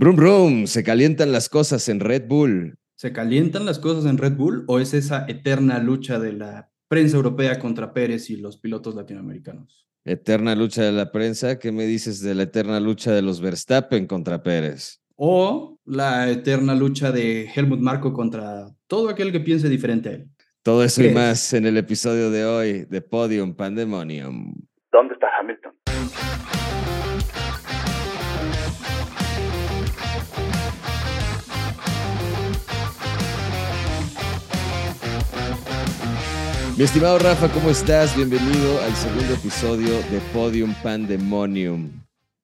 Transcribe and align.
Brum 0.00 0.14
Brum, 0.14 0.66
se 0.68 0.84
calientan 0.84 1.32
las 1.32 1.48
cosas 1.48 1.88
en 1.88 1.98
Red 1.98 2.28
Bull. 2.28 2.78
¿Se 2.94 3.12
calientan 3.12 3.66
las 3.66 3.80
cosas 3.80 4.08
en 4.08 4.16
Red 4.16 4.36
Bull 4.36 4.62
o 4.68 4.78
es 4.78 4.94
esa 4.94 5.26
eterna 5.26 5.80
lucha 5.80 6.20
de 6.20 6.34
la 6.34 6.70
prensa 6.86 7.16
europea 7.16 7.58
contra 7.58 7.92
Pérez 7.92 8.30
y 8.30 8.36
los 8.36 8.58
pilotos 8.58 8.94
latinoamericanos? 8.94 9.88
Eterna 10.04 10.54
lucha 10.54 10.84
de 10.84 10.92
la 10.92 11.10
prensa, 11.10 11.58
¿qué 11.58 11.72
me 11.72 11.84
dices 11.84 12.22
de 12.22 12.36
la 12.36 12.44
eterna 12.44 12.78
lucha 12.78 13.10
de 13.12 13.22
los 13.22 13.40
Verstappen 13.40 14.06
contra 14.06 14.40
Pérez? 14.40 15.02
O 15.16 15.80
la 15.84 16.30
eterna 16.30 16.76
lucha 16.76 17.10
de 17.10 17.50
Helmut 17.52 17.80
Marko 17.80 18.12
contra 18.12 18.68
todo 18.86 19.08
aquel 19.08 19.32
que 19.32 19.40
piense 19.40 19.68
diferente 19.68 20.08
a 20.10 20.12
él. 20.12 20.28
Todo 20.62 20.84
eso 20.84 21.02
y 21.02 21.10
más 21.10 21.52
en 21.54 21.66
el 21.66 21.76
episodio 21.76 22.30
de 22.30 22.44
hoy 22.44 22.84
de 22.84 23.00
Podium 23.00 23.52
Pandemonium. 23.56 24.54
¿Dónde 24.92 25.14
está 25.14 25.26
Hamilton? 25.40 25.72
Mi 36.78 36.84
estimado 36.84 37.18
Rafa, 37.18 37.50
¿cómo 37.52 37.70
estás? 37.70 38.14
Bienvenido 38.14 38.80
al 38.82 38.94
segundo 38.94 39.34
episodio 39.34 39.88
de 40.12 40.20
Podium 40.32 40.72
Pandemonium. 40.80 41.90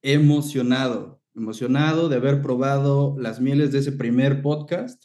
Emocionado, 0.03 1.23
emocionado 1.37 2.09
de 2.09 2.17
haber 2.17 2.43
probado 2.43 3.15
las 3.17 3.41
mieles 3.41 3.71
de 3.71 3.79
ese 3.79 3.93
primer 3.93 4.43
podcast, 4.43 5.05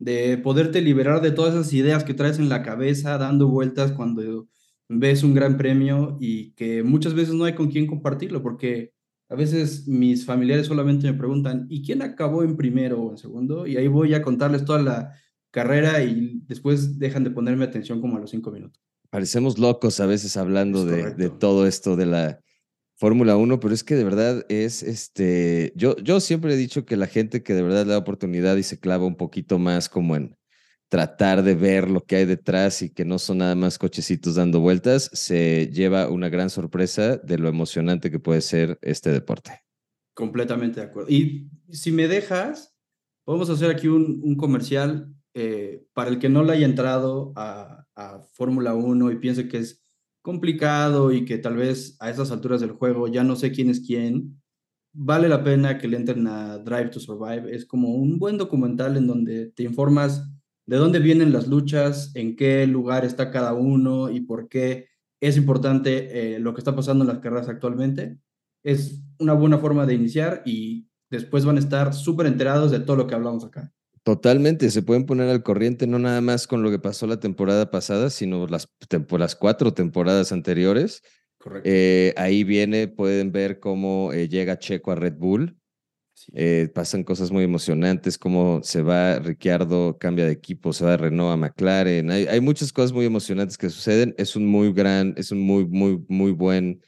de 0.00 0.38
poderte 0.38 0.80
liberar 0.80 1.20
de 1.20 1.30
todas 1.30 1.54
esas 1.54 1.72
ideas 1.72 2.02
que 2.02 2.14
traes 2.14 2.40
en 2.40 2.48
la 2.48 2.64
cabeza 2.64 3.16
dando 3.16 3.46
vueltas 3.46 3.92
cuando 3.92 4.48
ves 4.88 5.22
un 5.22 5.34
gran 5.34 5.56
premio 5.56 6.16
y 6.18 6.50
que 6.54 6.82
muchas 6.82 7.14
veces 7.14 7.34
no 7.34 7.44
hay 7.44 7.54
con 7.54 7.70
quién 7.70 7.86
compartirlo, 7.86 8.42
porque 8.42 8.92
a 9.28 9.36
veces 9.36 9.86
mis 9.86 10.26
familiares 10.26 10.66
solamente 10.66 11.06
me 11.06 11.16
preguntan, 11.16 11.66
¿y 11.70 11.84
quién 11.84 12.02
acabó 12.02 12.42
en 12.42 12.56
primero 12.56 13.00
o 13.02 13.10
en 13.12 13.18
segundo? 13.18 13.68
Y 13.68 13.76
ahí 13.76 13.86
voy 13.86 14.14
a 14.14 14.22
contarles 14.22 14.64
toda 14.64 14.82
la 14.82 15.12
carrera 15.58 16.04
y 16.04 16.40
después 16.46 17.00
dejan 17.00 17.24
de 17.24 17.32
ponerme 17.32 17.64
atención 17.64 18.00
como 18.00 18.16
a 18.16 18.20
los 18.20 18.30
cinco 18.30 18.52
minutos. 18.52 18.80
Parecemos 19.10 19.58
locos 19.58 19.98
a 19.98 20.06
veces 20.06 20.36
hablando 20.36 20.84
de, 20.84 21.14
de, 21.14 21.30
todo 21.30 21.66
esto 21.66 21.96
de 21.96 22.06
la 22.06 22.40
Fórmula 22.94 23.36
1, 23.36 23.58
pero 23.58 23.74
es 23.74 23.82
que 23.82 23.96
de 23.96 24.04
verdad 24.04 24.46
es 24.48 24.84
este. 24.84 25.72
Yo, 25.74 25.96
yo 25.96 26.20
siempre 26.20 26.54
he 26.54 26.56
dicho 26.56 26.84
que 26.84 26.96
la 26.96 27.08
gente 27.08 27.42
que 27.42 27.54
de 27.54 27.62
verdad 27.62 27.86
le 27.86 27.92
da 27.92 27.98
oportunidad 27.98 28.56
y 28.56 28.62
se 28.62 28.78
clava 28.78 29.04
un 29.04 29.16
poquito 29.16 29.58
más 29.58 29.88
como 29.88 30.14
en 30.14 30.36
tratar 30.88 31.42
de 31.42 31.56
ver 31.56 31.90
lo 31.90 32.04
que 32.04 32.16
hay 32.16 32.24
detrás 32.24 32.82
y 32.82 32.90
que 32.90 33.04
no 33.04 33.18
son 33.18 33.38
nada 33.38 33.56
más 33.56 33.78
cochecitos 33.78 34.36
dando 34.36 34.60
vueltas, 34.60 35.10
se 35.12 35.70
lleva 35.72 36.08
una 36.08 36.28
gran 36.28 36.50
sorpresa 36.50 37.16
de 37.16 37.38
lo 37.38 37.48
emocionante 37.48 38.12
que 38.12 38.20
puede 38.20 38.42
ser 38.42 38.78
este 38.80 39.10
deporte. 39.10 39.62
Completamente 40.14 40.80
de 40.80 40.86
acuerdo. 40.86 41.10
Y 41.10 41.50
si 41.70 41.90
me 41.90 42.06
dejas, 42.06 42.76
podemos 43.24 43.50
hacer 43.50 43.70
aquí 43.70 43.88
un, 43.88 44.20
un 44.22 44.36
comercial 44.36 45.12
eh, 45.34 45.84
para 45.92 46.10
el 46.10 46.18
que 46.18 46.28
no 46.28 46.42
le 46.42 46.52
haya 46.52 46.66
entrado 46.66 47.32
a, 47.36 47.84
Fórmula 48.32 48.74
1 48.74 49.10
y 49.10 49.16
piense 49.16 49.48
que 49.48 49.58
es 49.58 49.82
complicado 50.22 51.10
y 51.10 51.24
que 51.24 51.36
tal 51.38 51.56
vez 51.56 51.96
a 51.98 52.10
esas 52.10 52.30
alturas 52.30 52.60
del 52.60 52.70
juego 52.70 53.08
ya 53.08 53.24
no 53.24 53.34
sé 53.34 53.50
quién 53.50 53.70
es 53.70 53.80
quién, 53.80 54.40
vale 54.92 55.28
la 55.28 55.42
pena 55.42 55.78
que 55.78 55.88
le 55.88 55.96
entren 55.96 56.28
a 56.28 56.58
Drive 56.58 56.90
to 56.90 57.00
Survive. 57.00 57.52
Es 57.52 57.66
como 57.66 57.88
un 57.96 58.20
buen 58.20 58.38
documental 58.38 58.96
en 58.96 59.08
donde 59.08 59.46
te 59.50 59.64
informas 59.64 60.30
de 60.66 60.76
dónde 60.76 61.00
vienen 61.00 61.32
las 61.32 61.48
luchas, 61.48 62.12
en 62.14 62.36
qué 62.36 62.66
lugar 62.66 63.04
está 63.04 63.30
cada 63.30 63.54
uno 63.54 64.10
y 64.10 64.20
por 64.20 64.48
qué 64.48 64.88
es 65.20 65.36
importante 65.36 66.34
eh, 66.36 66.38
lo 66.38 66.54
que 66.54 66.60
está 66.60 66.76
pasando 66.76 67.04
en 67.04 67.08
las 67.08 67.18
carreras 67.18 67.48
actualmente. 67.48 68.18
Es 68.62 69.02
una 69.18 69.32
buena 69.32 69.58
forma 69.58 69.86
de 69.86 69.94
iniciar 69.94 70.42
y 70.44 70.88
después 71.10 71.44
van 71.44 71.56
a 71.56 71.60
estar 71.60 71.94
súper 71.94 72.26
enterados 72.26 72.70
de 72.70 72.80
todo 72.80 72.96
lo 72.96 73.06
que 73.06 73.14
hablamos 73.14 73.44
acá. 73.44 73.72
Totalmente, 74.02 74.70
se 74.70 74.82
pueden 74.82 75.06
poner 75.06 75.28
al 75.28 75.42
corriente 75.42 75.86
no 75.86 75.98
nada 75.98 76.20
más 76.20 76.46
con 76.46 76.62
lo 76.62 76.70
que 76.70 76.78
pasó 76.78 77.06
la 77.06 77.20
temporada 77.20 77.70
pasada, 77.70 78.10
sino 78.10 78.46
las, 78.46 78.68
las 79.10 79.36
cuatro 79.36 79.74
temporadas 79.74 80.32
anteriores. 80.32 81.02
Correcto. 81.38 81.68
Eh, 81.70 82.14
ahí 82.16 82.44
viene, 82.44 82.88
pueden 82.88 83.32
ver 83.32 83.60
cómo 83.60 84.12
eh, 84.12 84.28
llega 84.28 84.58
Checo 84.58 84.92
a 84.92 84.94
Red 84.96 85.14
Bull. 85.14 85.56
Sí. 86.14 86.32
Eh, 86.34 86.68
pasan 86.74 87.04
cosas 87.04 87.30
muy 87.30 87.44
emocionantes, 87.44 88.18
cómo 88.18 88.60
se 88.64 88.82
va 88.82 89.20
Ricciardo, 89.20 89.98
cambia 89.98 90.26
de 90.26 90.32
equipo, 90.32 90.72
se 90.72 90.84
va 90.84 90.92
de 90.92 90.96
Renault 90.96 91.32
a 91.32 91.36
McLaren. 91.36 92.10
Hay, 92.10 92.26
hay 92.26 92.40
muchas 92.40 92.72
cosas 92.72 92.92
muy 92.92 93.06
emocionantes 93.06 93.56
que 93.56 93.70
suceden. 93.70 94.14
Es 94.18 94.34
un 94.34 94.46
muy 94.46 94.72
gran, 94.72 95.14
es 95.16 95.30
un 95.30 95.40
muy, 95.40 95.64
muy, 95.66 96.04
muy 96.08 96.32
buen 96.32 96.80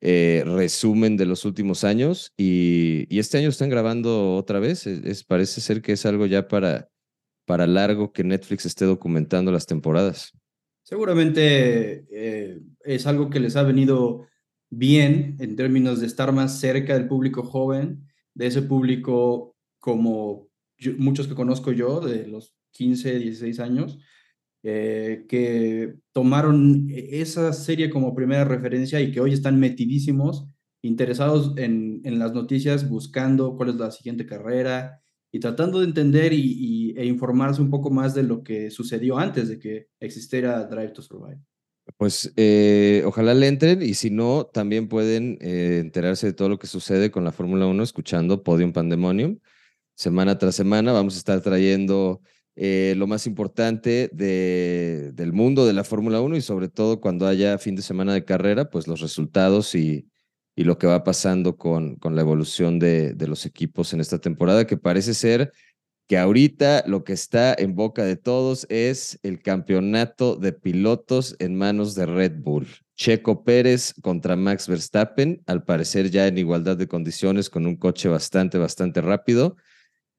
eh, 0.00 0.44
resumen 0.46 1.16
de 1.16 1.26
los 1.26 1.44
últimos 1.44 1.84
años 1.84 2.32
y, 2.36 3.06
este 3.18 3.38
año 3.38 3.48
están 3.48 3.70
grabando 3.70 4.36
otra 4.36 4.60
vez. 4.60 4.86
Es, 4.86 5.04
es, 5.04 5.24
parece 5.24 5.60
ser 5.60 5.82
que 5.82 5.92
es 5.92 6.06
algo 6.06 6.26
ya 6.26 6.46
para, 6.48 6.88
para 7.44 7.66
largo 7.66 8.12
que 8.12 8.24
Netflix 8.24 8.66
esté 8.66 8.84
documentando 8.84 9.50
las 9.50 9.66
temporadas. 9.66 10.32
Seguramente 10.82 12.06
eh, 12.10 12.60
es 12.84 13.06
algo 13.06 13.28
que 13.28 13.40
les 13.40 13.56
ha 13.56 13.62
venido 13.62 14.26
bien 14.70 15.36
en 15.38 15.56
términos 15.56 16.00
de 16.00 16.06
estar 16.06 16.32
más 16.32 16.60
cerca 16.60 16.94
del 16.94 17.08
público 17.08 17.42
joven, 17.42 18.06
de 18.34 18.46
ese 18.46 18.62
público 18.62 19.56
como 19.78 20.48
muchos 20.96 21.26
que 21.26 21.34
conozco 21.34 21.72
yo, 21.72 22.00
de 22.00 22.26
los 22.26 22.54
15, 22.72 23.18
16 23.18 23.60
años, 23.60 23.98
eh, 24.62 25.24
que 25.28 25.94
tomaron 26.12 26.86
esa 26.90 27.52
serie 27.52 27.90
como 27.90 28.14
primera 28.14 28.44
referencia 28.44 29.00
y 29.00 29.12
que 29.12 29.20
hoy 29.20 29.32
están 29.32 29.60
metidísimos, 29.60 30.48
interesados 30.82 31.54
en, 31.56 32.00
en 32.04 32.18
las 32.18 32.32
noticias, 32.32 32.88
buscando 32.88 33.56
cuál 33.56 33.70
es 33.70 33.76
la 33.76 33.90
siguiente 33.90 34.26
carrera 34.26 35.00
y 35.30 35.40
tratando 35.40 35.80
de 35.80 35.86
entender 35.86 36.32
y, 36.32 36.40
y, 36.40 36.98
e 36.98 37.04
informarse 37.04 37.60
un 37.60 37.70
poco 37.70 37.90
más 37.90 38.14
de 38.14 38.22
lo 38.22 38.42
que 38.42 38.70
sucedió 38.70 39.18
antes 39.18 39.48
de 39.48 39.58
que 39.58 39.88
existiera 40.00 40.64
Drive 40.64 40.92
to 40.92 41.02
Survive. 41.02 41.40
Pues 41.96 42.32
eh, 42.36 43.02
ojalá 43.06 43.34
le 43.34 43.48
entren 43.48 43.82
y 43.82 43.94
si 43.94 44.10
no, 44.10 44.44
también 44.44 44.88
pueden 44.88 45.38
eh, 45.40 45.78
enterarse 45.80 46.26
de 46.26 46.32
todo 46.32 46.48
lo 46.48 46.58
que 46.58 46.66
sucede 46.66 47.10
con 47.10 47.24
la 47.24 47.32
Fórmula 47.32 47.66
1 47.66 47.82
escuchando 47.82 48.42
Podium 48.42 48.72
Pandemonium. 48.72 49.38
Semana 49.94 50.38
tras 50.38 50.54
semana 50.54 50.92
vamos 50.92 51.14
a 51.14 51.18
estar 51.18 51.40
trayendo 51.40 52.20
eh, 52.60 52.94
lo 52.96 53.06
más 53.06 53.28
importante 53.28 54.10
de, 54.12 55.12
del 55.14 55.32
mundo 55.32 55.64
de 55.64 55.72
la 55.72 55.84
Fórmula 55.84 56.20
1 56.20 56.34
y 56.34 56.40
sobre 56.40 56.68
todo 56.68 57.00
cuando 57.00 57.28
haya 57.28 57.56
fin 57.58 57.76
de 57.76 57.82
semana 57.82 58.12
de 58.12 58.24
carrera, 58.24 58.68
pues 58.68 58.88
los 58.88 59.00
resultados 59.00 59.76
y, 59.76 60.08
lo 60.56 60.76
que 60.76 60.88
va 60.88 61.04
pasando 61.04 61.56
con, 61.56 62.00
la 62.02 62.20
evolución 62.20 62.80
de, 62.80 63.14
de, 63.14 63.28
los 63.28 63.46
equipos 63.46 63.92
en 63.92 64.00
esta 64.00 64.18
temporada, 64.18 64.66
que 64.66 64.76
parece 64.76 65.14
ser 65.14 65.52
que 66.08 66.18
ahorita 66.18 66.82
lo 66.88 67.04
que 67.04 67.12
está 67.12 67.54
en 67.56 67.76
boca 67.76 68.02
de 68.02 68.16
todos 68.16 68.66
es 68.68 69.20
el 69.22 69.40
campeonato 69.40 70.34
de 70.34 70.52
pilotos 70.52 71.36
en 71.38 71.54
manos 71.54 71.94
de 71.94 72.06
Red 72.06 72.40
Bull. 72.40 72.66
Checo 72.96 73.44
Pérez 73.44 73.94
contra 74.02 74.34
Max 74.34 74.66
Verstappen, 74.66 75.44
al 75.46 75.62
parecer 75.62 76.10
ya 76.10 76.26
en 76.26 76.38
igualdad 76.38 76.76
de 76.76 76.88
condiciones 76.88 77.50
con 77.50 77.66
un 77.66 77.76
coche 77.76 78.08
bastante, 78.08 78.58
bastante 78.58 79.00
rápido. 79.00 79.54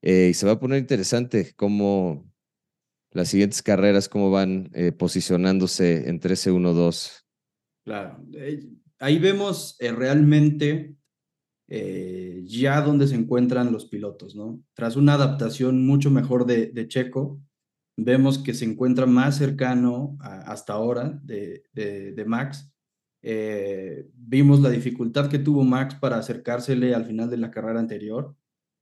Eh, 0.01 0.29
y 0.31 0.33
se 0.33 0.45
va 0.45 0.53
a 0.53 0.59
poner 0.59 0.79
interesante 0.79 1.51
cómo 1.57 2.28
las 3.11 3.29
siguientes 3.29 3.61
carreras, 3.61 4.09
cómo 4.09 4.31
van 4.31 4.69
eh, 4.73 4.91
posicionándose 4.91 6.09
entre 6.09 6.33
ese 6.33 6.51
1-2. 6.51 7.23
Claro, 7.85 8.23
eh, 8.33 8.67
ahí 8.99 9.19
vemos 9.19 9.75
eh, 9.79 9.91
realmente 9.91 10.95
ya 11.71 12.81
dónde 12.81 13.07
se 13.07 13.13
encuentran 13.13 13.71
los 13.71 13.85
pilotos, 13.85 14.35
¿no? 14.35 14.59
Tras 14.73 14.95
una 14.95 15.13
adaptación 15.13 15.85
mucho 15.85 16.09
mejor 16.09 16.47
de, 16.47 16.87
Checo, 16.87 17.39
vemos 17.95 18.39
que 18.39 18.55
se 18.55 18.65
encuentra 18.65 19.05
más 19.05 19.37
cercano 19.37 20.17
hasta 20.19 20.73
ahora 20.73 21.19
de, 21.21 21.61
de, 21.71 22.13
de 22.13 22.25
Max. 22.25 22.73
vimos 23.21 24.61
la 24.61 24.71
dificultad 24.71 25.29
que 25.29 25.37
tuvo 25.37 25.63
Max 25.63 25.93
para 25.93 26.17
acercársele 26.17 26.95
al 26.95 27.05
final 27.05 27.29
de 27.29 27.37
la 27.37 27.51
carrera 27.51 27.79
anterior. 27.79 28.35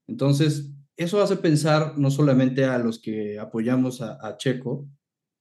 Entonces, 0.06 0.72
eso 0.98 1.22
hace 1.22 1.36
pensar 1.36 1.96
no 1.96 2.10
solamente 2.10 2.64
a 2.64 2.76
los 2.76 2.98
que 2.98 3.38
apoyamos 3.38 4.02
a, 4.02 4.36
Checo, 4.36 4.88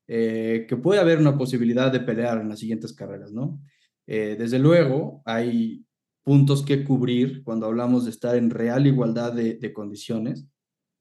eh, 0.07 0.67
que 0.69 0.77
puede 0.77 1.01
haber 1.01 1.17
una 1.17 1.35
posibilidad 1.35 1.91
de 1.91 1.99
pelear 1.99 2.39
en 2.39 2.49
las 2.49 2.59
siguientes 2.59 2.93
carreras, 2.93 3.31
¿no? 3.31 3.59
Eh, 4.05 4.35
desde 4.37 4.59
luego, 4.59 5.23
hay 5.25 5.83
puntos 6.23 6.63
que 6.63 6.83
cubrir 6.83 7.43
cuando 7.43 7.65
hablamos 7.65 8.05
de 8.05 8.11
estar 8.11 8.35
en 8.35 8.51
real 8.51 8.85
igualdad 8.85 9.33
de, 9.33 9.55
de 9.55 9.73
condiciones, 9.73 10.45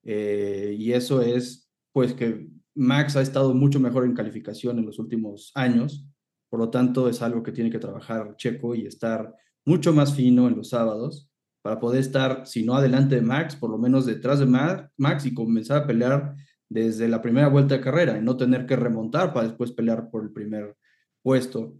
eh, 0.04 0.74
y 0.78 0.92
eso 0.92 1.20
es, 1.20 1.68
pues, 1.92 2.14
que 2.14 2.48
Max 2.74 3.14
ha 3.16 3.22
estado 3.22 3.52
mucho 3.52 3.78
mejor 3.78 4.06
en 4.06 4.14
calificación 4.14 4.78
en 4.78 4.86
los 4.86 4.98
últimos 4.98 5.52
años, 5.54 6.06
por 6.48 6.60
lo 6.60 6.70
tanto, 6.70 7.10
es 7.10 7.20
algo 7.20 7.42
que 7.42 7.52
tiene 7.52 7.70
que 7.70 7.78
trabajar 7.78 8.36
Checo 8.36 8.74
y 8.74 8.86
estar 8.86 9.34
mucho 9.66 9.92
más 9.92 10.14
fino 10.14 10.48
en 10.48 10.56
los 10.56 10.70
sábados 10.70 11.30
para 11.66 11.80
poder 11.80 11.98
estar, 11.98 12.46
si 12.46 12.62
no 12.62 12.76
adelante 12.76 13.16
de 13.16 13.22
Max, 13.22 13.56
por 13.56 13.70
lo 13.70 13.76
menos 13.76 14.06
detrás 14.06 14.38
de 14.38 14.46
Max 14.46 15.26
y 15.26 15.34
comenzar 15.34 15.82
a 15.82 15.86
pelear 15.88 16.36
desde 16.68 17.08
la 17.08 17.20
primera 17.20 17.48
vuelta 17.48 17.74
de 17.74 17.80
carrera 17.80 18.16
y 18.16 18.22
no 18.22 18.36
tener 18.36 18.66
que 18.66 18.76
remontar 18.76 19.32
para 19.32 19.48
después 19.48 19.72
pelear 19.72 20.08
por 20.08 20.22
el 20.22 20.30
primer 20.30 20.76
puesto. 21.24 21.76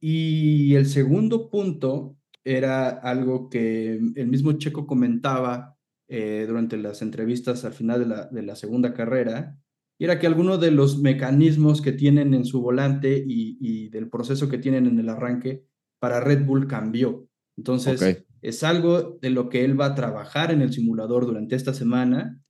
Y 0.00 0.74
el 0.74 0.86
segundo 0.86 1.50
punto 1.50 2.16
era 2.44 2.88
algo 2.88 3.50
que 3.50 4.00
el 4.14 4.26
mismo 4.26 4.52
Checo 4.52 4.86
comentaba 4.86 5.76
eh, 6.08 6.46
durante 6.48 6.78
las 6.78 7.02
entrevistas 7.02 7.66
al 7.66 7.74
final 7.74 8.30
de 8.32 8.42
la, 8.42 8.56
segunda 8.56 8.94
carrera, 8.94 9.60
y 9.98 10.06
era 10.06 10.18
que 10.18 10.26
algunos 10.26 10.62
de 10.62 10.70
los 10.70 10.98
mecanismos 10.98 11.82
que 11.82 11.92
tienen 11.92 12.32
en 12.32 12.46
su 12.46 12.62
volante 12.62 13.22
y, 13.22 13.90
del 13.90 14.08
proceso 14.08 14.48
que 14.48 14.56
tienen 14.56 14.86
en 14.86 14.98
el 14.98 15.10
arranque 15.10 15.66
para 15.98 16.20
Red 16.20 16.46
Bull 16.46 16.66
cambió. 16.66 17.28
Entonces, 17.58 18.25
es 18.42 18.62
algo 18.62 19.18
de 19.20 19.30
lo 19.30 19.48
que 19.48 19.64
él 19.64 19.78
va 19.80 19.86
a 19.86 19.94
trabajar 19.94 20.52
en 20.52 20.62
el 20.62 20.72
simulador 20.72 21.26
durante 21.26 21.56
esta 21.56 21.74
semana 21.74 22.40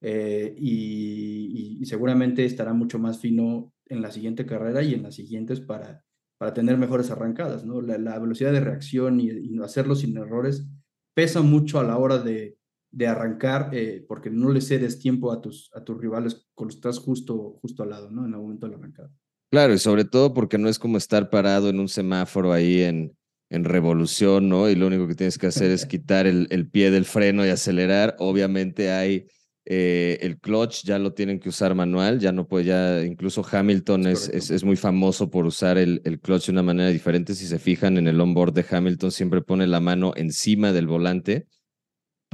eh, 0.00 0.54
y, 0.58 1.84
seguramente 1.84 2.46
estará 2.46 2.72
mucho 2.72 2.98
más 2.98 3.20
fino 3.20 3.72
en 3.86 4.00
la 4.00 4.10
siguiente 4.10 4.46
carrera 4.46 4.82
y 4.82 4.94
en 4.94 5.02
las 5.02 5.16
siguientes 5.16 5.60
para, 5.60 6.02
para 6.38 6.54
tener 6.54 6.78
mejores 6.78 7.10
arrancadas. 7.10 7.64
¿no? 7.66 7.82
La, 7.82 8.18
velocidad 8.18 8.52
de 8.52 8.60
reacción 8.60 9.20
y, 9.20 9.28
y 9.28 9.58
hacerlo 9.62 9.94
sin 9.94 10.16
errores 10.16 10.66
pesa 11.14 11.42
mucho 11.42 11.78
a 11.78 11.84
la 11.84 11.98
hora 11.98 12.18
de, 12.18 12.56
de 12.94 13.08
arrancar, 13.08 13.70
eh, 13.72 14.04
porque 14.08 14.30
no 14.30 14.50
le 14.50 14.60
cedes 14.60 15.00
tiempo 15.00 15.32
a 15.32 15.40
tus, 15.40 15.70
a 15.74 15.82
tus 15.82 15.98
rivales 16.00 16.46
cuando 16.54 16.74
estás 16.74 16.98
justo, 16.98 17.58
justo 17.60 17.82
al 17.82 17.90
lado, 17.90 18.10
¿no? 18.10 18.24
En 18.24 18.32
el 18.32 18.40
momento 18.40 18.66
de 18.66 18.72
la 18.72 18.78
arrancada. 18.78 19.10
Claro, 19.50 19.74
y 19.74 19.78
sobre 19.78 20.04
todo 20.04 20.32
porque 20.32 20.58
no 20.58 20.68
es 20.68 20.78
como 20.78 20.96
estar 20.96 21.28
parado 21.28 21.68
en 21.68 21.80
un 21.80 21.88
semáforo 21.88 22.52
ahí 22.52 22.82
en, 22.82 23.16
en 23.50 23.64
revolución, 23.64 24.48
¿no? 24.48 24.68
Y 24.68 24.74
lo 24.74 24.86
único 24.86 25.06
que 25.06 25.14
tienes 25.14 25.38
que 25.38 25.46
hacer 25.46 25.70
es 25.70 25.86
quitar 25.86 26.26
el, 26.26 26.46
el 26.50 26.68
pie 26.68 26.90
del 26.90 27.04
freno 27.04 27.46
y 27.46 27.50
acelerar. 27.50 28.16
Obviamente 28.18 28.90
hay 28.90 29.26
eh, 29.66 30.18
el 30.20 30.38
clutch, 30.38 30.84
ya 30.84 30.98
lo 30.98 31.14
tienen 31.14 31.40
que 31.40 31.48
usar 31.48 31.74
manual, 31.74 32.20
ya 32.20 32.32
no 32.32 32.46
puede, 32.46 32.64
ya 32.64 33.02
incluso 33.02 33.44
Hamilton 33.50 34.08
es, 34.08 34.28
es, 34.28 34.50
es, 34.50 34.62
muy 34.62 34.76
famoso 34.76 35.30
por 35.30 35.46
usar 35.46 35.78
el, 35.78 36.02
el 36.04 36.20
clutch 36.20 36.46
de 36.46 36.52
una 36.52 36.62
manera 36.62 36.90
diferente. 36.90 37.34
Si 37.34 37.46
se 37.46 37.58
fijan 37.58 37.96
en 37.96 38.06
el 38.06 38.20
onboard 38.20 38.52
de 38.52 38.66
Hamilton, 38.68 39.10
siempre 39.10 39.40
pone 39.40 39.66
la 39.66 39.80
mano 39.80 40.12
encima 40.16 40.72
del 40.72 40.86
volante 40.86 41.46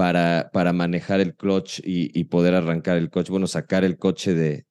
para, 0.01 0.51
para 0.53 0.73
manejar 0.73 1.21
el 1.21 1.35
clutch 1.37 1.81
y, 1.85 2.25
poder 2.25 2.55
arrancar 2.55 2.97
el 2.97 3.11
coche, 3.11 3.31
bueno, 3.31 3.47
sacar 3.47 3.85
el 3.85 3.99
coche 3.99 4.35
de, 4.35 4.65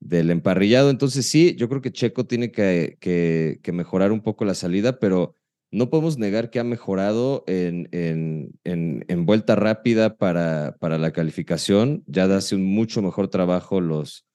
del 0.00 0.30
emparrillado. 0.30 0.90
Entonces 0.90 1.24
sí, 1.24 1.54
yo 1.56 1.68
creo 1.68 1.80
que 1.80 1.92
Checo 1.92 2.26
tiene 2.26 2.50
que, 2.50 2.96
que, 3.00 3.72
mejorar 3.72 4.10
un 4.10 4.22
poco 4.22 4.44
la 4.44 4.54
salida, 4.54 4.98
pero 4.98 5.36
no 5.72 5.90
podemos 5.90 6.18
negar 6.18 6.50
que 6.50 6.60
ha 6.60 6.64
mejorado 6.64 7.44
en, 7.46 7.88
en, 7.92 8.54
en, 8.64 9.26
vuelta 9.26 9.56
rápida 9.56 10.16
para, 10.16 10.76
para 10.78 10.98
la 10.98 11.12
calificación. 11.12 12.04
Ya 12.06 12.24
hace 12.24 12.54
un 12.54 12.64
mucho 12.64 13.02
mejor 13.02 13.28
trabajo 13.28 13.80
los, 13.80 14.26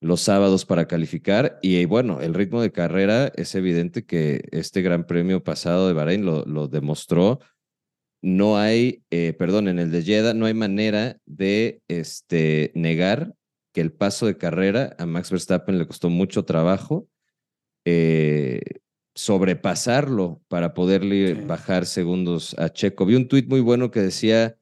los 0.00 0.22
sábados 0.22 0.64
para 0.64 0.88
calificar. 0.88 1.58
Y 1.62 1.84
bueno, 1.84 2.20
el 2.20 2.34
ritmo 2.34 2.62
de 2.62 2.72
carrera 2.72 3.30
es 3.36 3.54
evidente 3.54 4.06
que 4.06 4.48
este 4.50 4.82
gran 4.82 5.06
premio 5.06 5.44
pasado 5.44 5.86
de 5.86 5.92
Bahrein 5.92 6.24
lo, 6.24 6.44
lo 6.46 6.66
demostró 6.66 7.40
no 8.22 8.58
hay, 8.58 9.04
eh, 9.10 9.34
perdón, 9.38 9.68
en 9.68 9.78
el 9.78 9.92
de 9.92 10.02
Jeddah 10.02 10.34
no 10.34 10.46
hay 10.46 10.54
manera 10.54 11.18
de 11.26 11.80
este, 11.86 12.72
negar 12.74 13.34
que 13.72 13.80
el 13.80 13.92
paso 13.92 14.26
de 14.26 14.36
carrera 14.36 14.96
a 14.98 15.06
Max 15.06 15.30
Verstappen 15.30 15.78
le 15.78 15.86
costó 15.86 16.10
mucho 16.10 16.44
trabajo 16.44 17.08
eh, 17.84 18.62
sobrepasarlo 19.16 20.40
para 20.46 20.74
poderle 20.74 21.34
bajar 21.34 21.86
segundos 21.86 22.54
a 22.58 22.68
Checo. 22.68 23.06
Vi 23.06 23.16
un 23.16 23.26
tuit 23.26 23.48
muy 23.48 23.60
bueno 23.60 23.90
que 23.90 24.00
decía 24.00 24.56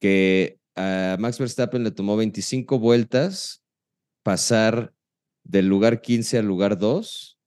que 0.00 0.58
a 0.74 1.16
Max 1.20 1.38
Verstappen 1.38 1.84
le 1.84 1.92
tomó 1.92 2.16
25 2.16 2.78
vueltas 2.78 3.62
pasar 4.22 4.92
del 5.44 5.68
lugar 5.68 6.00
15 6.00 6.38
al 6.38 6.46
lugar 6.46 6.78
2, 6.78 7.38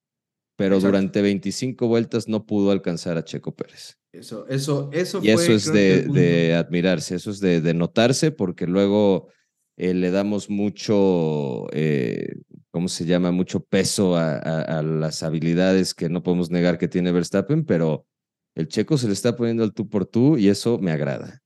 pero 0.55 0.79
durante 0.79 1.21
25 1.21 1.87
vueltas 1.87 2.27
no 2.27 2.45
pudo 2.45 2.71
alcanzar 2.71 3.17
a 3.17 3.25
Checo 3.25 3.55
Pérez. 3.55 3.97
Eso, 4.11 4.47
eso, 4.47 4.89
eso 4.93 5.19
y 5.21 5.29
eso 5.31 5.51
es 5.51 5.71
de, 5.71 6.55
admirarse, 6.55 7.15
eso 7.15 7.31
es 7.31 7.39
de, 7.39 7.73
notarse, 7.73 8.31
porque 8.31 8.67
luego 8.67 9.29
eh, 9.75 9.93
le 9.93 10.11
damos 10.11 10.49
mucho, 10.49 11.67
eh, 11.73 12.35
¿cómo 12.77 12.89
se 12.89 13.05
llama? 13.05 13.31
Mucho 13.31 13.59
peso 13.63 14.15
a, 14.17 14.83
las 14.83 15.23
habilidades 15.23 15.95
que 15.95 16.09
no 16.09 16.21
podemos 16.21 16.51
negar 16.51 16.77
que 16.77 16.87
tiene 16.87 17.11
Verstappen, 17.11 17.65
pero 17.65 18.05
el 18.53 18.67
checo 18.67 18.99
se 18.99 19.07
le 19.07 19.13
está 19.13 19.35
poniendo 19.35 19.63
al 19.63 19.73
tú 19.73 19.89
por 19.89 20.05
tú 20.05 20.37
y 20.37 20.47
eso 20.47 20.77
me 20.77 20.91
agrada. 20.91 21.41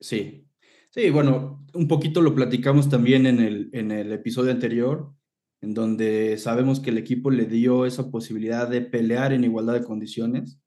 Sí, 0.00 0.48
sí, 0.88 1.10
bueno, 1.10 1.66
un 1.74 1.86
poquito 1.86 2.22
lo 2.22 2.34
platicamos 2.34 2.88
también 2.88 3.26
en 3.26 3.40
el, 3.40 3.68
en 3.74 3.90
el 3.90 4.10
episodio 4.10 4.52
anterior, 4.52 5.12
en 5.60 5.74
donde 5.74 6.38
sabemos 6.38 6.80
que 6.80 6.88
el 6.88 6.96
equipo 6.96 7.30
le 7.30 7.44
dio 7.44 7.84
esa 7.84 8.10
posibilidad 8.10 8.66
de 8.66 8.80
pelear 8.80 9.34
en 9.34 9.44
igualdad 9.44 9.74
de 9.74 9.84
condiciones 9.84 10.62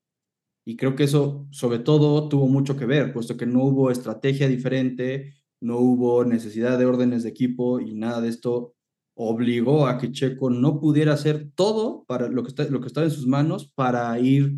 y 0.63 0.77
creo 0.77 0.95
que 0.95 1.05
eso, 1.05 1.47
sobre 1.49 1.79
todo, 1.79 2.29
tuvo 2.29 2.47
mucho 2.47 2.77
que 2.77 2.85
ver, 2.85 3.13
puesto 3.13 3.35
que 3.35 3.47
no 3.47 3.63
hubo 3.63 3.89
estrategia 3.89 4.47
diferente, 4.47 5.33
no 5.59 5.79
hubo 5.79 6.23
necesidad 6.23 6.77
de 6.77 6.85
órdenes 6.85 7.23
de 7.23 7.29
equipo 7.29 7.79
y 7.79 7.95
nada 7.95 8.21
de 8.21 8.29
esto 8.29 8.75
obligó 9.15 9.87
a 9.87 9.97
que 9.97 10.11
Checo 10.11 10.49
no 10.49 10.79
pudiera 10.79 11.13
hacer 11.13 11.51
todo 11.55 12.03
para 12.05 12.27
lo 12.29 12.43
que, 12.43 12.49
está, 12.49 12.63
lo 12.65 12.81
que 12.81 12.87
estaba 12.87 13.05
en 13.05 13.11
sus 13.11 13.27
manos 13.27 13.71
para 13.75 14.17
ir 14.19 14.55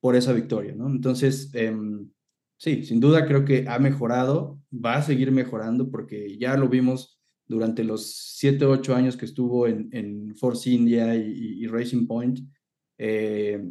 por 0.00 0.14
esa 0.14 0.32
victoria, 0.32 0.74
¿no? 0.74 0.88
Entonces, 0.88 1.50
em, 1.54 2.08
sí, 2.56 2.84
sin 2.84 3.00
duda 3.00 3.26
creo 3.26 3.44
que 3.44 3.66
ha 3.68 3.78
mejorado, 3.78 4.60
va 4.72 4.96
a 4.96 5.02
seguir 5.02 5.32
mejorando 5.32 5.90
porque 5.90 6.38
ya 6.38 6.56
lo 6.56 6.68
vimos 6.68 7.18
durante 7.46 7.82
los 7.82 8.34
7, 8.36 8.64
8 8.66 8.94
años 8.94 9.16
que 9.16 9.24
estuvo 9.24 9.66
en, 9.66 9.88
en 9.92 10.36
Force 10.36 10.70
India 10.70 11.16
y, 11.16 11.66
Racing 11.66 12.06
Point. 12.06 12.40
Eh, 12.98 13.64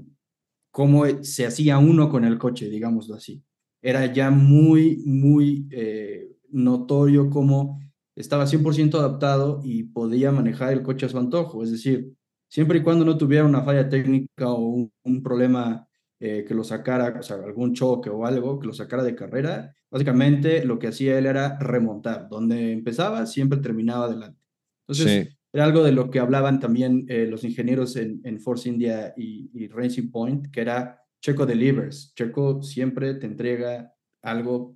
cómo 0.71 1.06
se 1.23 1.45
hacía 1.45 1.77
uno 1.77 2.09
con 2.09 2.25
el 2.25 2.38
coche, 2.38 2.69
digámoslo 2.69 3.15
así. 3.15 3.44
Era 3.81 4.12
ya 4.12 4.31
muy, 4.31 4.97
muy 5.06 5.68
eh, 5.71 6.27
notorio 6.50 7.30
cómo 7.30 7.80
estaba 8.17 8.45
100% 8.45 8.95
adaptado 8.95 9.61
y 9.63 9.83
podía 9.83 10.31
manejar 10.31 10.73
el 10.73 10.81
coche 10.81 11.05
a 11.05 11.09
su 11.09 11.19
antojo. 11.19 11.63
Es 11.63 11.71
decir, 11.71 12.13
siempre 12.49 12.79
y 12.79 12.83
cuando 12.83 13.05
no 13.05 13.17
tuviera 13.17 13.45
una 13.45 13.61
falla 13.61 13.87
técnica 13.87 14.51
o 14.51 14.89
un, 15.03 15.23
problema 15.23 15.87
eh, 16.19 16.43
que 16.45 16.55
lo 16.55 16.63
sacara, 16.63 17.15
o 17.19 17.23
sea, 17.23 17.37
algún 17.37 17.73
choque 17.73 18.09
o 18.09 18.25
algo 18.25 18.59
que 18.59 18.67
lo 18.67 18.73
sacara 18.73 19.03
de 19.03 19.15
carrera, 19.15 19.75
básicamente 19.91 20.65
lo 20.65 20.79
que 20.79 20.87
hacía 20.87 21.17
él 21.17 21.27
era 21.27 21.59
remontar. 21.59 22.27
Donde 22.27 22.71
empezaba, 22.71 23.25
siempre 23.27 23.59
terminaba 23.59 24.05
adelante. 24.05 24.41
Entonces, 24.87 25.37
era 25.53 25.65
algo 25.65 25.83
de 25.83 25.91
lo 25.91 26.09
que 26.09 26.19
hablaban 26.19 26.59
también 26.59 27.05
eh, 27.09 27.27
los 27.27 27.43
ingenieros 27.43 27.95
en, 27.97 28.21
en, 28.23 28.39
Force 28.39 28.67
India 28.67 29.13
y, 29.15 29.67
Racing 29.67 30.09
Point, 30.09 30.47
que 30.51 30.61
era 30.61 31.03
Checo 31.21 31.45
delivers. 31.45 32.13
Checo 32.15 32.63
siempre 32.63 33.13
te 33.13 33.27
entrega 33.27 33.93
algo 34.23 34.75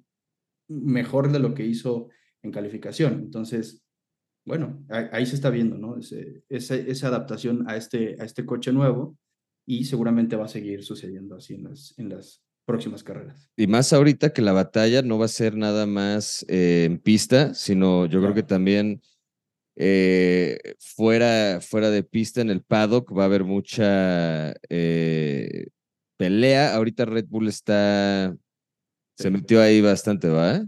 mejor 0.68 1.32
de 1.32 1.40
lo 1.40 1.54
que 1.54 1.66
hizo 1.66 2.10
en 2.44 2.52
calificación. 2.52 3.14
Entonces, 3.14 3.84
bueno, 4.46 4.84
ahí, 4.90 5.26
se 5.26 5.36
está 5.36 5.50
viendo, 5.50 5.78
¿no? 5.78 5.98
esa 6.50 7.08
adaptación 7.08 7.70
a 7.70 7.76
este, 7.78 8.18
a 8.20 8.26
este 8.26 8.46
coche 8.46 8.72
nuevo 8.72 9.18
y 9.68 9.86
seguramente 9.86 10.36
va 10.36 10.46
a 10.46 10.50
seguir 10.50 10.84
sucediendo 10.84 11.36
así 11.36 11.54
en 11.54 11.66
las, 11.66 11.94
en 11.98 12.10
las 12.10 12.44
próximas 12.66 13.04
carreras. 13.04 13.50
Y 13.56 13.68
más 13.68 13.94
ahorita 13.94 14.34
que 14.34 14.42
la 14.42 14.54
batalla 14.54 15.02
no 15.02 15.20
va 15.20 15.26
a 15.26 15.30
ser 15.30 15.56
nada 15.56 15.86
más 15.86 16.46
eh, 16.48 16.86
en 16.86 16.98
pista, 17.00 17.54
sino 17.54 18.06
yo 18.08 18.22
creo 18.22 18.34
que 18.34 18.44
también 18.44 19.02
eh, 19.76 20.58
fuera, 20.80 21.60
fuera 21.62 21.90
de 21.90 22.04
pista 22.04 22.42
en 22.42 22.50
el 22.50 22.62
paddock 22.62 23.16
va 23.16 23.24
a 23.24 23.26
haber 23.26 23.44
mucha 23.44 24.54
eh, 24.70 25.68
pelea. 26.18 26.76
Ahorita 26.76 27.06
Red 27.06 27.26
Bull 27.28 27.48
está, 27.48 28.36
se 29.18 29.30
metió 29.30 29.62
ahí 29.62 29.82
bastante, 29.82 30.28
¿va? 30.30 30.66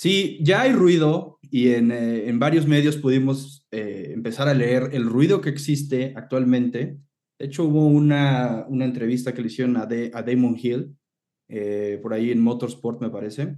Sí, 0.00 0.38
ya 0.40 0.62
hay 0.62 0.72
ruido 0.72 1.38
y 1.42 1.72
en, 1.72 1.90
eh, 1.92 2.28
en 2.28 2.38
varios 2.38 2.66
medios 2.66 2.96
pudimos 2.96 3.66
empezar 3.70 4.48
a 4.48 4.54
leer 4.54 4.90
el 4.92 5.04
ruido 5.04 5.40
que 5.40 5.50
existe 5.50 6.14
actualmente. 6.16 6.96
De 7.38 7.46
hecho, 7.46 7.64
hubo 7.64 7.86
una, 7.86 8.64
una 8.68 8.86
entrevista 8.86 9.34
que 9.34 9.42
le 9.42 9.48
hicieron 9.48 9.76
a, 9.76 9.82
a 9.82 10.22
Damon 10.22 10.56
Hill, 10.60 10.96
por 12.02 12.14
ahí 12.14 12.30
en 12.30 12.40
Motorsport, 12.40 13.00
me 13.00 13.10
parece, 13.10 13.56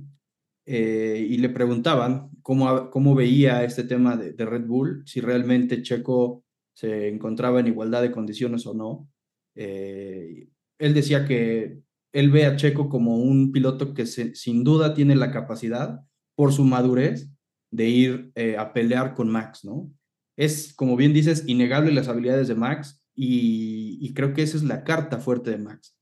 eh, 0.65 1.27
y 1.29 1.39
le 1.39 1.49
preguntaban 1.49 2.31
cómo, 2.41 2.91
cómo 2.91 3.15
veía 3.15 3.65
este 3.65 3.83
tema 3.85 4.17
de, 4.17 4.45
Red 4.45 4.67
Bull, 4.67 5.03
si 5.07 5.21
realmente 5.21 5.83
Checo 5.83 6.45
se 6.73 7.09
encontraba 7.09 7.61
en 7.61 7.67
igualdad 7.67 8.03
de 8.03 8.13
condiciones 8.13 8.67
o 8.67 8.75
no. 8.75 9.09
Eh, 9.57 10.49
él 10.79 10.95
decía 10.95 11.27
que 11.27 11.81
él 12.13 12.31
ve 12.31 12.47
a 12.47 12.57
Checo 12.57 12.89
como 12.89 13.17
un 13.17 13.51
piloto 13.53 13.93
que 13.93 14.07
sin 14.07 14.63
duda 14.65 14.95
tiene 14.95 15.17
la 15.17 15.33
capacidad, 15.33 16.01
por 16.43 16.53
su 16.53 16.65
madurez, 16.65 17.31
de 17.71 17.89
ir 17.89 18.33
eh, 18.35 18.57
a 18.59 18.73
pelear 18.73 19.15
con 19.15 19.29
Max, 19.31 19.65
¿no? 19.65 19.89
Es, 20.37 20.75
como 20.75 20.97
bien 20.97 21.13
dices, 21.13 21.45
innegable 21.47 21.93
las 21.93 22.09
habilidades 22.09 22.49
de 22.49 22.57
Max 22.57 23.01
y, 23.15 24.13
creo 24.15 24.35
que 24.35 24.43
esa 24.43 24.57
es 24.57 24.65
la 24.65 24.83
carta 24.83 25.19
fuerte 25.19 25.53
de 25.53 25.59
Max, 25.59 25.97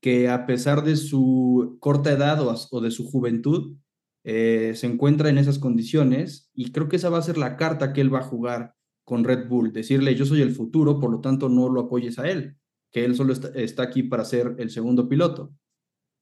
que 0.00 0.28
a 0.28 0.46
pesar 0.46 0.84
de 0.84 0.94
su 0.94 1.76
corta 1.80 2.12
edad 2.12 2.38
o, 2.40 2.80
de 2.80 2.92
su 2.92 3.10
juventud, 3.10 3.78
eh, 4.22 4.74
se 4.76 4.86
encuentra 4.86 5.28
en 5.28 5.38
esas 5.38 5.58
condiciones 5.58 6.52
y 6.54 6.70
creo 6.70 6.88
que 6.88 6.94
esa 6.94 7.10
va 7.10 7.18
a 7.18 7.22
ser 7.22 7.36
la 7.36 7.56
carta 7.56 7.92
que 7.92 8.00
él 8.00 8.14
va 8.14 8.20
a 8.20 8.30
jugar 8.30 8.76
con 9.04 9.24
Red 9.24 9.48
Bull, 9.48 9.72
decirle 9.72 10.14
yo 10.14 10.24
soy 10.24 10.40
el 10.40 10.52
futuro, 10.52 11.00
por 11.00 11.10
lo 11.10 11.20
tanto 11.20 11.48
no 11.48 11.68
lo 11.68 11.80
apoyes 11.80 12.20
a 12.20 12.30
él, 12.30 12.54
que 12.92 13.04
él 13.04 13.16
solo 13.16 13.32
está, 13.32 13.82
aquí 13.82 14.04
para 14.04 14.24
ser 14.24 14.54
el 14.58 14.70
segundo 14.70 15.08
piloto. 15.08 15.52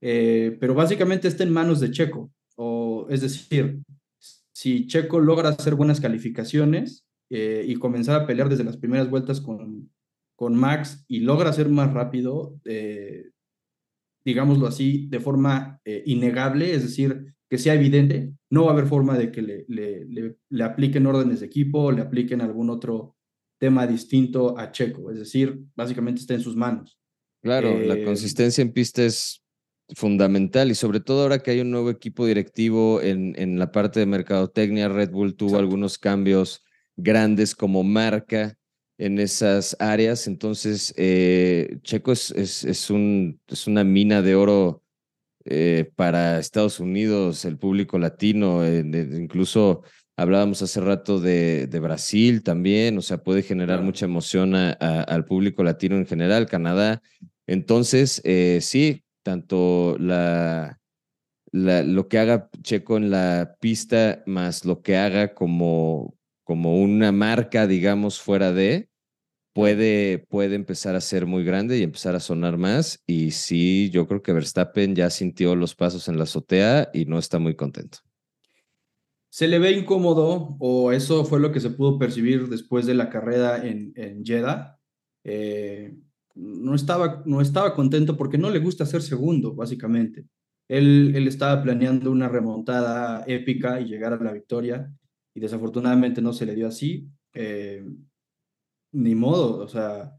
Eh, 0.00 0.56
pero 0.58 0.72
básicamente 0.72 1.28
está 1.28 1.42
en 1.42 1.52
manos 1.52 1.80
de 1.80 1.90
Checo, 1.90 2.32
Es 3.08 3.20
decir, 3.20 3.80
si 4.52 4.86
Checo 4.86 5.20
logra 5.20 5.50
hacer 5.50 5.74
buenas 5.74 6.00
calificaciones 6.00 7.06
eh, 7.30 7.64
y 7.66 7.76
comenzar 7.76 8.20
a 8.20 8.26
pelear 8.26 8.48
desde 8.48 8.64
las 8.64 8.76
primeras 8.76 9.08
vueltas 9.08 9.40
con, 9.40 9.90
con 10.34 10.56
Max 10.56 11.04
y 11.08 11.20
logra 11.20 11.52
ser 11.52 11.68
más 11.68 11.92
rápido, 11.92 12.58
eh, 12.64 13.30
digámoslo 14.24 14.66
así, 14.66 15.06
de 15.08 15.20
forma 15.20 15.80
eh, 15.84 16.02
innegable, 16.06 16.74
es 16.74 16.82
decir, 16.82 17.34
que 17.48 17.58
sea 17.58 17.74
evidente, 17.74 18.32
no 18.50 18.64
va 18.64 18.70
a 18.70 18.72
haber 18.74 18.86
forma 18.86 19.16
de 19.16 19.32
que 19.32 19.42
le, 19.42 19.64
le, 19.68 20.36
le, 20.48 20.64
apliquen 20.64 21.06
órdenes 21.06 21.40
de 21.40 21.46
equipo 21.46 21.84
o 21.84 21.92
le 21.92 22.02
apliquen 22.02 22.40
algún 22.40 22.68
otro 22.68 23.16
tema 23.58 23.86
distinto 23.86 24.58
a 24.58 24.70
Checo, 24.70 25.10
es 25.10 25.18
decir, 25.18 25.60
básicamente 25.74 26.20
está 26.20 26.34
en 26.34 26.40
sus 26.40 26.56
manos. 26.56 26.98
Claro, 27.42 27.78
la 27.78 28.04
consistencia 28.04 28.62
en 28.62 28.72
pista 28.72 29.04
es 29.04 29.42
fundamental 29.94 30.70
y 30.70 30.74
sobre 30.74 31.00
todo 31.00 31.22
ahora 31.22 31.38
que 31.38 31.50
hay 31.50 31.60
un 31.60 31.70
nuevo 31.70 31.90
equipo 31.90 32.26
directivo 32.26 33.00
en, 33.00 33.34
en 33.38 33.58
la 33.58 33.72
parte 33.72 34.00
de 34.00 34.06
mercadotecnia, 34.06 34.88
Red 34.88 35.10
Bull 35.10 35.34
tuvo 35.34 35.58
algunos 35.58 35.98
cambios 35.98 36.64
grandes 36.96 37.54
como 37.54 37.82
marca 37.84 38.58
en 38.98 39.20
esas 39.20 39.76
áreas, 39.78 40.26
entonces 40.26 40.92
eh, 40.96 41.78
Checo 41.82 42.12
es, 42.12 42.32
es, 42.32 42.64
es, 42.64 42.90
un, 42.90 43.40
es 43.46 43.68
una 43.68 43.84
mina 43.84 44.22
de 44.22 44.34
oro 44.34 44.82
eh, 45.44 45.90
para 45.94 46.40
Estados 46.40 46.80
Unidos, 46.80 47.44
el 47.44 47.56
público 47.58 47.98
latino, 47.98 48.64
eh, 48.64 48.80
incluso 48.80 49.82
hablábamos 50.16 50.62
hace 50.62 50.80
rato 50.80 51.20
de, 51.20 51.68
de, 51.68 51.78
Brasil 51.78 52.42
también, 52.42 52.98
o 52.98 53.02
sea, 53.02 53.18
puede 53.18 53.42
generar 53.42 53.82
mucha 53.82 54.04
emoción 54.04 54.56
al 54.56 55.24
público 55.24 55.62
latino 55.62 55.94
en 55.94 56.06
general, 56.06 56.46
Canadá. 56.46 57.00
Entonces, 57.46 58.20
sí, 58.60 59.04
tanto 59.28 59.98
la, 59.98 60.80
lo 61.52 62.08
que 62.08 62.18
haga 62.18 62.48
Checo 62.62 62.96
en 62.96 63.10
la 63.10 63.58
pista 63.60 64.22
más 64.24 64.64
lo 64.64 64.80
que 64.80 64.96
haga 64.96 65.34
como, 65.34 66.16
como 66.44 66.80
una 66.80 67.12
marca, 67.12 67.66
digamos, 67.66 68.22
fuera 68.22 68.52
de, 68.52 68.88
puede, 69.52 70.24
puede 70.30 70.54
empezar 70.54 70.96
a 70.96 71.02
ser 71.02 71.26
muy 71.26 71.44
grande 71.44 71.76
y 71.76 71.82
empezar 71.82 72.14
a 72.14 72.20
sonar 72.20 72.56
más. 72.56 73.02
Y 73.06 73.32
sí, 73.32 73.90
yo 73.90 74.08
creo 74.08 74.22
que 74.22 74.32
Verstappen 74.32 74.94
ya 74.94 75.10
sintió 75.10 75.54
los 75.54 75.74
pasos 75.74 76.08
en 76.08 76.16
la 76.16 76.22
azotea 76.22 76.88
y 76.94 77.04
no 77.04 77.18
está 77.18 77.38
muy 77.38 77.54
contento. 77.54 77.98
¿Se 79.28 79.46
le 79.46 79.58
ve 79.58 79.72
incómodo 79.72 80.56
o 80.58 80.90
eso 80.90 81.26
fue 81.26 81.38
lo 81.38 81.52
que 81.52 81.60
se 81.60 81.68
pudo 81.68 81.98
percibir 81.98 82.48
después 82.48 82.86
de 82.86 82.94
la 82.94 83.10
carrera 83.10 83.58
en, 83.58 83.92
en 83.94 84.24
Jeddah? 84.24 84.78
Eh, 85.22 85.98
no 86.38 86.74
estaba, 86.74 87.22
no 87.26 87.40
estaba 87.40 87.74
contento 87.74 88.16
porque 88.16 88.38
no 88.38 88.50
le 88.50 88.60
gusta 88.60 88.86
ser 88.86 89.02
segundo, 89.02 89.54
básicamente. 89.54 90.24
Él, 90.68 91.12
él 91.16 91.26
estaba 91.26 91.62
planeando 91.62 92.10
una 92.10 92.28
remontada 92.28 93.24
épica 93.26 93.80
y 93.80 93.86
llegar 93.86 94.12
a 94.12 94.22
la 94.22 94.32
victoria 94.32 94.92
y 95.34 95.40
desafortunadamente 95.40 96.22
no 96.22 96.32
se 96.32 96.46
le 96.46 96.54
dio 96.54 96.68
así. 96.68 97.08
Eh, 97.34 97.84
ni 98.92 99.14
modo, 99.14 99.58
o 99.58 99.68
sea, 99.68 100.12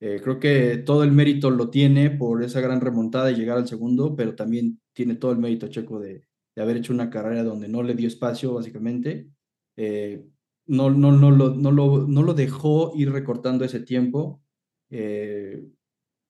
eh, 0.00 0.20
creo 0.22 0.38
que 0.38 0.78
todo 0.78 1.04
el 1.04 1.12
mérito 1.12 1.50
lo 1.50 1.70
tiene 1.70 2.10
por 2.10 2.42
esa 2.42 2.60
gran 2.60 2.80
remontada 2.80 3.30
y 3.30 3.36
llegar 3.36 3.56
al 3.56 3.68
segundo, 3.68 4.14
pero 4.14 4.34
también 4.34 4.80
tiene 4.92 5.14
todo 5.14 5.32
el 5.32 5.38
mérito 5.38 5.68
Checo 5.68 5.98
de, 6.00 6.26
de 6.54 6.62
haber 6.62 6.76
hecho 6.76 6.92
una 6.92 7.08
carrera 7.10 7.42
donde 7.42 7.68
no 7.68 7.82
le 7.82 7.94
dio 7.94 8.08
espacio, 8.08 8.54
básicamente. 8.54 9.28
Eh, 9.76 10.24
no, 10.66 10.90
no, 10.90 11.12
no, 11.12 11.30
lo, 11.30 11.54
no, 11.54 11.72
lo, 11.72 12.06
no 12.06 12.22
lo 12.22 12.34
dejó 12.34 12.92
ir 12.94 13.10
recortando 13.10 13.64
ese 13.64 13.80
tiempo 13.80 14.41
eh, 14.92 15.64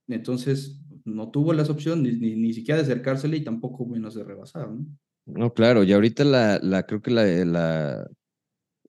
entonces, 0.09 0.81
no 1.04 1.31
tuvo 1.31 1.52
las 1.52 1.69
opciones 1.69 2.19
ni, 2.19 2.37
ni, 2.37 2.52
siquiera 2.52 2.81
de 2.81 2.85
acercársele 2.85 3.38
y 3.38 3.45
tampoco 3.45 3.85
menos 3.87 4.14
de 4.14 4.25
rebasar, 4.25 4.71
¿no? 4.71 4.87
No, 5.26 5.52
claro, 5.52 5.85
y 5.85 5.92
ahorita 5.92 6.25
la, 6.25 6.59
la 6.62 6.85
creo 6.85 7.00
que 7.00 7.11
la, 7.11 7.25
la, 7.45 8.09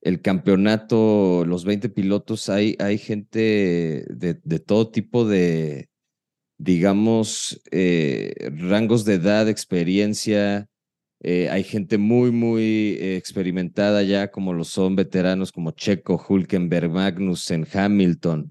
el 0.00 0.20
campeonato, 0.20 1.44
los 1.44 1.64
20 1.64 1.88
pilotos, 1.88 2.48
hay, 2.48 2.76
hay 2.78 2.98
gente 2.98 4.04
de, 4.08 4.40
de 4.42 4.58
todo 4.60 4.90
tipo 4.90 5.26
de, 5.26 5.88
digamos, 6.58 7.60
eh, 7.70 8.32
rangos 8.56 9.04
de 9.04 9.14
edad, 9.14 9.48
experiencia. 9.48 10.68
Eh, 11.20 11.48
hay 11.50 11.64
gente 11.64 11.98
muy, 11.98 12.30
muy 12.32 12.96
experimentada 13.00 14.02
ya, 14.02 14.30
como 14.30 14.52
lo 14.52 14.64
son 14.64 14.96
veteranos 14.96 15.52
como 15.52 15.70
Checo, 15.70 16.22
Hulkenberg, 16.28 16.90
Magnussen, 16.90 17.66
Hamilton. 17.72 18.50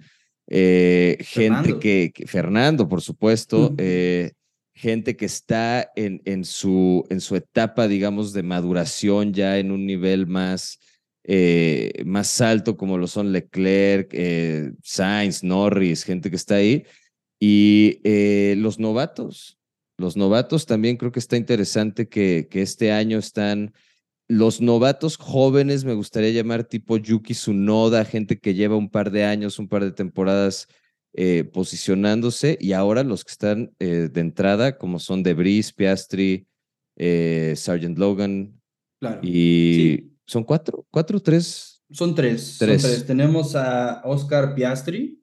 Eh, 0.56 1.18
gente 1.22 1.80
que, 1.80 2.14
Fernando, 2.28 2.88
por 2.88 3.02
supuesto, 3.02 3.74
eh, 3.80 4.34
gente 4.76 5.16
que 5.16 5.26
está 5.26 5.92
en, 5.96 6.22
en, 6.26 6.46
su, 6.46 7.08
en 7.10 7.22
su 7.22 7.36
etapa, 7.36 7.88
digamos, 7.88 8.34
de 8.34 8.44
maduración 8.44 9.34
ya 9.34 9.58
en 9.58 9.72
un 9.72 9.88
nivel 9.88 10.28
más, 10.28 10.78
eh, 11.24 12.04
más 12.06 12.40
alto, 12.40 12.78
como 12.78 13.00
lo 13.00 13.08
son 13.08 13.32
Leclerc, 13.32 14.16
Sainz, 14.84 15.44
Norris, 15.44 16.04
gente 16.04 16.30
que 16.30 16.36
está 16.36 16.56
ahí. 16.56 16.86
Y 17.40 18.00
los 18.56 18.78
novatos, 18.78 19.58
los 19.98 20.16
novatos 20.16 20.68
también 20.68 20.98
creo 20.98 21.12
que 21.12 21.20
está 21.20 21.36
interesante 21.36 22.08
que, 22.08 22.48
que 22.48 22.62
este 22.62 22.92
año 22.92 23.18
están 23.18 23.74
los 24.28 24.62
novatos 24.62 25.18
jóvenes, 25.18 25.86
me 25.86 25.94
gustaría 25.94 26.32
llamar 26.32 26.64
tipo 26.64 26.98
Yuki 26.98 27.34
Tsunoda, 27.34 28.06
gente 28.06 28.40
que 28.40 28.54
lleva 28.54 28.76
un 28.76 28.90
par 28.90 29.12
de 29.12 29.26
años, 29.26 29.60
un 29.60 29.68
par 29.68 29.84
de 29.84 29.92
temporadas 29.92 30.68
eh, 31.14 31.44
posicionándose, 31.44 32.58
y 32.60 32.74
ahora 32.74 33.04
los 33.04 33.24
que 33.24 33.32
están 33.32 33.72
eh, 33.80 34.10
de 34.12 34.22
entrada, 34.22 34.78
como 34.78 35.00
son 35.00 35.24
Debris, 35.24 35.74
Piastri, 35.74 36.48
eh, 36.96 37.54
Sargent 37.56 37.98
Logan. 37.98 38.60
Claro. 39.00 39.20
Y 39.24 40.12
son 40.26 40.44
cuatro, 40.44 40.88
cuatro, 40.90 41.20
tres. 41.20 41.84
Son 41.92 42.16
tres. 42.16 42.56
tres. 42.58 42.82
Son 42.82 42.92
tres. 42.92 43.06
Tenemos 43.06 43.56
a 43.56 44.02
Oscar 44.06 44.56
Piastri 44.56 45.20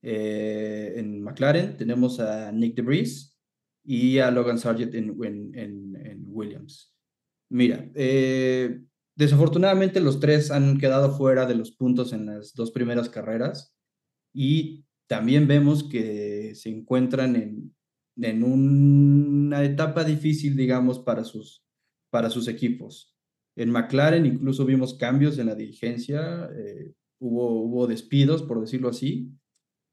en 0.00 1.22
McLaren, 1.22 1.76
tenemos 1.76 2.18
a 2.20 2.50
Nick 2.50 2.74
Debris 2.76 3.36
y 3.84 4.18
a 4.18 4.30
Logan 4.30 4.58
Sargent 4.58 4.94
en, 4.94 5.52
en 5.54 6.24
Williams. 6.28 6.94
Mira, 7.50 7.90
eh, 7.94 8.82
desafortunadamente 9.16 10.00
los 10.00 10.20
tres 10.20 10.50
han 10.50 10.78
quedado 10.78 11.16
fuera 11.16 11.46
de 11.46 11.54
los 11.54 11.72
puntos 11.72 12.12
en 12.12 12.26
las 12.26 12.54
dos 12.54 12.70
primeras 12.70 13.08
carreras 13.08 13.74
y 14.34 14.84
también 15.06 15.48
vemos 15.48 15.84
que 15.84 16.54
se 16.54 16.68
encuentran 16.68 17.36
en, 17.36 17.74
en 18.16 18.42
una 18.44 19.64
etapa 19.64 20.04
difícil, 20.04 20.56
digamos, 20.56 20.98
para 20.98 21.24
sus, 21.24 21.64
para 22.10 22.28
sus 22.28 22.48
equipos. 22.48 23.16
En 23.56 23.70
McLaren 23.70 24.26
incluso 24.26 24.66
vimos 24.66 24.94
cambios 24.94 25.38
en 25.38 25.46
la 25.46 25.54
dirigencia, 25.54 26.48
eh, 26.54 26.92
hubo, 27.18 27.62
hubo 27.62 27.86
despidos, 27.86 28.42
por 28.42 28.60
decirlo 28.60 28.90
así, 28.90 29.32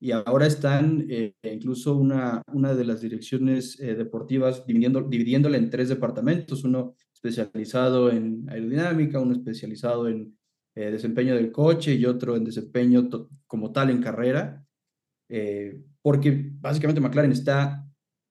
y 0.01 0.11
ahora 0.11 0.45
están 0.45 1.07
eh, 1.09 1.33
incluso 1.43 1.95
una, 1.95 2.41
una 2.53 2.75
de 2.75 2.83
las 2.83 2.99
direcciones 2.99 3.77
deportivas 3.77 4.67
dividiéndola 4.67 5.57
en 5.57 5.69
tres 5.69 5.87
departamentos, 5.87 6.65
uno 6.65 6.95
especializado 7.25 8.11
en 8.11 8.47
aerodinámica, 8.49 9.19
uno 9.19 9.33
especializado 9.33 10.07
en 10.07 10.37
eh, 10.75 10.91
desempeño 10.91 11.35
del 11.35 11.51
coche 11.51 11.95
y 11.95 12.05
otro 12.05 12.35
en 12.35 12.43
desempeño 12.43 13.09
como 13.47 13.71
tal 13.71 13.89
en 13.89 14.01
carrera, 14.01 14.65
eh, 15.29 15.81
porque 16.01 16.51
básicamente 16.59 17.01
McLaren 17.01 17.31
está 17.31 17.87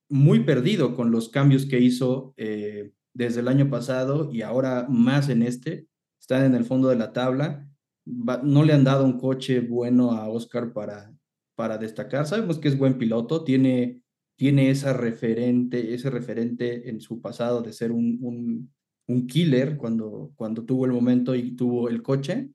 muy 0.09 0.41
perdido 0.41 0.95
con 0.95 1.11
los 1.11 1.29
cambios 1.29 1.67
que 1.67 1.81
hizo 1.81 2.35
eh, 2.37 2.93
desde 3.13 3.41
el 3.41 3.49
año 3.49 3.69
pasado 3.69 4.31
y 4.33 4.43
ahora 4.43 4.87
más 4.89 5.29
en 5.29 5.43
este, 5.43 5.89
están 6.21 6.45
en 6.45 6.55
el 6.55 6.65
fondo 6.65 6.89
de 6.89 6.97
la 6.97 7.13
tabla, 7.13 7.69
no 8.07 8.65
le 8.65 8.75
han 8.75 8.85
dado 8.85 9.05
un 9.05 9.19
coche 9.19 9.61
bueno 9.61 10.13
a 10.13 10.29
Oscar 10.29 10.73
para, 10.73 11.13
para 11.57 11.79
destacar, 11.79 12.27
sabemos 12.27 12.59
que 12.59 12.69
es 12.69 12.79
buen 12.79 12.99
piloto, 12.99 13.45
tiene 13.45 14.05
tiene 14.37 14.71
esa 14.71 14.93
referente, 14.93 15.95
ese 15.95 16.11
referente 16.11 16.89
en 16.89 17.01
su 17.01 17.21
pasado 17.21 17.63
de 17.63 17.73
ser 17.73 17.93
un, 17.93 18.19
un, 18.21 18.75
un 19.07 19.27
killer 19.27 19.77
cuando, 19.77 20.33
cuando 20.37 20.65
tuvo 20.65 20.87
el 20.87 20.93
momento 20.93 21.35
y 21.35 21.57
tuvo 21.57 21.89
el 21.89 22.03
coche. 22.03 22.51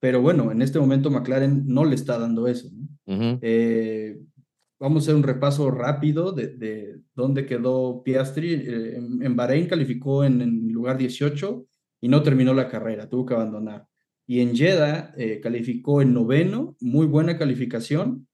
Pero 0.00 0.22
bueno, 0.22 0.50
en 0.50 0.62
este 0.62 0.78
momento 0.78 1.10
McLaren 1.10 1.64
no 1.66 1.84
le 1.84 1.94
está 1.94 2.18
dando 2.18 2.46
eso. 2.46 2.70
Eh, 3.06 4.18
vamos 4.78 5.02
a 5.02 5.04
hacer 5.04 5.14
un 5.14 5.22
repaso 5.22 5.70
rápido 5.70 6.32
de, 6.32 6.56
de 6.56 7.00
dónde 7.14 7.44
quedó 7.44 8.02
Piastri. 8.02 8.54
Eh, 8.54 8.96
en, 8.96 9.36
Bahrein 9.36 9.66
calificó 9.66 10.24
en, 10.24 10.40
en, 10.40 10.72
lugar 10.72 10.96
18 10.96 11.66
y 12.00 12.08
no 12.08 12.22
terminó 12.22 12.54
la 12.54 12.68
carrera, 12.68 13.08
tuvo 13.08 13.26
que 13.26 13.34
abandonar. 13.34 13.86
Y 14.26 14.40
en 14.40 14.54
Jeddah 14.54 15.12
eh, 15.16 15.40
calificó 15.40 16.00
en 16.00 16.14
noveno, 16.14 16.76
muy 16.80 17.06
buena 17.06 17.36
calificación, 17.36 18.26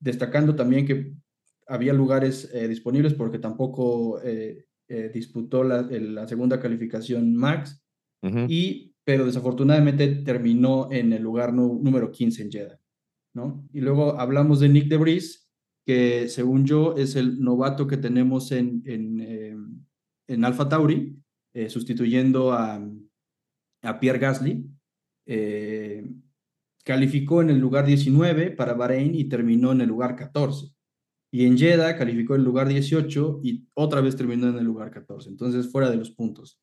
destacando 0.00 0.56
también 0.56 0.84
que 0.84 1.12
había 1.68 1.92
lugares 1.92 2.52
disponibles 2.68 3.14
porque 3.14 3.38
tampoco 3.38 4.20
eh, 4.24 4.66
disputó 5.12 5.64
la, 5.64 5.82
la, 5.82 6.26
segunda 6.26 6.58
calificación 6.58 7.34
Max, 7.34 7.84
y, 8.48 8.94
pero 9.04 9.26
desafortunadamente 9.26 10.08
terminó 10.24 10.90
en 10.90 11.12
el 11.12 11.22
lugar 11.22 11.52
número 11.52 12.10
15 12.10 12.42
en 12.42 12.50
Jeddah. 12.50 12.80
¿no? 13.34 13.68
Y 13.72 13.80
luego 13.80 14.18
hablamos 14.18 14.60
de 14.60 14.68
Nick 14.68 14.88
Debris, 14.88 15.50
que 15.86 16.28
según 16.28 16.66
yo 16.66 16.96
es 16.96 17.16
el 17.16 17.40
novato 17.40 17.86
que 17.86 17.96
tenemos 17.96 18.50
en, 18.52 18.82
en, 18.86 19.20
eh, 19.20 19.56
en 20.26 20.44
Alfa 20.44 20.68
Tauri. 20.68 21.16
sustituyendo 21.68 22.52
a, 22.52 22.80
a 23.82 24.00
Pierre 24.00 24.18
Gasly. 24.18 24.64
calificó 26.84 27.42
en 27.42 27.50
el 27.50 27.58
lugar 27.58 27.84
19 27.84 28.52
para 28.52 28.74
Bahrein 28.74 29.14
y 29.14 29.28
terminó 29.28 29.72
en 29.72 29.82
el 29.82 29.88
lugar 29.88 30.16
14. 30.16 30.77
Y 31.30 31.44
en 31.44 31.58
Jeddah 31.58 31.96
calificó 31.96 32.34
en 32.34 32.40
el 32.40 32.46
lugar 32.46 32.68
18 32.68 33.40
y 33.42 33.66
otra 33.74 34.00
vez 34.00 34.16
terminó 34.16 34.48
en 34.48 34.56
el 34.56 34.64
lugar 34.64 34.90
14. 34.90 35.28
Entonces, 35.28 35.70
fuera 35.70 35.90
de 35.90 35.96
los 35.96 36.10
puntos. 36.10 36.58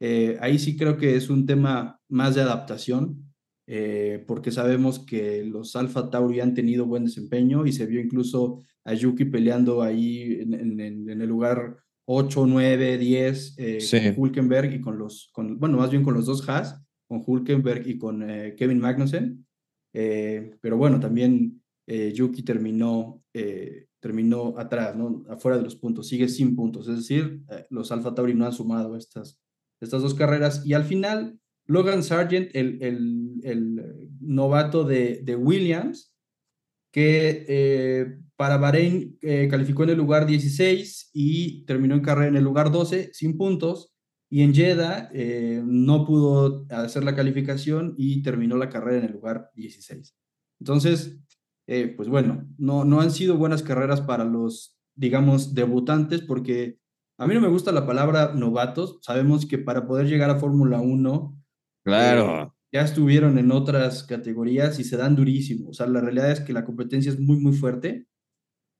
Eh, 0.00 0.36
ahí 0.40 0.58
sí 0.58 0.76
creo 0.76 0.96
que 0.96 1.16
es 1.16 1.28
un 1.28 1.46
tema 1.46 2.00
más 2.08 2.34
de 2.34 2.42
adaptación, 2.42 3.32
eh, 3.66 4.24
porque 4.26 4.50
sabemos 4.50 5.00
que 5.00 5.44
los 5.44 5.76
Alfa 5.76 6.10
Tauri 6.10 6.40
han 6.40 6.54
tenido 6.54 6.86
buen 6.86 7.04
desempeño 7.04 7.66
y 7.66 7.72
se 7.72 7.86
vio 7.86 8.00
incluso 8.00 8.62
a 8.84 8.94
Yuki 8.94 9.26
peleando 9.26 9.82
ahí 9.82 10.38
en, 10.40 10.80
el 10.80 11.28
lugar 11.28 11.76
8, 12.06 12.46
9, 12.46 12.96
10 12.96 13.56
con 13.56 14.24
Hulkenberg 14.24 14.72
y 14.72 14.80
con 14.80 14.98
los, 14.98 15.30
con, 15.32 15.58
bueno, 15.58 15.76
más 15.76 15.90
bien 15.90 16.02
con 16.02 16.14
los 16.14 16.26
dos 16.26 16.48
Haas, 16.48 16.80
con 17.06 17.22
Hulkenberg 17.26 17.86
y 17.86 17.98
con 17.98 18.28
eh, 18.28 18.54
Kevin 18.56 18.80
Magnussen. 18.80 19.46
pero 19.92 20.76
bueno, 20.76 20.98
también 21.00 21.60
Yuki 21.86 22.42
terminó 22.42 23.22
terminó 24.00 24.54
atrás, 24.58 24.96
¿no? 24.96 25.24
Afuera 25.28 25.58
de 25.58 25.64
los 25.64 25.76
puntos, 25.76 26.08
sigue 26.08 26.28
sin 26.28 26.54
puntos. 26.54 26.88
Es 26.88 26.96
decir, 26.96 27.42
eh, 27.50 27.66
los 27.70 27.90
Alfa 27.92 28.14
Tauri 28.14 28.34
no 28.34 28.46
han 28.46 28.52
sumado 28.52 28.96
estas, 28.96 29.38
estas 29.80 30.02
dos 30.02 30.14
carreras. 30.14 30.64
Y 30.64 30.74
al 30.74 30.84
final, 30.84 31.38
Logan 31.66 32.02
Sargent, 32.02 32.50
el, 32.54 32.82
el, 32.82 33.40
el 33.42 34.10
novato 34.20 34.84
de, 34.84 35.20
de, 35.22 35.36
Williams, 35.36 36.14
que 36.92 37.44
eh, 37.48 38.18
para 38.36 38.56
Bahrein 38.56 39.18
eh, 39.20 39.48
calificó 39.50 39.84
en 39.84 39.90
el 39.90 39.98
lugar 39.98 40.26
16 40.26 41.10
y 41.12 41.64
terminó 41.64 41.94
en 41.94 42.00
carrera 42.00 42.28
en 42.28 42.36
el 42.36 42.44
lugar 42.44 42.70
12 42.70 43.10
sin 43.12 43.36
puntos. 43.36 43.92
Y 44.30 44.42
en 44.42 44.54
Jeddah 44.54 45.10
no 45.64 46.04
pudo 46.04 46.66
hacer 46.68 47.02
la 47.02 47.16
calificación 47.16 47.94
y 47.96 48.20
terminó 48.20 48.58
la 48.58 48.68
carrera 48.68 48.98
en 48.98 49.04
el 49.06 49.12
lugar 49.12 49.50
16. 49.54 50.14
Entonces, 50.60 51.18
eh, 51.68 51.92
pues 51.94 52.08
bueno, 52.08 52.48
no, 52.56 52.84
no 52.86 53.02
han 53.02 53.10
sido 53.10 53.36
buenas 53.36 53.62
carreras 53.62 54.00
para 54.00 54.24
los, 54.24 54.78
digamos, 54.94 55.54
debutantes, 55.54 56.22
porque 56.22 56.78
a 57.18 57.26
mí 57.26 57.34
no 57.34 57.42
me 57.42 57.48
gusta 57.48 57.72
la 57.72 57.86
palabra 57.86 58.32
novatos. 58.34 58.98
Sabemos 59.02 59.44
que 59.44 59.58
para 59.58 59.86
poder 59.86 60.06
llegar 60.06 60.30
a 60.30 60.38
Fórmula 60.38 60.80
1, 60.80 61.38
claro. 61.84 62.42
Eh, 62.42 62.52
ya 62.72 62.82
estuvieron 62.82 63.38
en 63.38 63.52
otras 63.52 64.02
categorías 64.04 64.80
y 64.80 64.84
se 64.84 64.96
dan 64.96 65.14
durísimo. 65.14 65.68
O 65.68 65.72
sea, 65.74 65.86
la 65.86 66.00
realidad 66.00 66.30
es 66.30 66.40
que 66.40 66.54
la 66.54 66.64
competencia 66.64 67.12
es 67.12 67.20
muy, 67.20 67.38
muy 67.38 67.52
fuerte. 67.52 68.06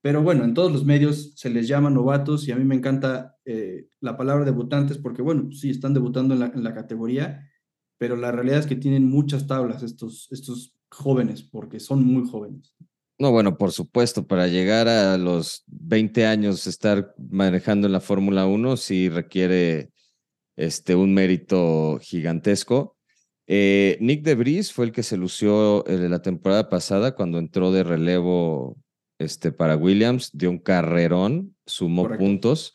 Pero 0.00 0.22
bueno, 0.22 0.44
en 0.44 0.54
todos 0.54 0.72
los 0.72 0.84
medios 0.84 1.32
se 1.36 1.50
les 1.50 1.68
llama 1.68 1.90
novatos 1.90 2.48
y 2.48 2.52
a 2.52 2.56
mí 2.56 2.64
me 2.64 2.74
encanta 2.74 3.36
eh, 3.44 3.88
la 4.00 4.16
palabra 4.16 4.46
debutantes 4.46 4.96
porque, 4.96 5.22
bueno, 5.22 5.50
sí, 5.52 5.70
están 5.70 5.92
debutando 5.92 6.34
en 6.34 6.40
la, 6.40 6.46
en 6.46 6.64
la, 6.64 6.72
categoría, 6.72 7.50
pero 7.98 8.16
la 8.16 8.30
realidad 8.30 8.60
es 8.60 8.66
que 8.66 8.76
tienen 8.76 9.10
muchas 9.10 9.46
tablas 9.46 9.82
estos, 9.82 10.28
estos 10.30 10.77
jóvenes, 10.90 11.42
porque 11.42 11.80
son 11.80 12.04
muy 12.04 12.28
jóvenes. 12.28 12.74
No, 13.18 13.32
bueno, 13.32 13.58
por 13.58 13.72
supuesto, 13.72 14.26
para 14.26 14.46
llegar 14.46 14.86
a 14.88 15.18
los 15.18 15.64
20 15.66 16.26
años, 16.26 16.66
estar 16.66 17.14
manejando 17.18 17.86
en 17.86 17.92
la 17.92 18.00
Fórmula 18.00 18.46
1 18.46 18.76
sí 18.76 19.08
requiere 19.08 19.90
este, 20.56 20.94
un 20.94 21.14
mérito 21.14 21.98
gigantesco. 22.00 22.96
Eh, 23.48 23.96
Nick 24.00 24.22
DeVries 24.22 24.72
fue 24.72 24.84
el 24.84 24.92
que 24.92 25.02
se 25.02 25.16
lució 25.16 25.84
eh, 25.86 26.08
la 26.08 26.22
temporada 26.22 26.68
pasada 26.68 27.14
cuando 27.14 27.38
entró 27.38 27.72
de 27.72 27.82
relevo 27.82 28.76
este, 29.18 29.52
para 29.52 29.76
Williams, 29.76 30.30
dio 30.32 30.50
un 30.50 30.58
carrerón, 30.58 31.56
sumó 31.66 32.08
puntos 32.16 32.72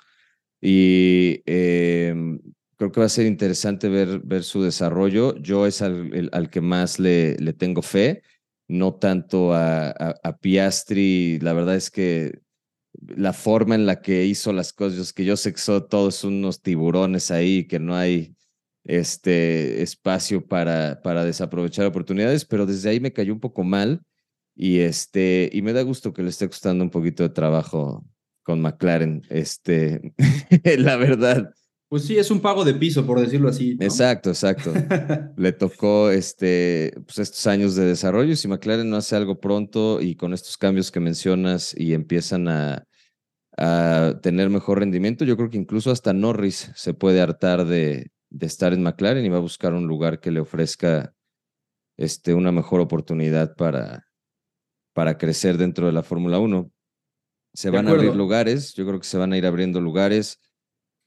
y 0.59 1.41
em, 1.45 2.39
creo 2.83 2.91
que 2.91 2.99
va 2.99 3.05
a 3.05 3.09
ser 3.09 3.27
interesante 3.27 3.87
ver, 3.87 4.19
ver 4.19 4.43
su 4.43 4.61
desarrollo. 4.61 5.37
Yo 5.37 5.65
es 5.65 5.81
al, 5.81 6.29
al 6.33 6.49
que 6.49 6.59
más 6.59 6.99
le, 6.99 7.37
le, 7.37 7.53
tengo 7.53 7.81
fe, 7.81 8.23
no 8.67 8.95
tanto 8.95 9.53
a, 9.53 9.91
a, 9.91 10.37
Piastri. 10.37 11.39
La 11.39 11.53
verdad 11.53 11.75
es 11.75 11.89
que 11.89 12.41
la 12.93 13.31
forma 13.31 13.75
en 13.75 13.85
la 13.85 14.01
que 14.01 14.25
hizo 14.25 14.51
las 14.51 14.73
cosas, 14.73 15.13
que 15.13 15.23
yo 15.23 15.37
son 15.37 15.87
todos 15.87 16.25
unos 16.25 16.61
tiburones 16.61 17.31
ahí, 17.31 17.65
que 17.67 17.79
no 17.79 17.95
hay 17.95 18.35
este 18.83 19.81
espacio 19.81 20.45
para, 20.45 21.01
para 21.01 21.23
desaprovechar 21.23 21.85
oportunidades, 21.85 22.43
pero 22.43 22.65
desde 22.65 22.89
ahí 22.89 22.99
me 22.99 23.13
cayó 23.13 23.33
un 23.33 23.39
poco 23.39 23.63
mal 23.63 24.01
y, 24.55 24.79
este, 24.79 25.49
y 25.53 25.61
me 25.61 25.71
da 25.71 25.83
gusto 25.83 26.11
que 26.11 26.21
le 26.21 26.29
esté 26.29 26.47
costando 26.47 26.83
un 26.83 26.89
poquito 26.89 27.23
de 27.23 27.29
trabajo 27.29 28.05
con 28.43 28.61
McLaren, 28.61 29.21
este, 29.29 30.13
la 30.77 30.97
verdad. 30.97 31.53
Pues 31.93 32.05
sí, 32.05 32.17
es 32.17 32.31
un 32.31 32.39
pago 32.39 32.65
de 32.65 32.73
piso, 32.73 33.05
por 33.05 33.19
decirlo 33.19 33.49
así. 33.49 33.77
Exacto, 33.79 34.31
exacto. 34.31 34.73
Le 35.37 35.51
tocó 35.51 36.09
este, 36.09 36.91
pues 37.05 37.19
estos 37.19 37.45
años 37.45 37.75
de 37.75 37.85
desarrollo. 37.85 38.35
Si 38.35 38.47
McLaren 38.47 38.89
no 38.89 38.95
hace 38.95 39.15
algo 39.15 39.39
pronto 39.39 40.01
y 40.01 40.15
con 40.15 40.33
estos 40.33 40.57
cambios 40.57 40.89
que 40.89 40.99
mencionas 40.99 41.75
y 41.77 41.93
empiezan 41.93 42.47
a, 42.47 42.87
a 43.59 44.19
tener 44.23 44.49
mejor 44.49 44.79
rendimiento, 44.79 45.23
yo 45.23 45.37
creo 45.37 45.51
que 45.51 45.57
incluso 45.59 45.91
hasta 45.91 46.13
Norris 46.13 46.71
se 46.73 46.95
puede 46.95 47.21
hartar 47.21 47.63
de, 47.63 48.11
de 48.31 48.45
estar 48.47 48.73
en 48.73 48.81
McLaren 48.81 49.23
y 49.23 49.29
va 49.29 49.37
a 49.37 49.41
buscar 49.41 49.75
un 49.75 49.85
lugar 49.85 50.19
que 50.19 50.31
le 50.31 50.39
ofrezca 50.39 51.13
este, 51.95 52.33
una 52.33 52.51
mejor 52.51 52.81
oportunidad 52.81 53.55
para, 53.55 54.07
para 54.93 55.19
crecer 55.19 55.59
dentro 55.59 55.85
de 55.85 55.93
la 55.93 56.01
Fórmula 56.01 56.39
1. 56.39 56.71
Se 57.53 57.69
van 57.69 57.87
a 57.87 57.91
abrir 57.91 58.15
lugares, 58.15 58.73
yo 58.73 58.83
creo 58.87 58.99
que 58.99 59.05
se 59.05 59.19
van 59.19 59.31
a 59.31 59.37
ir 59.37 59.45
abriendo 59.45 59.79
lugares 59.79 60.39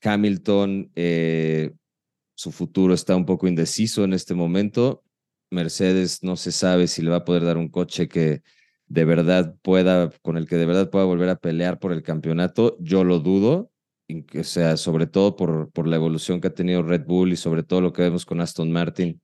Hamilton, 0.03 0.91
eh, 0.95 1.73
su 2.35 2.53
futuro 2.53 2.95
está 2.95 3.17
un 3.17 3.27
poco 3.27 3.49
indeciso 3.49 4.05
en 4.05 4.13
este 4.13 4.35
momento. 4.35 5.03
Mercedes 5.51 6.23
no 6.23 6.37
se 6.37 6.53
sabe 6.53 6.87
si 6.87 7.03
le 7.03 7.11
va 7.11 7.17
a 7.17 7.25
poder 7.25 7.45
dar 7.45 7.57
un 7.57 7.69
coche 7.69 8.09
que 8.09 8.43
de 8.89 9.05
verdad 9.05 9.57
pueda, 9.63 10.11
con 10.23 10.37
el 10.37 10.47
que 10.47 10.57
de 10.57 10.67
verdad 10.67 10.91
pueda 10.91 11.05
volver 11.05 11.29
a 11.29 11.37
pelear 11.37 11.79
por 11.79 11.93
el 11.93 12.03
campeonato. 12.03 12.77
Yo 12.81 13.05
lo 13.05 13.21
dudo, 13.21 13.71
o 14.09 14.45
sea, 14.45 14.77
sobre 14.77 15.07
todo 15.07 15.37
por, 15.37 15.71
por 15.71 15.87
la 15.87 15.97
evolución 15.97 16.41
que 16.41 16.49
ha 16.49 16.55
tenido 16.55 16.83
Red 16.83 17.05
Bull 17.07 17.33
y 17.33 17.37
sobre 17.37 17.63
todo 17.63 17.81
lo 17.81 17.93
que 17.93 18.03
vemos 18.03 18.25
con 18.25 18.41
Aston 18.41 18.71
Martin, 18.71 19.21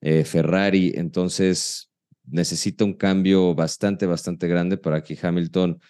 eh, 0.00 0.24
Ferrari. 0.24 0.92
Entonces, 0.94 1.90
necesita 2.26 2.84
un 2.84 2.94
cambio 2.94 3.54
bastante, 3.54 4.06
bastante 4.06 4.48
grande 4.48 4.76
para 4.76 5.02
que 5.02 5.18
Hamilton 5.20 5.80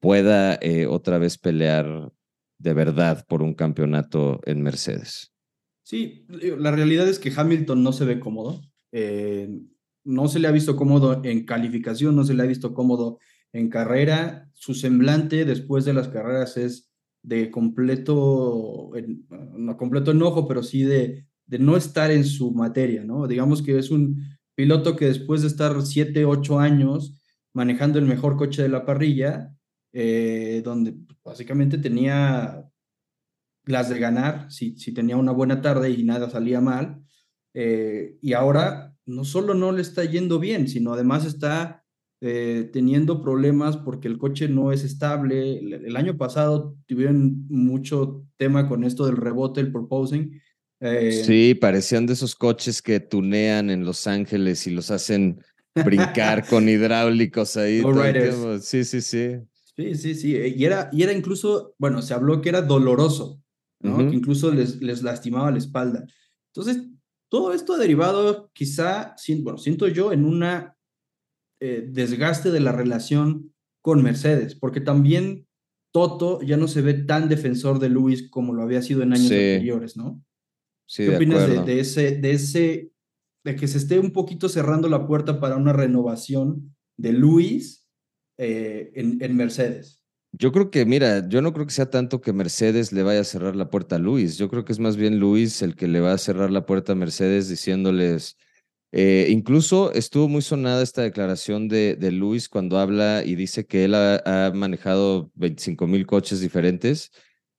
pueda 0.00 0.58
eh, 0.60 0.86
otra 0.86 1.18
vez 1.18 1.38
pelear 1.38 2.12
de 2.58 2.74
verdad 2.74 3.24
por 3.28 3.42
un 3.42 3.54
campeonato 3.54 4.40
en 4.44 4.62
Mercedes. 4.62 5.32
Sí, 5.82 6.26
la 6.28 6.70
realidad 6.70 7.08
es 7.08 7.18
que 7.18 7.32
Hamilton 7.34 7.82
no 7.82 7.92
se 7.92 8.04
ve 8.04 8.20
cómodo. 8.20 8.60
Eh, 8.92 9.48
no 10.04 10.28
se 10.28 10.38
le 10.38 10.48
ha 10.48 10.52
visto 10.52 10.76
cómodo 10.76 11.22
en 11.24 11.44
calificación, 11.44 12.16
no 12.16 12.24
se 12.24 12.34
le 12.34 12.42
ha 12.42 12.46
visto 12.46 12.74
cómodo 12.74 13.18
en 13.52 13.68
carrera. 13.68 14.50
Su 14.54 14.74
semblante 14.74 15.44
después 15.44 15.84
de 15.84 15.94
las 15.94 16.08
carreras 16.08 16.56
es 16.56 16.90
de 17.22 17.50
completo, 17.50 18.90
no 19.30 19.76
completo 19.76 20.10
enojo, 20.10 20.46
pero 20.46 20.62
sí 20.62 20.82
de, 20.82 21.26
de 21.46 21.58
no 21.58 21.76
estar 21.76 22.10
en 22.10 22.24
su 22.24 22.52
materia, 22.52 23.04
¿no? 23.04 23.26
Digamos 23.26 23.62
que 23.62 23.78
es 23.78 23.90
un 23.90 24.22
piloto 24.54 24.96
que 24.96 25.06
después 25.06 25.42
de 25.42 25.48
estar 25.48 25.80
siete, 25.82 26.24
ocho 26.24 26.58
años 26.58 27.20
manejando 27.52 27.98
el 27.98 28.04
mejor 28.04 28.36
coche 28.36 28.62
de 28.62 28.68
la 28.68 28.84
parrilla, 28.84 29.54
eh, 30.00 30.62
donde 30.62 30.94
básicamente 31.24 31.76
tenía 31.76 32.64
las 33.64 33.88
de 33.88 33.98
ganar, 33.98 34.48
si, 34.48 34.78
si 34.78 34.94
tenía 34.94 35.16
una 35.16 35.32
buena 35.32 35.60
tarde 35.60 35.90
y 35.90 36.04
nada 36.04 36.30
salía 36.30 36.60
mal, 36.60 37.02
eh, 37.52 38.16
y 38.22 38.32
ahora 38.32 38.94
no 39.06 39.24
solo 39.24 39.54
no 39.54 39.72
le 39.72 39.82
está 39.82 40.04
yendo 40.04 40.38
bien, 40.38 40.68
sino 40.68 40.92
además 40.92 41.24
está 41.24 41.84
eh, 42.20 42.70
teniendo 42.72 43.20
problemas 43.24 43.76
porque 43.76 44.06
el 44.06 44.18
coche 44.18 44.48
no 44.48 44.70
es 44.70 44.84
estable. 44.84 45.58
El, 45.58 45.96
año 45.96 46.16
pasado 46.16 46.76
tuvieron 46.86 47.48
mucho 47.48 48.24
tema 48.36 48.68
con 48.68 48.84
esto 48.84 49.04
del 49.04 49.16
rebote, 49.16 49.60
el 49.60 49.72
proposing. 49.72 50.40
sí, 51.10 51.56
parecían 51.60 52.06
de 52.06 52.12
esos 52.12 52.36
coches 52.36 52.82
que 52.82 53.00
tunean 53.00 53.68
en 53.68 53.84
Los 53.84 54.06
Ángeles 54.06 54.64
y 54.68 54.70
los 54.70 54.92
hacen 54.92 55.42
brincar 55.74 56.46
con 56.46 56.68
hidráulicos 56.68 57.56
ahí. 57.56 57.82
Sí, 58.60 58.84
sí, 58.84 59.00
sí. 59.00 59.38
Sí, 59.78 59.94
sí, 59.94 60.14
sí. 60.16 60.36
Eh, 60.36 60.54
y 60.56 60.64
era, 60.64 60.90
y 60.92 61.04
era 61.04 61.12
incluso, 61.12 61.76
bueno, 61.78 62.02
se 62.02 62.12
habló 62.12 62.40
que 62.40 62.48
era 62.48 62.62
doloroso, 62.62 63.40
¿no? 63.80 63.98
Que 63.98 64.16
incluso 64.16 64.52
les, 64.52 64.82
les 64.82 65.04
lastimaba 65.04 65.52
la 65.52 65.58
espalda. 65.58 66.04
Entonces, 66.52 66.88
todo 67.30 67.52
esto 67.52 67.74
ha 67.74 67.78
derivado 67.78 68.50
quizá, 68.52 69.14
bueno, 69.42 69.56
siento 69.56 69.86
yo, 69.86 70.12
en 70.12 70.24
una 70.24 70.76
eh, 71.60 71.86
desgaste 71.88 72.50
de 72.50 72.58
la 72.58 72.72
relación 72.72 73.54
con 73.80 74.02
Mercedes, 74.02 74.56
porque 74.56 74.80
también 74.80 75.46
Toto 75.92 76.42
ya 76.42 76.56
no 76.56 76.66
se 76.66 76.82
ve 76.82 76.94
tan 76.94 77.28
defensor 77.28 77.78
de 77.78 77.88
Luis 77.88 78.28
como 78.30 78.54
lo 78.54 78.62
había 78.62 78.82
sido 78.82 79.02
en 79.02 79.12
años 79.12 79.30
anteriores, 79.30 79.96
¿no? 79.96 80.20
Sí, 80.88 81.04
¿Qué 81.04 81.14
opinas 81.14 81.48
de, 81.48 81.62
de, 81.62 81.80
ese, 81.80 82.16
de 82.16 82.30
ese, 82.32 82.92
de 83.44 83.54
que 83.54 83.68
se 83.68 83.78
esté 83.78 84.00
un 84.00 84.10
poquito 84.10 84.48
cerrando 84.48 84.88
la 84.88 85.06
puerta 85.06 85.38
para 85.38 85.56
una 85.56 85.72
renovación 85.72 86.74
de 86.96 87.12
Luis 87.12 87.77
eh, 88.38 88.90
en, 88.94 89.22
en, 89.22 89.36
Mercedes. 89.36 90.02
Yo 90.32 90.52
creo 90.52 90.70
que, 90.70 90.86
mira, 90.86 91.28
yo 91.28 91.42
no 91.42 91.52
creo 91.52 91.66
que 91.66 91.72
sea 91.72 91.90
tanto 91.90 92.20
que 92.20 92.32
Mercedes 92.32 92.92
le 92.92 93.02
vaya 93.02 93.20
a 93.20 93.24
cerrar 93.24 93.56
la 93.56 93.70
puerta 93.70 93.96
a 93.96 93.98
Luis. 93.98 94.38
Yo 94.38 94.48
creo 94.48 94.64
que 94.64 94.72
es 94.72 94.78
más 94.78 94.96
bien 94.96 95.18
Luis 95.18 95.60
el 95.62 95.74
que 95.74 95.88
le 95.88 96.00
va 96.00 96.12
a 96.12 96.18
cerrar 96.18 96.50
la 96.50 96.64
puerta 96.64 96.92
a 96.92 96.94
Mercedes 96.94 97.48
diciéndoles, 97.48 98.36
eh, 98.92 99.26
incluso 99.30 99.92
estuvo 99.92 100.28
muy 100.28 100.42
sonada 100.42 100.82
esta 100.82 101.02
declaración 101.02 101.68
de, 101.68 101.96
de 101.96 102.12
Luis 102.12 102.48
cuando 102.48 102.78
habla 102.78 103.22
y 103.24 103.34
dice 103.34 103.66
que 103.66 103.84
él 103.84 103.94
ha, 103.94 104.22
ha 104.24 104.52
manejado 104.52 105.30
25 105.34 105.86
mil 105.86 106.06
coches 106.06 106.40
diferentes 106.40 107.10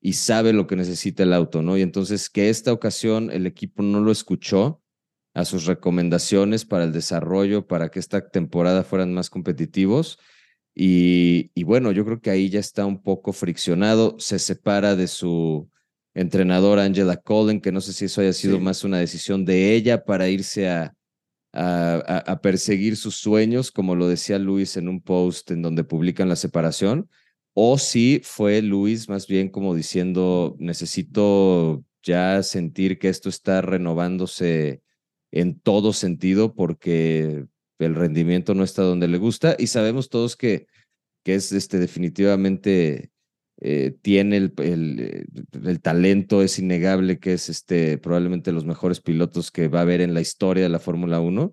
y 0.01 0.13
sabe 0.13 0.53
lo 0.53 0.65
que 0.65 0.75
necesita 0.75 1.23
el 1.23 1.33
auto, 1.33 1.61
¿no? 1.61 1.77
Y 1.77 1.81
entonces 1.81 2.29
que 2.29 2.49
esta 2.49 2.71
ocasión 2.71 3.31
el 3.31 3.45
equipo 3.45 3.83
no 3.83 3.99
lo 3.99 4.11
escuchó 4.11 4.81
a 5.33 5.45
sus 5.45 5.65
recomendaciones 5.65 6.65
para 6.65 6.83
el 6.83 6.91
desarrollo, 6.91 7.67
para 7.67 7.89
que 7.89 7.99
esta 7.99 8.29
temporada 8.29 8.83
fueran 8.83 9.13
más 9.13 9.29
competitivos. 9.29 10.19
Y, 10.75 11.51
y 11.55 11.63
bueno, 11.63 11.91
yo 11.91 12.05
creo 12.05 12.21
que 12.21 12.29
ahí 12.29 12.49
ya 12.49 12.59
está 12.59 12.85
un 12.85 13.01
poco 13.01 13.33
friccionado, 13.33 14.15
se 14.19 14.39
separa 14.39 14.95
de 14.95 15.07
su 15.07 15.69
entrenador 16.13 16.79
Angela 16.79 17.17
Cullen, 17.17 17.59
que 17.61 17.71
no 17.71 17.81
sé 17.81 17.93
si 17.93 18.05
eso 18.05 18.21
haya 18.21 18.33
sido 18.33 18.57
Sí. 18.57 18.63
más 18.63 18.83
una 18.83 18.99
decisión 18.99 19.45
de 19.45 19.75
ella 19.75 20.03
para 20.05 20.29
irse 20.29 20.69
a, 20.69 20.93
a, 21.53 21.95
a, 22.07 22.17
a 22.33 22.41
perseguir 22.41 22.95
sus 22.97 23.15
sueños, 23.15 23.71
como 23.71 23.95
lo 23.95 24.07
decía 24.07 24.39
Luis 24.39 24.77
en 24.77 24.87
un 24.87 25.01
post 25.01 25.51
en 25.51 25.61
donde 25.61 25.83
publican 25.83 26.29
la 26.29 26.35
separación, 26.35 27.09
o 27.53 27.77
si 27.77 28.21
fue 28.23 28.61
Luis 28.61 29.09
más 29.09 29.27
bien 29.27 29.49
como 29.49 29.75
diciendo, 29.75 30.55
necesito 30.59 31.83
ya 32.03 32.41
sentir 32.43 32.99
que 32.99 33.09
esto 33.09 33.27
está 33.29 33.61
renovándose 33.61 34.81
en 35.31 35.59
todo 35.59 35.91
sentido 35.93 36.55
porque 36.55 37.45
el 37.79 37.95
rendimiento 37.95 38.53
no 38.53 38.63
está 38.63 38.83
donde 38.83 39.07
le 39.07 39.17
gusta 39.17 39.55
y 39.57 39.67
sabemos 39.67 40.09
todos 40.09 40.35
que, 40.35 40.67
que 41.23 41.35
es 41.35 41.51
este, 41.51 41.79
definitivamente 41.79 43.11
eh, 43.61 43.97
tiene 44.01 44.37
el, 44.37 44.53
el, 44.57 45.81
talento, 45.81 46.41
es 46.41 46.59
innegable 46.59 47.19
que 47.19 47.33
es 47.33 47.49
este, 47.49 47.97
probablemente 47.97 48.53
los 48.53 48.65
mejores 48.65 49.01
pilotos 49.01 49.51
que 49.51 49.67
va 49.67 49.79
a 49.79 49.81
haber 49.81 49.99
en 49.99 50.13
la 50.13 50.21
historia 50.21 50.63
de 50.63 50.69
la 50.69 50.79
Fórmula 50.79 51.19
1, 51.19 51.51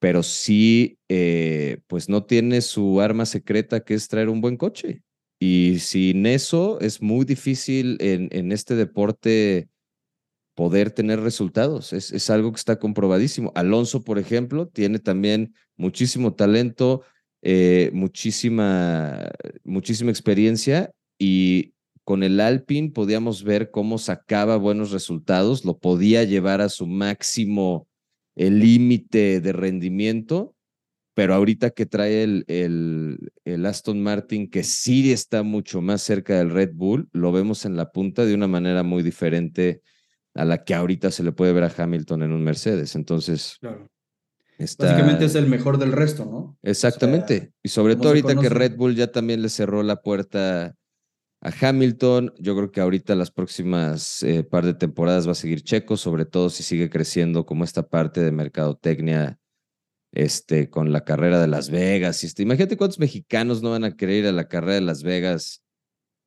pero 0.00 0.22
sí, 0.24 0.98
eh, 1.08 1.78
pues 1.86 2.08
no 2.08 2.24
tiene 2.24 2.60
su 2.62 3.00
arma 3.00 3.26
secreta 3.26 3.84
que 3.84 3.94
es 3.94 4.08
traer 4.08 4.28
un 4.28 4.40
buen 4.40 4.56
coche. 4.56 5.02
Y 5.38 5.78
sin 5.80 6.26
eso 6.26 6.80
es 6.80 7.02
muy 7.02 7.24
difícil 7.24 7.96
en, 8.00 8.28
en 8.32 8.52
este 8.52 8.74
deporte 8.74 9.68
poder 10.56 10.90
tener 10.90 11.20
resultados. 11.20 11.92
Es, 11.92 12.10
es, 12.10 12.30
algo 12.30 12.50
que 12.50 12.56
está 12.56 12.78
comprobadísimo. 12.80 13.52
Alonso, 13.54 14.02
por 14.02 14.18
ejemplo, 14.18 14.66
tiene 14.66 14.98
también 14.98 15.54
muchísimo 15.76 16.34
talento, 16.34 17.02
eh, 17.42 17.90
muchísima, 17.92 19.30
muchísima 19.62 20.10
experiencia 20.10 20.90
y 21.18 21.74
con 22.04 22.22
el 22.22 22.40
Alpine 22.40 22.90
podíamos 22.90 23.44
ver 23.44 23.70
cómo 23.70 23.98
sacaba 23.98 24.56
buenos 24.56 24.92
resultados, 24.92 25.64
lo 25.64 25.78
podía 25.78 26.24
llevar 26.24 26.62
a 26.62 26.70
su 26.70 26.86
máximo 26.86 27.86
el 28.34 28.60
límite 28.60 29.40
de 29.40 29.52
rendimiento, 29.52 30.54
pero 31.14 31.34
ahorita 31.34 31.70
que 31.70 31.84
trae 31.84 32.22
el, 32.22 32.44
el, 32.48 33.32
el, 33.44 33.66
Aston 33.66 34.02
Martin, 34.02 34.48
que 34.48 34.62
sí 34.62 35.12
está 35.12 35.42
mucho 35.42 35.82
más 35.82 36.00
cerca 36.00 36.38
del 36.38 36.50
Red 36.50 36.70
Bull, 36.74 37.08
lo 37.12 37.30
vemos 37.32 37.66
en 37.66 37.76
la 37.76 37.90
punta 37.90 38.24
de 38.24 38.34
una 38.34 38.48
manera 38.48 38.82
muy 38.82 39.02
diferente 39.02 39.82
a 40.36 40.44
la 40.44 40.64
que 40.64 40.74
ahorita 40.74 41.10
se 41.10 41.22
le 41.22 41.32
puede 41.32 41.52
ver 41.52 41.64
a 41.64 41.72
Hamilton 41.76 42.22
en 42.22 42.32
un 42.32 42.44
Mercedes. 42.44 42.94
Entonces, 42.94 43.56
claro. 43.60 43.88
Está... 44.58 44.86
Básicamente 44.86 45.26
es 45.26 45.34
el 45.34 45.46
mejor 45.46 45.78
del 45.78 45.92
resto, 45.92 46.24
¿no? 46.24 46.58
Exactamente. 46.62 47.36
O 47.36 47.40
sea, 47.40 47.50
y 47.62 47.68
sobre 47.68 47.96
todo 47.96 48.08
ahorita 48.08 48.36
que 48.36 48.48
Red 48.48 48.76
Bull 48.76 48.94
ya 48.94 49.12
también 49.12 49.42
le 49.42 49.48
cerró 49.48 49.82
la 49.82 49.96
puerta 49.96 50.74
a 51.42 51.52
Hamilton, 51.60 52.32
yo 52.38 52.56
creo 52.56 52.70
que 52.70 52.80
ahorita 52.80 53.14
las 53.14 53.30
próximas 53.30 54.22
eh, 54.22 54.42
par 54.42 54.64
de 54.64 54.74
temporadas 54.74 55.28
va 55.28 55.32
a 55.32 55.36
seguir 55.36 55.62
Checo, 55.62 55.96
sobre 55.96 56.24
todo 56.24 56.48
si 56.48 56.62
sigue 56.62 56.88
creciendo 56.88 57.44
como 57.44 57.64
esta 57.64 57.86
parte 57.86 58.22
de 58.22 58.32
mercadotecnia 58.32 59.38
este, 60.12 60.70
con 60.70 60.92
la 60.92 61.04
carrera 61.04 61.38
de 61.38 61.46
Las 61.46 61.68
Vegas. 61.68 62.24
Este, 62.24 62.42
imagínate 62.42 62.78
cuántos 62.78 62.98
mexicanos 62.98 63.62
no 63.62 63.70
van 63.70 63.84
a 63.84 63.94
querer 63.94 64.24
ir 64.24 64.26
a 64.26 64.32
la 64.32 64.48
carrera 64.48 64.76
de 64.76 64.80
Las 64.80 65.02
Vegas 65.02 65.62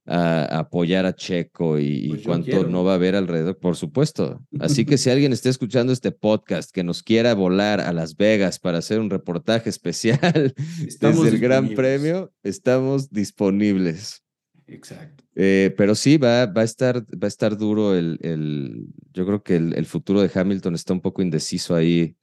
a, 0.06 0.56
a 0.56 0.60
apoyar 0.60 1.06
a 1.06 1.16
Checo 1.16 1.80
y, 1.80 2.10
Pues 2.10 2.22
cuánto 2.24 2.46
quiero. 2.46 2.70
no 2.70 2.84
va 2.84 2.94
a 2.94 2.96
haber 2.96 3.16
alrededor, 3.16 3.58
por 3.58 3.76
supuesto. 3.76 4.42
Así 4.60 4.86
que 4.86 4.98
si 4.98 5.10
alguien 5.10 5.34
está 5.34 5.50
escuchando 5.50 5.94
este 5.94 6.12
podcast 6.12 6.72
que 6.72 6.84
nos 6.84 7.04
quiera 7.04 7.34
volar 7.36 7.80
a 7.80 7.94
Las 7.94 8.16
Vegas 8.16 8.60
para 8.60 8.80
hacer 8.80 9.00
un 9.00 9.10
reportaje 9.10 9.70
especial 9.70 10.54
Estamos 10.88 11.24
desde 11.24 11.38
el 11.38 11.42
Gran. 11.42 11.70
Premio, 11.76 12.32
estamos 12.44 13.12
disponibles. 13.12 14.24
Exacto. 14.68 15.24
Eh, 15.36 15.74
pero 15.78 15.96
sí, 15.96 16.18
va, 16.18 16.46
va, 16.46 16.62
a 16.62 16.66
estar, 16.66 17.02
va 17.02 17.26
a 17.26 17.28
estar 17.28 17.58
duro 17.58 17.96
el, 17.96 18.20
el 18.22 18.88
yo 19.14 19.26
creo 19.26 19.44
que 19.44 19.56
el, 19.56 19.74
el, 19.76 19.86
futuro 19.86 20.22
de 20.22 20.32
Hamilton 20.34 20.76
está 20.76 20.94
un 20.94 21.02
poco 21.02 21.22
indeciso 21.22 21.76
ahí. 21.76 22.16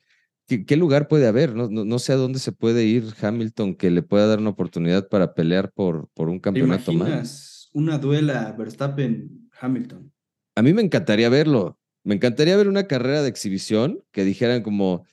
¿Qué, 0.47 0.65
qué 0.65 0.77
lugar 0.77 1.09
puede 1.09 1.27
haber? 1.27 1.55
No, 1.55 1.69
no, 1.69 1.85
no, 1.85 1.99
sé 1.99 2.13
a 2.13 2.17
dónde 2.17 2.39
se 2.39 2.53
puede 2.53 2.85
ir 2.85 3.05
Hamilton 3.21 3.75
que 3.75 3.91
le 3.91 4.03
pueda 4.03 4.27
dar 4.27 4.39
una 4.39 4.51
oportunidad 4.51 5.09
para 5.09 5.35
pelear 5.35 5.73
por, 5.73 6.09
por 6.15 6.29
un 6.29 6.37
¿Te 6.37 6.43
campeonato 6.43 6.93
más. 6.93 7.56
Una 7.77 7.99
duela 7.99 8.57
Verstappen-Hamilton? 8.57 10.11
A 10.55 10.63
mí 10.63 10.73
me 10.73 10.81
encantaría 10.81 11.29
verlo. 11.29 11.79
Me 12.05 12.15
encantaría 12.15 12.57
ver 12.57 12.69
una 12.69 12.87
carrera 12.87 13.23
de 13.23 13.29
exhibición 13.29 14.03
que 14.13 14.25
dijeran 14.25 14.63
como 14.63 15.05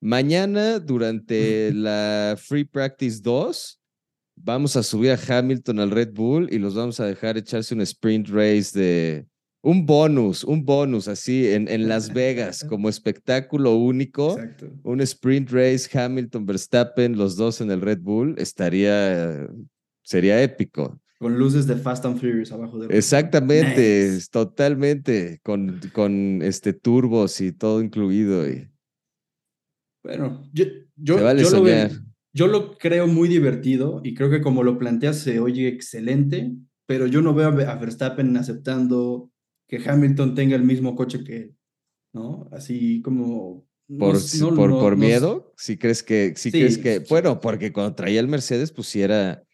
mañana 0.00 0.78
durante 0.78 1.72
la 1.74 2.36
Free 2.38 2.64
Practice 2.64 3.20
2 3.22 3.80
vamos 4.36 4.76
a 4.76 4.84
subir 4.84 5.10
a 5.10 5.18
Hamilton 5.18 5.80
al 5.80 5.90
Red 5.90 6.12
Bull 6.12 6.48
y 6.52 6.58
los 6.58 6.74
vamos 6.74 7.00
a 7.00 7.06
dejar 7.06 7.36
echarse 7.36 7.74
un 7.74 7.80
sprint 7.80 8.28
race 8.28 8.78
de 8.78 9.26
un 9.64 9.84
bonus, 9.84 10.44
un 10.44 10.64
bonus 10.64 11.08
así 11.08 11.48
en, 11.48 11.68
en 11.68 11.88
Las 11.88 12.12
Vegas 12.12 12.64
como 12.68 12.88
espectáculo 12.88 13.74
único. 13.74 14.38
Exacto. 14.38 14.70
Un 14.84 15.00
sprint 15.00 15.50
race 15.50 15.88
Hamilton 15.92 16.46
Verstappen, 16.46 17.16
los 17.16 17.36
dos 17.36 17.60
en 17.60 17.72
el 17.72 17.80
Red 17.80 18.00
Bull, 18.00 18.36
estaría, 18.38 19.48
sería 20.02 20.40
épico. 20.40 21.01
Con 21.22 21.38
luces 21.38 21.68
de 21.68 21.76
Fast 21.76 22.04
and 22.04 22.18
Furious 22.18 22.50
abajo 22.50 22.80
de 22.80 22.98
Exactamente, 22.98 24.08
nice. 24.14 24.26
totalmente, 24.28 25.38
con, 25.44 25.80
con 25.92 26.42
este 26.42 26.72
turbos 26.72 27.40
y 27.40 27.52
todo 27.52 27.80
incluido. 27.80 28.48
Y... 28.48 28.68
Bueno, 30.02 30.42
yo, 30.52 30.64
yo, 30.96 31.22
vale 31.22 31.44
yo, 31.44 31.50
lo 31.50 31.62
veo, 31.62 31.88
yo 32.32 32.48
lo 32.48 32.76
creo 32.76 33.06
muy 33.06 33.28
divertido 33.28 34.00
y 34.02 34.14
creo 34.14 34.30
que 34.30 34.40
como 34.40 34.64
lo 34.64 34.80
planteas 34.80 35.20
se 35.20 35.38
oye 35.38 35.68
excelente, 35.68 36.56
pero 36.86 37.06
yo 37.06 37.22
no 37.22 37.34
veo 37.34 37.46
a 37.50 37.76
Verstappen 37.76 38.36
aceptando 38.36 39.30
que 39.68 39.78
Hamilton 39.78 40.34
tenga 40.34 40.56
el 40.56 40.64
mismo 40.64 40.96
coche 40.96 41.22
que 41.22 41.36
él, 41.36 41.56
¿no? 42.12 42.48
Así 42.50 43.00
como... 43.00 43.64
Por, 43.86 44.16
no, 44.16 44.50
no, 44.50 44.56
por, 44.56 44.70
no, 44.70 44.80
por 44.80 44.96
miedo, 44.96 45.52
si 45.56 45.76
crees 45.76 46.02
que, 46.02 46.32
si 46.34 46.50
Sí, 46.50 46.58
crees 46.58 46.78
que, 46.78 46.98
sí. 46.98 47.04
bueno, 47.10 47.40
porque 47.40 47.72
cuando 47.72 47.94
traía 47.94 48.18
el 48.18 48.26
Mercedes, 48.26 48.72
pues 48.72 48.88
sí 48.88 49.02
era, 49.02 49.44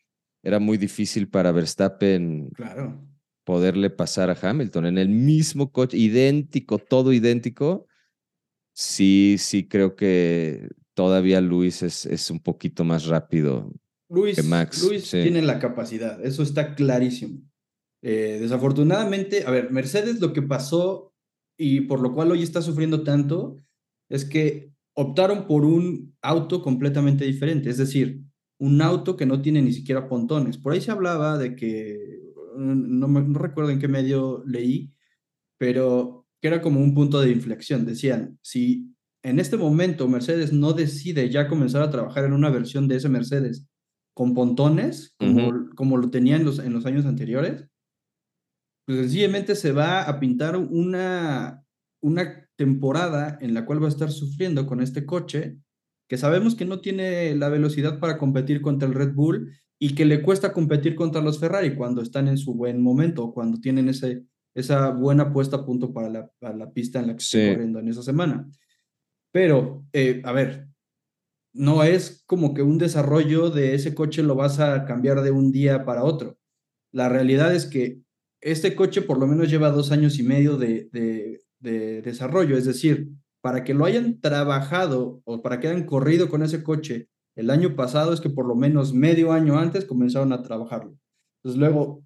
era 0.43 0.59
muy 0.59 0.79
difícil 0.79 1.29
para 1.29 1.53
Verstappen 1.53 2.51
Claro. 2.55 3.01
poderle 3.45 3.91
pasar 3.91 4.31
a 4.31 4.39
Hamilton 4.41 4.87
en 4.87 4.99
el 4.99 5.09
mismo 5.09 5.73
coche, 5.73 5.97
idéntico, 5.97 6.79
todo 6.79 7.13
idéntico. 7.13 7.87
Sí, 8.75 9.37
sí 9.39 9.67
creo 9.69 9.97
que 9.97 10.69
todavía 10.95 11.41
Luis 11.41 11.83
es, 11.83 12.07
es 12.07 12.31
un 12.31 12.41
poquito 12.41 12.85
más 12.85 13.07
rápido 13.07 13.73
Luis, 14.09 14.37
que 14.37 14.43
Max. 14.43 14.83
Luis 14.85 15.05
sí. 15.07 15.23
tiene 15.23 15.43
la 15.43 15.59
capacidad, 15.59 16.25
eso 16.25 16.43
está 16.43 16.75
clarísimo. 16.75 17.41
Eh, 18.03 18.39
desafortunadamente, 18.41 19.45
a 19.45 19.51
ver, 19.51 19.71
Mercedes 19.73 20.21
lo 20.21 20.33
que 20.33 20.43
pasó 20.43 21.13
y 21.59 21.81
por 21.83 22.01
lo 22.01 22.15
cual 22.15 22.31
hoy 22.31 22.43
está 22.43 22.63
sufriendo 22.63 23.03
tanto 23.03 23.59
es 24.09 24.25
que 24.25 24.73
optaron 24.95 25.47
por 25.47 25.65
un 25.65 26.17
auto 26.23 26.63
completamente 26.63 27.25
diferente, 27.25 27.71
es 27.71 27.79
decir, 27.79 28.23
un 28.59 28.83
auto 28.83 29.17
que 29.17 29.27
no 29.27 29.41
tiene 29.41 29.63
ni 29.63 29.73
siquiera 29.73 30.09
pontones. 30.09 30.59
Por 30.59 30.73
ahí 30.73 30.81
se 30.81 30.91
hablaba 30.91 31.39
de 31.39 31.55
que, 31.55 32.21
no, 32.57 33.09
me, 33.09 33.23
no 33.23 33.39
recuerdo 33.39 33.71
en 33.71 33.79
qué 33.79 33.89
medio 33.89 34.43
leí, 34.47 34.93
pero 35.59 36.27
que 36.41 36.49
era 36.49 36.61
como 36.61 36.81
un 36.81 36.95
punto 36.95 37.21
de 37.21 37.31
inflexión. 37.31 37.87
Decían, 37.87 38.39
si 38.43 38.95
en 39.23 39.39
este 39.39 39.57
momento 39.57 40.09
Mercedes 40.09 40.53
no 40.53 40.73
decide 40.73 41.31
ya 41.31 41.49
comenzar 41.49 41.83
a 41.83 41.91
trabajar 41.91 42.25
en 42.25 42.33
una 42.33 42.51
versión 42.51 42.89
de 42.89 42.97
ese 42.97 43.09
Mercedes 43.09 43.67
con 44.15 44.35
pontones, 44.35 45.15
como, 45.19 45.49
uh 45.49 45.53
-huh. 45.53 45.75
como 45.75 45.97
lo 45.97 46.11
tenía 46.11 46.37
en 46.37 46.45
los, 46.45 46.59
en 46.59 46.73
los 46.73 46.87
años 46.87 47.07
anteriores, 47.07 47.65
pues 48.87 49.01
sencillamente 49.01 49.55
se 49.55 49.73
va 49.73 50.03
a 50.03 50.19
pintar 50.19 50.57
una, 50.57 51.63
una 52.03 52.49
temporada 52.57 53.39
en 53.41 53.55
la 53.55 53.65
cual 53.67 53.83
va 53.83 53.87
a 53.87 53.91
estar 53.91 54.11
sufriendo 54.11 54.67
con 54.67 54.81
este 54.81 55.05
coche, 55.05 55.59
que 56.09 56.17
sabemos 56.17 56.55
que 56.55 56.65
no 56.65 56.81
tiene 56.81 57.35
la 57.37 57.51
velocidad 57.51 58.01
para 58.01 58.19
competir 58.19 58.61
contra 58.61 58.89
el 58.89 58.95
Red 58.95 59.13
Bull 59.13 59.53
y 59.79 59.95
que 59.95 60.07
le 60.07 60.23
cuesta 60.23 60.53
competir 60.53 60.95
contra 60.95 61.21
los 61.21 61.39
Ferrari 61.39 61.77
cuando 61.77 62.03
están 62.03 62.27
en 62.29 62.39
su 62.39 62.55
buen 62.55 62.81
momento, 62.81 63.33
cuando 63.33 63.61
tienen 63.61 63.89
ese, 63.89 64.25
esa 64.55 64.91
buena 64.91 65.33
puesta 65.33 65.59
a 65.59 65.65
punto 65.65 65.93
para 65.93 66.09
la, 66.09 66.31
para 66.39 66.57
la 66.57 66.73
pista 66.73 66.99
en 66.99 67.09
la 67.09 67.15
que 67.15 67.21
sí. 67.21 67.39
estoy 67.39 67.55
corriendo 67.55 67.79
en 67.79 67.89
esa 67.89 68.03
semana. 68.03 68.49
Pero, 69.31 69.85
eh, 69.93 70.23
a 70.25 70.33
ver, 70.33 70.69
no 71.53 71.85
es 71.85 72.25
como 72.27 72.55
que 72.55 72.63
un 72.63 72.79
desarrollo 72.79 73.51
de 73.51 73.75
ese 73.75 73.95
coche 73.95 74.23
lo 74.23 74.35
vas 74.35 74.59
a 74.59 74.85
cambiar 74.87 75.21
de 75.21 75.31
un 75.31 75.53
día 75.53 75.85
para 75.85 76.05
otro. 76.05 76.39
la 76.91 77.09
realidad 77.11 77.55
es 77.55 77.67
que 77.67 78.01
este 78.41 78.75
coche 78.75 79.03
por 79.03 79.19
lo 79.19 79.27
menos 79.27 79.51
lleva 79.51 79.71
dos 79.71 79.93
años 79.93 80.19
y 80.19 80.23
medio 80.23 80.57
de, 80.57 80.89
de, 80.93 81.43
de 81.59 82.03
desarrollo, 82.03 82.57
es 82.57 82.65
decir, 82.65 83.11
para 83.41 83.65
que 83.65 83.75
lo 83.75 83.85
hayan 83.85 84.21
trabajado 84.21 85.21
o 85.25 85.43
para 85.43 85.61
que 85.61 85.69
hayan 85.69 85.87
corrido 85.87 86.29
con 86.29 86.43
ese 86.43 86.63
coche 86.63 87.09
el 87.37 87.51
año 87.51 87.77
pasado 87.77 88.13
es 88.13 88.21
que 88.21 88.31
por 88.31 88.47
lo 88.47 88.57
menos 88.57 88.93
medio 88.93 89.33
año 89.33 89.59
antes 89.59 89.85
comenzaron 89.85 90.33
a 90.33 90.43
trabajarlo. 90.43 90.99
Entonces 91.39 91.61
luego 91.61 92.03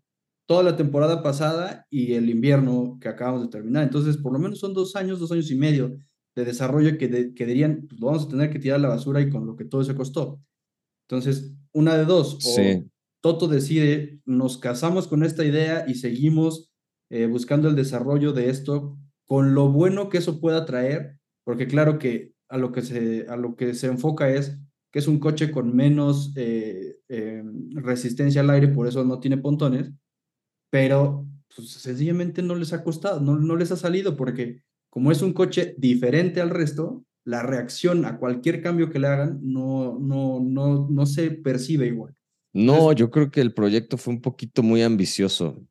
toda 0.46 0.62
la 0.62 0.76
temporada 0.76 1.22
pasada 1.22 1.86
y 1.88 2.12
el 2.12 2.28
invierno 2.28 2.98
que 3.00 3.08
acabamos 3.08 3.42
de 3.42 3.48
terminar. 3.48 3.84
Entonces 3.84 4.18
por 4.18 4.32
lo 4.32 4.38
menos 4.38 4.58
son 4.58 4.74
dos 4.74 4.94
años, 4.94 5.20
dos 5.20 5.32
años 5.32 5.50
y 5.50 5.54
medio 5.54 5.96
de 6.34 6.44
desarrollo 6.44 6.98
que, 6.98 7.32
que 7.34 7.46
dirían, 7.46 7.86
pues 7.88 8.00
lo 8.00 8.08
vamos 8.08 8.26
a 8.26 8.28
tener 8.28 8.50
que 8.50 8.58
tirar 8.58 8.78
a 8.78 8.82
la 8.82 8.88
basura 8.88 9.20
y 9.20 9.30
con 9.30 9.46
lo 9.46 9.56
que 9.56 9.64
todo 9.64 9.82
se 9.84 9.94
costó. 9.94 10.40
Entonces, 11.08 11.54
una 11.72 11.96
de 11.96 12.04
dos, 12.04 12.38
o 12.46 12.84
Toto 13.22 13.48
decide, 13.48 14.20
nos 14.24 14.58
casamos 14.58 15.06
con 15.06 15.22
esta 15.22 15.44
idea 15.44 15.84
y 15.86 15.94
seguimos 15.94 16.72
eh, 17.10 17.26
buscando 17.26 17.68
el 17.68 17.76
desarrollo 17.76 18.32
de 18.32 18.50
esto 18.50 18.98
con 19.26 19.54
lo 19.54 19.70
bueno 19.70 20.08
que 20.08 20.18
eso 20.18 20.40
pueda 20.40 20.66
traer, 20.66 21.18
porque 21.44 21.66
claro 21.66 21.98
que 21.98 22.32
a 22.48 22.58
lo 22.58 22.72
que 22.72 22.82
se, 22.82 23.26
a 23.28 23.36
lo 23.36 23.56
que 23.56 23.74
se 23.74 23.86
enfoca 23.86 24.30
es 24.30 24.58
que 24.90 24.98
es 24.98 25.08
un 25.08 25.18
coche 25.18 25.50
con 25.50 25.74
menos 25.74 26.32
eh, 26.36 26.96
em, 27.08 27.70
resistencia 27.72 28.42
al 28.42 28.50
aire, 28.50 28.68
por 28.68 28.86
eso 28.86 29.04
no 29.04 29.20
tiene 29.20 29.38
pontones, 29.38 29.90
pero 30.70 31.26
pues, 31.54 31.70
sencillamente 31.70 32.42
no 32.42 32.54
les 32.54 32.74
ha 32.74 32.84
costado, 32.84 33.20
no, 33.20 33.38
no 33.38 33.56
les 33.56 33.72
ha 33.72 33.76
salido, 33.76 34.16
porque 34.16 34.60
como 34.90 35.10
es 35.10 35.22
un 35.22 35.32
coche 35.32 35.74
diferente 35.78 36.42
al 36.42 36.50
resto, 36.50 37.06
la 37.24 37.42
reacción 37.42 38.04
a 38.04 38.18
cualquier 38.18 38.60
cambio 38.60 38.90
que 38.90 38.98
le 38.98 39.06
hagan 39.06 39.38
no, 39.40 39.98
no, 39.98 40.40
no, 40.40 40.88
no 40.90 41.06
se 41.06 41.30
percibe 41.30 41.86
igual. 41.86 42.14
No, 42.52 42.92
yo 42.92 43.10
creo 43.10 43.30
que 43.30 43.40
el 43.40 43.54
proyecto 43.54 43.96
fue 43.96 44.12
un 44.12 44.20
poquito 44.20 44.62
muy 44.62 44.82
ambicioso. 44.82 45.66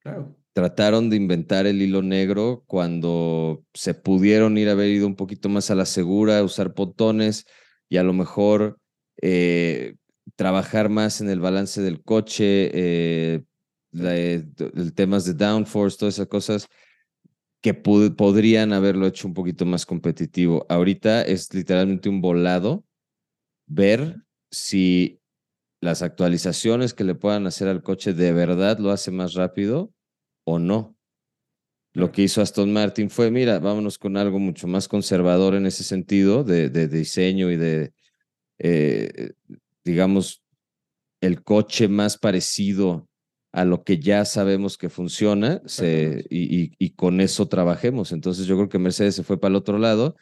Claro 0.00 0.37
trataron 0.58 1.08
de 1.08 1.14
inventar 1.14 1.68
el 1.68 1.80
hilo 1.80 2.02
negro 2.02 2.64
cuando 2.66 3.62
se 3.74 3.94
pudieron 3.94 4.58
ir 4.58 4.68
a 4.68 4.72
haber 4.72 4.88
ido 4.88 5.06
un 5.06 5.14
poquito 5.14 5.48
más 5.48 5.70
a 5.70 5.76
la 5.76 5.86
segura, 5.86 6.42
usar 6.42 6.74
botones 6.74 7.46
y 7.88 7.96
a 7.96 8.02
lo 8.02 8.12
mejor 8.12 8.80
eh, 9.22 9.94
trabajar 10.34 10.88
más 10.88 11.20
en 11.20 11.30
el 11.30 11.38
balance 11.38 11.80
del 11.80 12.02
coche, 12.02 12.72
eh, 12.74 13.44
el 13.92 14.94
temas 14.96 15.24
de 15.26 15.34
downforce, 15.34 15.96
todas 15.96 16.14
esas 16.14 16.26
cosas 16.26 16.68
que 17.60 17.72
podrían 17.72 18.72
haberlo 18.72 19.06
hecho 19.06 19.28
un 19.28 19.34
poquito 19.34 19.64
más 19.64 19.86
competitivo. 19.86 20.66
Ahorita 20.68 21.22
es 21.22 21.54
literalmente 21.54 22.08
un 22.08 22.20
volado 22.20 22.84
ver 23.68 24.24
si 24.50 25.20
las 25.80 26.02
actualizaciones 26.02 26.94
que 26.94 27.04
le 27.04 27.14
puedan 27.14 27.46
hacer 27.46 27.68
al 27.68 27.84
coche 27.84 28.12
de 28.12 28.32
verdad 28.32 28.80
lo 28.80 28.90
hace 28.90 29.12
más 29.12 29.34
rápido 29.34 29.92
o 30.48 30.58
no. 30.58 30.96
Lo 31.92 32.12
que 32.12 32.22
hizo 32.22 32.40
Aston 32.40 32.72
Martin 32.72 33.10
fue, 33.10 33.30
mira, 33.30 33.58
vámonos 33.58 33.98
con 33.98 34.16
algo 34.16 34.38
mucho 34.38 34.66
más 34.66 34.88
conservador 34.88 35.54
en 35.54 35.66
ese 35.66 35.84
sentido 35.84 36.44
de, 36.44 36.68
diseño 36.88 37.50
y 37.50 37.56
de, 37.56 37.92
eh, 38.58 39.32
digamos, 39.84 40.42
el 41.20 41.42
coche 41.42 41.88
más 41.88 42.18
parecido 42.18 43.08
a 43.52 43.64
lo 43.64 43.82
que 43.82 43.98
ya 43.98 44.24
sabemos 44.24 44.76
que 44.76 44.90
funciona 44.90 45.62
y, 46.30 46.72
y, 46.78 46.90
con 46.90 47.20
eso 47.20 47.48
trabajemos. 47.48 48.12
Entonces 48.12 48.46
yo 48.46 48.56
creo 48.56 48.68
que 48.68 48.78
Mercedes 48.78 49.16
se 49.16 49.24
fue 49.24 49.40
para 49.40 49.50
el 49.50 49.56
otro 49.56 49.78
lado, 49.78 50.16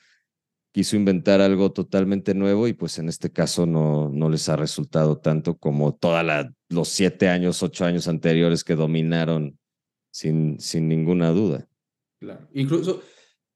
quiso 0.73 0.97
inventar 0.97 1.41
algo 1.41 1.73
totalmente 1.73 2.35
nuevo 2.35 2.69
y 2.69 2.73
pues 2.73 2.99
en 2.99 3.09
este 3.09 3.31
caso 3.33 3.67
no, 3.67 4.09
no 4.09 4.31
les 4.31 4.49
ha 4.49 4.57
resultado 4.57 5.19
tanto 5.19 5.59
como 5.59 5.95
todos 5.95 6.25
los 6.69 6.89
siete 6.89 7.29
años, 7.29 7.62
ocho 7.62 7.85
años 7.85 8.09
anteriores 8.09 8.62
que 8.62 8.77
dominaron 8.77 9.59
sin, 10.16 10.59
sin 10.59 10.88
ninguna 10.88 11.31
duda. 11.31 11.68
Claro. 12.18 12.48
Incluso 12.55 13.02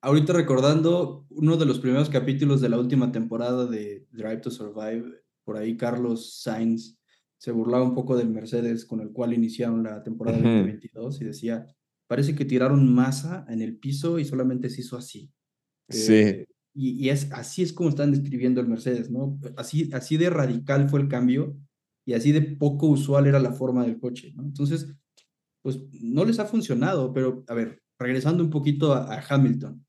ahorita 0.03 0.35
recordando 0.35 1.27
uno 1.31 1.57
de 1.57 1.65
los 1.65 1.79
primeros 1.79 2.11
capítulos 2.11 2.61
de 2.61 2.69
la 2.69 2.79
última 2.79 3.11
temporada 3.11 3.65
de 3.65 4.07
Drive 4.11 4.43
to 4.43 4.51
Survive, 4.51 5.23
por 5.43 5.57
ahí 5.57 5.79
Carlos 5.79 6.43
Sainz 6.43 6.99
se 7.39 7.51
burlaba 7.51 7.83
un 7.83 7.95
poco 7.95 8.15
del 8.15 8.29
Mercedes 8.29 8.85
con 8.85 9.01
el 9.01 9.11
cual 9.11 9.33
iniciaron 9.33 9.83
la 9.83 10.03
temporada 10.03 10.37
2022 10.37 11.23
y 11.23 11.25
decía, 11.25 11.67
parece 12.07 12.35
que 12.35 12.45
tiraron 12.45 12.93
masa 12.93 13.47
en 13.49 13.63
el 13.63 13.79
piso 13.79 14.19
y 14.19 14.27
solamente 14.27 14.69
se 14.69 14.83
hizo 14.83 14.99
así. 14.99 15.33
Sí. 15.89 16.13
Eh, 16.13 16.47
y, 16.75 17.07
y, 17.07 17.09
es, 17.09 17.33
así 17.33 17.63
es 17.63 17.73
como 17.73 17.89
están 17.89 18.11
describiendo 18.11 18.61
el 18.61 18.69
Mercedes, 18.69 19.11
¿no? 19.11 19.41
Así, 19.57 19.89
así 19.95 20.19
de 20.19 20.29
radical 20.29 20.91
fue 20.91 21.01
el 21.01 21.09
cambio 21.09 21.57
y 22.05 22.13
así 22.13 22.33
de 22.33 22.43
poco 22.43 22.87
usual 22.87 23.27
era 23.27 23.39
la 23.39 23.53
forma 23.53 23.83
del 23.83 23.99
coche, 23.99 24.35
¿no? 24.37 24.43
Entonces, 24.43 24.95
pues 25.63 25.79
no 25.93 26.25
les 26.25 26.39
ha 26.39 26.47
funcionado, 26.47 27.13
pero 27.13 27.45
a 27.49 27.55
ver, 27.55 27.83
regresando 27.99 28.43
un 28.43 28.51
poquito 28.51 28.95
a, 28.95 29.23
Hamilton. 29.29 29.85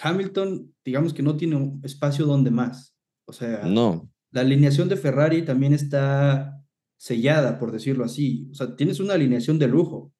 Hamilton, 0.00 0.74
digamos 0.84 1.14
que 1.14 1.22
no 1.22 1.36
tiene 1.36 1.56
un 1.56 1.80
espacio 1.82 2.26
donde 2.26 2.50
más. 2.50 2.94
O 3.26 3.32
sea, 3.32 3.64
no. 3.64 4.10
la 4.30 4.42
alineación 4.42 4.88
de 4.88 4.96
Ferrari 4.96 5.44
también 5.44 5.72
está 5.72 6.62
sellada, 6.98 7.58
por 7.58 7.72
decirlo 7.72 8.04
así. 8.04 8.48
O 8.52 8.54
sea, 8.54 8.76
tienes 8.76 9.00
una 9.00 9.14
alineación 9.14 9.58
de 9.58 9.68
lujo. 9.68 10.12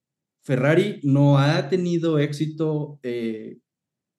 Ferrari 0.43 0.99
no 1.03 1.37
ha 1.37 1.69
tenido 1.69 2.19
éxito 2.19 2.99
eh, 3.03 3.59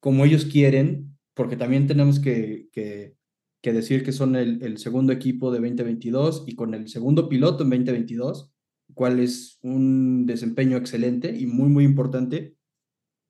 como 0.00 0.24
ellos 0.24 0.46
quieren, 0.46 1.18
porque 1.34 1.56
también 1.56 1.86
tenemos 1.86 2.20
que, 2.20 2.68
que, 2.72 3.16
que 3.62 3.72
decir 3.72 4.04
que 4.04 4.12
son 4.12 4.36
el, 4.36 4.62
el, 4.62 4.78
segundo 4.78 5.12
equipo 5.12 5.50
de 5.50 5.58
2022 5.58 6.44
y 6.46 6.54
con 6.54 6.74
el 6.74 6.88
segundo 6.88 7.28
piloto 7.28 7.64
en 7.64 7.70
2022 7.70 8.52
cuál 8.94 9.20
es 9.20 9.58
un 9.62 10.26
desempeño 10.26 10.76
excelente 10.76 11.34
y 11.36 11.46
muy, 11.46 11.68
muy 11.68 11.84
importante, 11.84 12.56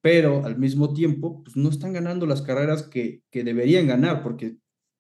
pero 0.03 0.45
al 0.45 0.59
mismo 0.59 0.93
tiempo, 0.93 1.43
pues 1.43 1.57
no 1.57 1.69
están 1.69 1.93
ganando 1.93 2.27
las 2.27 2.43
carreras 2.43 2.85
que, 2.85 3.23
que 3.31 3.45
deberían 3.45 3.87
ganar, 3.87 4.23
porque 4.23 4.57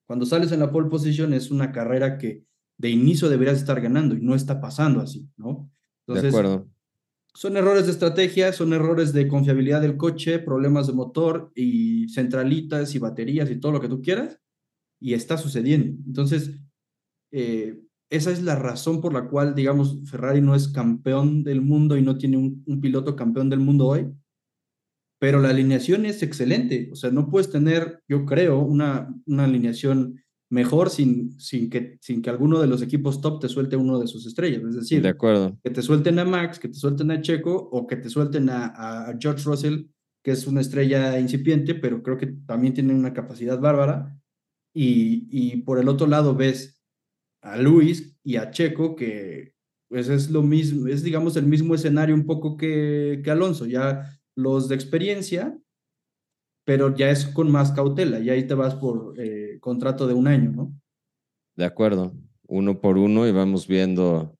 cuando 0.06 0.26
sales 0.26 0.52
en 0.52 0.60
la 0.60 0.72
pole 0.72 0.90
position 0.90 1.32
es 1.32 1.50
una 1.50 1.72
carrera 1.72 2.18
que 2.18 2.44
de 2.78 2.90
inicio 2.90 3.28
deberías 3.28 3.58
estar 3.58 3.80
ganando 3.80 4.14
y 4.14 4.20
no 4.20 4.34
está 4.34 4.60
pasando 4.60 5.00
así, 5.00 5.28
¿no? 5.36 5.70
Entonces, 6.06 6.32
de 6.32 6.38
acuerdo. 6.38 6.68
Son 7.34 7.56
errores 7.56 7.86
de 7.86 7.92
estrategia, 7.92 8.52
son 8.52 8.72
errores 8.72 9.12
de 9.12 9.28
confiabilidad 9.28 9.80
del 9.80 9.96
coche, 9.96 10.40
problemas 10.40 10.86
de 10.86 10.94
motor 10.94 11.52
y 11.54 12.08
centralitas 12.08 12.94
y 12.94 12.98
baterías 12.98 13.50
y 13.50 13.60
todo 13.60 13.72
lo 13.72 13.80
que 13.80 13.88
tú 13.88 14.02
quieras, 14.02 14.40
y 14.98 15.14
está 15.14 15.38
sucediendo. 15.38 16.02
Entonces, 16.06 16.58
eh, 17.30 17.80
esa 18.10 18.32
es 18.32 18.42
la 18.42 18.56
razón 18.56 19.00
por 19.00 19.14
la 19.14 19.28
cual, 19.28 19.54
digamos, 19.54 20.00
Ferrari 20.04 20.40
no 20.40 20.56
es 20.56 20.68
campeón 20.68 21.44
del 21.44 21.62
mundo 21.62 21.96
y 21.96 22.02
no 22.02 22.18
tiene 22.18 22.36
un, 22.38 22.80
piloto 22.80 23.14
campeón 23.14 23.48
del 23.48 23.60
mundo 23.60 23.86
hoy. 23.86 24.08
Pero 25.20 25.38
la 25.38 25.50
alineación 25.50 26.04
es 26.06 26.22
excelente. 26.24 26.88
O 26.92 26.96
sea, 26.96 27.10
no 27.12 27.30
puedes 27.30 27.50
tener, 27.50 28.02
yo 28.08 28.26
creo, 28.26 28.58
una, 28.58 29.14
una 29.26 29.44
alineación 29.44 30.20
mejor 30.50 30.90
sin, 30.90 31.38
sin, 31.38 31.70
que, 31.70 31.98
sin 32.00 32.20
que 32.20 32.30
alguno 32.30 32.60
de 32.60 32.66
los 32.66 32.82
equipos 32.82 33.20
top 33.20 33.40
te 33.40 33.48
suelte 33.48 33.76
uno 33.76 34.00
de 34.00 34.08
sus 34.08 34.26
estrellas. 34.26 34.64
Es 34.64 34.74
decir, 34.74 35.02
de 35.02 35.10
acuerdo. 35.10 35.56
que 35.62 35.70
te 35.70 35.82
suelten 35.82 36.18
a 36.18 36.24
Max, 36.24 36.58
que 36.58 36.68
te 36.68 36.74
suelten 36.74 37.12
a 37.12 37.20
Checo 37.20 37.54
o 37.54 37.86
que 37.86 37.94
te 37.96 38.08
suelten 38.08 38.48
a, 38.50 39.08
a 39.08 39.16
George 39.20 39.44
Russell, 39.44 39.84
que 40.24 40.32
es 40.32 40.48
una 40.48 40.62
estrella 40.62 41.20
incipiente, 41.20 41.76
pero 41.76 42.02
creo 42.02 42.18
que 42.18 42.26
también 42.26 42.74
tiene 42.74 42.92
una 42.92 43.12
capacidad 43.12 43.60
bárbara. 43.60 44.20
Y, 44.74 45.28
y 45.30 45.58
por 45.62 45.78
el 45.78 45.88
otro 45.88 46.08
lado 46.08 46.34
ves 46.34 46.79
a 47.42 47.56
Luis 47.56 48.16
y 48.22 48.36
a 48.36 48.50
Checo, 48.50 48.96
que 48.96 49.54
pues 49.88 50.08
es 50.08 50.30
lo 50.30 50.42
mismo, 50.42 50.86
es 50.86 51.02
digamos 51.02 51.36
el 51.36 51.46
mismo 51.46 51.74
escenario 51.74 52.14
un 52.14 52.24
poco 52.24 52.56
que, 52.56 53.20
que 53.24 53.30
Alonso, 53.30 53.66
ya 53.66 54.20
los 54.36 54.68
de 54.68 54.76
experiencia, 54.76 55.58
pero 56.64 56.94
ya 56.94 57.10
es 57.10 57.26
con 57.26 57.50
más 57.50 57.72
cautela, 57.72 58.20
y 58.20 58.30
ahí 58.30 58.46
te 58.46 58.54
vas 58.54 58.76
por 58.76 59.14
eh, 59.18 59.58
contrato 59.60 60.06
de 60.06 60.14
un 60.14 60.28
año, 60.28 60.52
¿no? 60.52 60.80
De 61.56 61.64
acuerdo, 61.64 62.14
uno 62.46 62.80
por 62.80 62.98
uno 62.98 63.26
y 63.26 63.32
vamos 63.32 63.66
viendo 63.66 64.36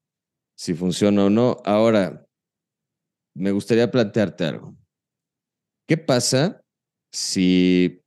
si 0.57 0.75
funciona 0.75 1.25
o 1.25 1.31
no. 1.31 1.57
Ahora, 1.65 2.27
me 3.35 3.51
gustaría 3.51 3.91
plantearte 3.91 4.45
algo. 4.45 4.77
¿Qué 5.89 5.97
pasa 5.97 6.63
si 7.13 8.00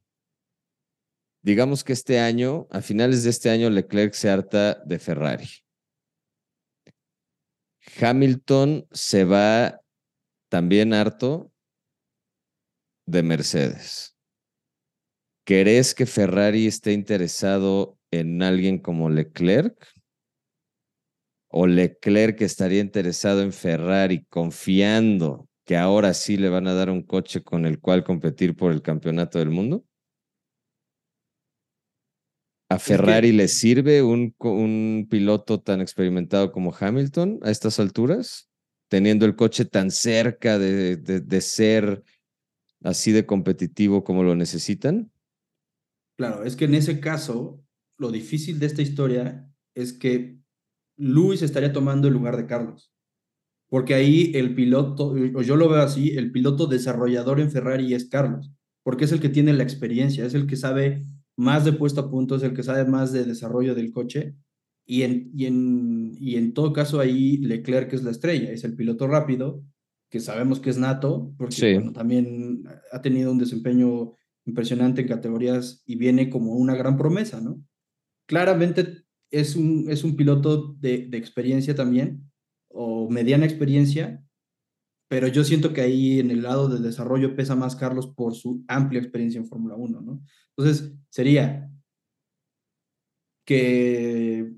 digamos 1.44 1.84
que 1.84 1.94
este 1.94 2.20
año, 2.20 2.68
a 2.72 2.82
finales 2.82 3.24
de 3.24 3.30
este 3.30 3.50
año, 3.50 3.70
Leclerc 3.70 4.14
se 4.14 4.30
harta 4.30 4.82
de 4.86 4.98
Ferrari. 4.98 5.48
Hamilton 8.02 8.88
se 8.92 9.26
va 9.26 9.82
también 10.50 10.94
harto 10.94 11.52
de 13.06 13.22
Mercedes. 13.24 14.16
¿Crees 15.46 15.94
que 15.94 16.06
Ferrari 16.06 16.68
esté 16.68 16.94
interesado 16.94 18.00
en 18.12 18.42
alguien 18.42 18.80
como 18.80 19.10
Leclerc? 19.10 19.86
¿O 21.50 21.68
Leclerc 21.68 22.42
estaría 22.42 22.80
interesado 22.80 23.42
en 23.42 23.52
Ferrari 23.52 24.26
confiando 24.30 25.50
que 25.66 25.76
ahora 25.76 26.14
sí 26.14 26.38
le 26.38 26.50
van 26.50 26.68
a 26.68 26.74
dar 26.74 26.90
un 26.90 27.04
coche 27.04 27.44
con 27.44 27.66
el 27.66 27.82
cual 27.82 28.06
competir 28.06 28.56
por 28.56 28.72
el 28.72 28.82
campeonato 28.82 29.40
del 29.40 29.50
mundo? 29.50 29.86
¿A 32.70 32.80
Ferrari 32.80 33.32
le 33.32 33.48
sirve 33.48 34.02
un, 34.02 34.36
un 34.40 35.08
piloto 35.10 35.60
tan 35.60 35.82
experimentado 35.82 36.52
como 36.52 36.74
Hamilton 36.74 37.40
a 37.44 37.52
estas 37.52 37.80
alturas? 37.80 38.50
Teniendo 38.90 39.26
el 39.26 39.36
coche 39.36 39.66
tan 39.66 39.92
cerca 39.92 40.58
de, 40.58 40.98
de, 40.98 41.42
ser 41.42 42.04
así 42.84 43.12
de 43.12 43.26
competitivo 43.26 44.04
como 44.04 44.24
lo 44.24 44.36
necesitan. 44.36 45.12
Claro, 46.18 46.44
es 46.44 46.56
que 46.56 46.66
en 46.66 46.76
ese 46.76 47.00
caso, 47.00 47.64
lo 47.98 48.12
difícil 48.12 48.60
de 48.60 48.68
esta 48.68 48.82
historia 48.82 49.50
es 49.76 49.94
que 49.94 50.38
Luis 50.98 51.42
estaría 51.42 51.74
tomando 51.74 52.08
el 52.08 52.14
lugar 52.14 52.38
de 52.38 52.46
Carlos. 52.46 52.92
Porque 53.70 53.96
ahí 53.96 54.32
el 54.36 54.54
piloto, 54.54 55.16
o 55.34 55.42
yo 55.42 55.56
lo 55.56 55.70
veo 55.70 55.82
así, 55.82 56.12
el 56.12 56.32
piloto 56.32 56.68
desarrollador 56.68 57.40
en 57.40 57.50
Ferrari 57.50 57.94
es 57.96 58.08
Carlos, 58.08 58.52
porque 58.84 59.06
es 59.06 59.12
el 59.12 59.20
que 59.20 59.30
tiene 59.30 59.54
la 59.54 59.64
experiencia, 59.64 60.26
es 60.26 60.36
el 60.36 60.46
que 60.46 60.56
sabe 60.56 61.04
más 61.38 61.66
de 61.66 61.74
puesto 61.74 62.02
a 62.02 62.10
punto, 62.10 62.36
es 62.36 62.44
el 62.44 62.54
que 62.54 62.64
sabe 62.64 62.86
más 62.86 63.12
de 63.12 63.26
desarrollo 63.26 63.76
del 63.76 63.92
coche. 63.92 64.36
Y 64.86 65.04
en, 65.04 65.32
y 65.34 65.46
en, 65.46 66.16
y 66.20 66.36
en 66.36 66.54
todo 66.54 66.74
caso 66.74 67.00
ahí 67.00 67.38
Leclerc 67.38 67.94
es 67.94 68.04
la 68.04 68.12
estrella, 68.12 68.52
es 68.52 68.64
el 68.66 68.76
piloto 68.76 69.08
rápido, 69.08 69.64
que 70.10 70.20
sabemos 70.20 70.60
que 70.60 70.70
es 70.70 70.78
nato, 70.78 71.34
porque 71.38 71.82
también 71.94 72.64
ha 72.92 73.02
tenido 73.02 73.32
un 73.32 73.40
desempeño 73.40 74.12
impresionante 74.46 75.02
en 75.02 75.08
categorías 75.08 75.82
y 75.86 75.96
viene 75.96 76.30
como 76.30 76.56
una 76.56 76.76
gran 76.76 76.98
promesa, 76.98 77.40
¿no? 77.42 77.64
Claramente 78.28 79.06
es 79.32 79.56
un, 79.56 79.86
es 79.90 80.04
un 80.04 80.16
piloto 80.16 80.76
de, 80.80 81.08
de 81.08 81.18
experiencia 81.18 81.74
también, 81.76 82.30
o 82.68 83.10
mediana 83.10 83.46
experiencia, 83.46 84.24
pero 85.14 85.28
yo 85.28 85.44
siento 85.44 85.74
que 85.74 85.82
ahí 85.82 86.20
en 86.20 86.32
el 86.32 86.42
lado 86.42 86.68
de 86.68 86.80
desarrollo 86.80 87.36
pesa 87.36 87.56
más 87.56 87.76
Carlos 87.76 88.08
por 88.08 88.34
su 88.34 88.66
amplia 88.68 89.00
experiencia 89.00 89.38
en 89.38 89.46
Fórmula 89.46 89.76
1, 89.76 90.02
¿no? 90.02 90.24
Entonces, 90.58 90.92
sería 91.12 91.70
que 93.46 94.54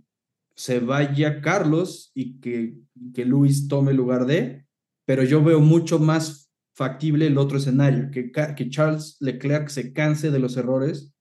se 0.56 0.80
vaya 0.80 1.42
Carlos 1.42 2.14
y 2.16 2.40
que, 2.40 2.78
que 3.14 3.26
Luis 3.26 3.68
tome 3.68 3.92
lugar 3.92 4.26
de, 4.26 4.66
pero 5.04 5.24
yo 5.24 5.44
veo 5.44 5.60
mucho 5.60 6.00
más 6.00 6.50
factible 6.74 7.28
el 7.28 7.38
otro 7.38 7.58
escenario, 7.58 8.10
que, 8.10 8.32
que 8.32 8.70
Charles 8.70 9.18
Leclerc 9.20 9.68
se 9.68 9.92
canse 9.92 10.32
de 10.32 10.40
los 10.40 10.56
errores 10.56 11.14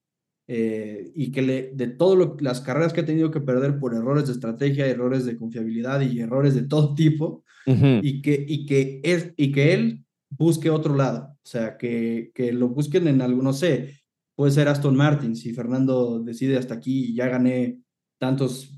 eh, 0.46 1.10
y 1.12 1.32
que 1.32 1.42
le, 1.42 1.72
de 1.74 1.88
todas 1.88 2.40
las 2.40 2.60
carreras 2.60 2.92
que 2.92 3.00
ha 3.00 3.04
tenido 3.04 3.32
que 3.32 3.40
perder 3.40 3.80
por 3.80 3.96
errores 3.96 4.28
de 4.28 4.34
estrategia, 4.34 4.86
errores 4.86 5.24
de 5.24 5.36
confiabilidad 5.36 6.02
y 6.02 6.20
errores 6.20 6.54
de 6.54 6.68
todo 6.68 6.94
tipo, 6.94 7.43
y, 7.66 8.22
que, 8.22 8.44
y, 8.46 8.66
que 8.66 9.00
es, 9.02 9.32
y 9.36 9.52
que 9.52 9.74
él 9.74 10.04
busque 10.30 10.70
otro 10.70 10.96
lado, 10.96 11.36
o 11.42 11.46
sea, 11.46 11.76
que, 11.76 12.30
que 12.34 12.52
lo 12.52 12.68
busquen 12.68 13.08
en 13.08 13.22
algo, 13.22 13.42
no 13.42 13.52
sé, 13.52 14.00
puede 14.34 14.52
ser 14.52 14.68
Aston 14.68 14.96
Martin, 14.96 15.36
si 15.36 15.52
Fernando 15.52 16.20
decide 16.20 16.56
hasta 16.56 16.74
aquí 16.74 17.10
y 17.10 17.14
ya 17.14 17.28
gané 17.28 17.80
tantos 18.18 18.74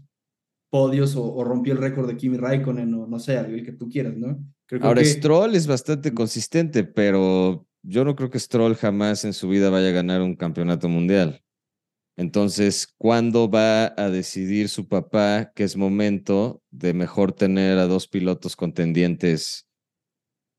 podios 0.70 1.16
o, 1.16 1.42
rompió 1.44 1.72
el 1.72 1.81
récord 1.81 2.09
de 2.09 2.16
Kimi 2.16 2.37
Raikkonen 2.37 2.92
o 2.94 3.07
no 3.07 3.18
sé, 3.18 3.38
el 3.38 3.64
que 3.64 3.72
tú 3.72 3.88
quieras, 3.88 4.16
¿no? 4.16 4.38
Ahora, 4.81 5.05
Stroll 5.05 5.55
es 5.55 5.66
bastante 5.66 6.12
consistente, 6.12 6.85
pero 6.85 7.66
yo 7.83 8.05
no 8.05 8.16
creo 8.16 8.31
que 8.31 8.40
Stroll 8.40 8.75
jamás 8.75 9.25
en 9.25 9.33
su 9.33 9.49
vida 9.49 9.70
vaya 9.70 9.88
a 9.88 9.92
ganar 9.92 10.22
un 10.22 10.35
campeonato 10.35 10.88
mundial. 10.88 11.40
Entonces, 12.16 12.94
¿cuándo 12.96 13.50
va 13.50 13.92
a 13.96 14.09
decidir 14.09 14.70
su 14.70 14.88
papá 14.88 15.52
que 15.55 15.64
es 15.64 15.76
momento 15.76 16.62
de 16.70 16.94
mejor 16.94 17.33
tener 17.33 17.79
a 17.79 17.87
dos 17.87 18.09
pilotos 18.09 18.57
contendientes 18.57 19.68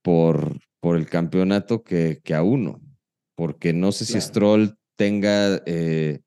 por, 0.04 0.60
por 0.80 0.98
el 0.98 1.08
campeonato 1.08 1.84
que, 1.84 2.22
que 2.24 2.36
a 2.36 2.44
uno? 2.44 2.80
Porque 3.36 3.74
no 3.74 3.92
sé 3.92 4.06
si 4.06 4.22
Stroll 4.22 4.78
tenga... 4.96 5.64
Eh, 5.66 6.20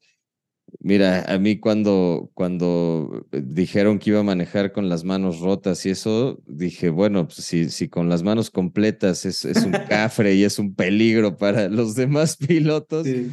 mira, 0.81 1.23
a 1.33 1.39
mí 1.39 1.61
cuando, 1.61 2.31
cuando 2.35 3.25
dijeron 3.31 4.01
que 4.01 4.11
iba 4.11 4.21
a 4.21 4.25
manejar 4.25 4.73
con 4.73 4.89
las 4.89 5.05
manos 5.05 5.39
rotas 5.39 5.87
y 5.87 5.91
eso, 5.91 6.43
dije, 6.47 6.89
bueno, 6.89 7.29
pues 7.29 7.45
si, 7.45 7.71
si 7.71 7.89
con 7.89 8.09
las 8.09 8.25
manos 8.25 8.51
completas 8.51 9.25
es, 9.25 9.45
es 9.45 9.65
un 9.65 9.73
cafre 9.89 10.35
y 10.35 10.43
es 10.43 10.59
un 10.59 10.75
peligro 10.75 11.37
para 11.37 11.69
los 11.69 11.95
demás 11.95 12.37
pilotos. 12.37 13.07
Sí 13.07 13.31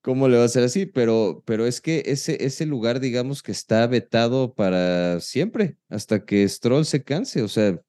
cómo 0.00 0.28
le 0.28 0.38
va 0.38 0.44
a 0.44 0.48
ser 0.48 0.64
así, 0.64 0.86
pero, 0.86 1.42
pero 1.44 1.66
es 1.66 1.80
que 1.80 2.02
ese, 2.06 2.44
ese 2.44 2.66
lugar, 2.66 3.00
digamos 3.00 3.42
que 3.42 3.52
está 3.52 3.86
vetado 3.86 4.54
para 4.54 5.20
siempre, 5.20 5.76
hasta 5.88 6.24
que 6.24 6.48
Stroll 6.48 6.84
se 6.84 7.02
canse, 7.02 7.42
o 7.42 7.48
sea, 7.48 7.80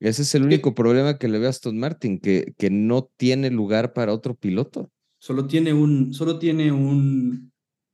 ese 0.00 0.22
es 0.22 0.34
el 0.34 0.44
único 0.44 0.74
problema 0.74 1.18
que 1.18 1.28
le 1.28 1.38
ve 1.38 1.46
a 1.46 1.50
Aston 1.50 1.78
Martin, 1.78 2.18
que, 2.20 2.54
que 2.56 2.70
no 2.70 3.10
tiene 3.16 3.50
lugar 3.50 3.92
para 3.92 4.12
otro 4.12 4.34
piloto. 4.34 4.90
Solo 5.18 5.46
tiene 5.46 5.72
un, 5.74 6.14
solo 6.14 6.38
tiene 6.38 6.72
un, 6.72 7.52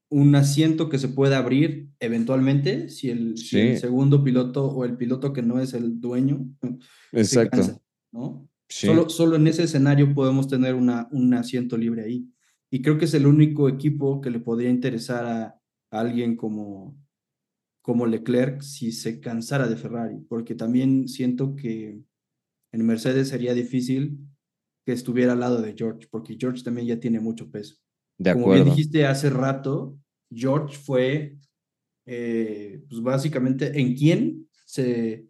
un 0.08 0.34
asiento 0.34 0.88
que 0.88 0.98
se 0.98 1.08
puede 1.08 1.34
abrir 1.34 1.88
eventualmente 1.98 2.88
si 2.88 3.10
el, 3.10 3.36
segundo 3.36 4.22
piloto 4.22 4.66
o 4.66 4.84
el 4.84 4.96
piloto 4.96 5.32
que 5.32 5.42
no 5.42 5.58
es 5.58 5.74
el 5.74 6.00
dueño 6.00 6.46
Exacto. 7.12 7.82
¿no? 8.12 8.48
Solo, 8.68 9.08
solo 9.08 9.36
en 9.36 9.46
ese 9.46 9.64
escenario 9.64 10.12
podemos 10.14 10.48
tener 10.48 10.74
una, 10.74 11.08
un 11.10 11.34
asiento 11.34 11.76
libre 11.76 12.04
ahí. 12.04 12.28
Y 12.76 12.82
creo 12.82 12.98
que 12.98 13.06
es 13.06 13.14
el 13.14 13.26
único 13.26 13.70
equipo 13.70 14.20
que 14.20 14.28
le 14.28 14.38
podría 14.38 14.68
interesar 14.68 15.24
a, 15.24 15.58
alguien 15.90 16.36
como, 16.36 16.94
como 17.80 18.04
Leclerc 18.04 18.60
si 18.60 18.92
se 18.92 19.18
cansara 19.18 19.66
de 19.66 19.76
Ferrari, 19.76 20.18
porque 20.28 20.54
también 20.54 21.08
siento 21.08 21.56
que 21.56 22.02
en 22.72 22.86
Mercedes 22.86 23.30
sería 23.30 23.54
difícil 23.54 24.18
que 24.84 24.92
estuviera 24.92 25.32
al 25.32 25.40
lado 25.40 25.62
de 25.62 25.74
George, 25.74 26.06
porque 26.10 26.36
George 26.38 26.62
también 26.62 26.86
ya 26.86 27.00
tiene 27.00 27.18
mucho 27.18 27.50
peso. 27.50 27.76
De 28.18 28.28
acuerdo. 28.28 28.50
Como 28.50 28.64
bien 28.64 28.76
dijiste 28.76 29.06
hace 29.06 29.30
rato, 29.30 29.98
George 30.30 30.76
fue, 30.76 31.38
eh, 32.04 32.82
pues 32.90 33.00
básicamente, 33.00 33.72
en 33.80 33.94
quién 33.94 34.50
se, 34.66 35.24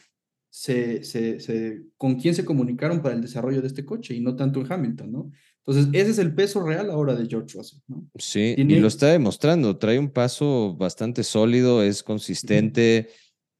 se, 0.51 1.05
se, 1.05 1.39
se, 1.39 1.83
con 1.97 2.17
quién 2.17 2.35
se 2.35 2.45
comunicaron 2.45 3.01
para 3.01 3.15
el 3.15 3.23
desarrollo 3.23 3.61
de 3.61 3.69
este 3.69 3.85
coche 3.85 4.17
y 4.17 4.21
no 4.21 4.35
tanto 4.35 4.61
en 4.61 4.73
Hamilton, 4.73 5.13
¿no? 5.13 5.31
Entonces, 5.67 5.93
ese 6.01 6.11
es 6.13 6.19
el 6.19 6.33
peso 6.33 6.63
real 6.63 6.91
ahora 6.91 7.17
de 7.17 7.27
George 7.27 7.59
Russell. 7.59 7.81
¿no? 7.89 8.09
Sí, 8.17 8.55
y 8.57 8.65
lo 8.77 8.87
está 8.87 9.09
demostrando. 9.09 9.77
Trae 9.77 9.99
un 9.99 10.11
paso 10.11 10.77
bastante 10.77 11.25
sólido, 11.25 11.83
es 11.83 12.05
consistente, 12.05 13.09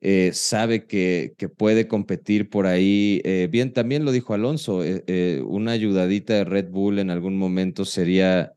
eh, 0.01 0.31
sabe 0.33 0.87
que, 0.87 1.35
que, 1.37 1.49
puede 1.49 1.89
competir 1.89 2.49
por 2.49 2.67
ahí. 2.67 3.21
Eh, 3.25 3.49
bien, 3.51 3.73
también 3.73 4.05
lo 4.05 4.13
dijo 4.13 4.35
Alonso, 4.35 4.83
eh, 4.85 5.43
una 5.45 5.73
ayudadita 5.73 6.35
de 6.35 6.45
Red 6.45 6.71
Bull 6.71 7.01
en 7.01 7.11
algún 7.11 7.37
momento 7.37 7.85
sería 7.85 8.53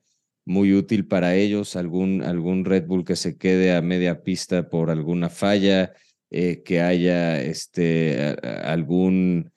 muy 0.46 0.74
útil 0.74 1.08
para 1.08 1.36
ellos, 1.36 1.76
algún, 1.76 2.22
algún 2.22 2.66
Red 2.66 2.86
Bull 2.86 3.04
que 3.04 3.16
se 3.16 3.38
quede 3.38 3.74
a 3.74 3.82
media 3.82 4.22
pista 4.22 4.70
por 4.70 4.92
alguna 4.92 5.30
falla, 5.30 5.94
que 6.30 6.82
haya 6.82 7.42
este, 7.42 8.36
algún 8.64 9.52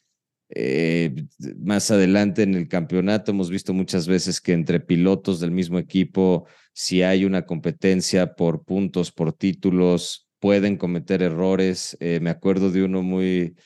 eh, 0.54 1.14
más 1.58 1.90
adelante 1.90 2.42
en 2.42 2.54
el 2.54 2.68
campeonato 2.68 3.30
hemos 3.30 3.48
visto 3.50 3.72
muchas 3.72 4.06
veces 4.06 4.40
que 4.40 4.52
entre 4.52 4.80
pilotos 4.80 5.40
del 5.40 5.50
mismo 5.50 5.78
equipo, 5.78 6.46
si 6.74 7.02
hay 7.02 7.24
una 7.24 7.46
competencia 7.46 8.34
por 8.34 8.62
puntos, 8.64 9.12
por 9.12 9.32
títulos, 9.32 10.28
pueden 10.40 10.76
cometer 10.76 11.22
errores. 11.22 11.96
Eh, 12.00 12.20
me 12.20 12.30
acuerdo 12.30 12.70
de 12.70 12.82
uno 12.82 13.02
muy, 13.02 13.56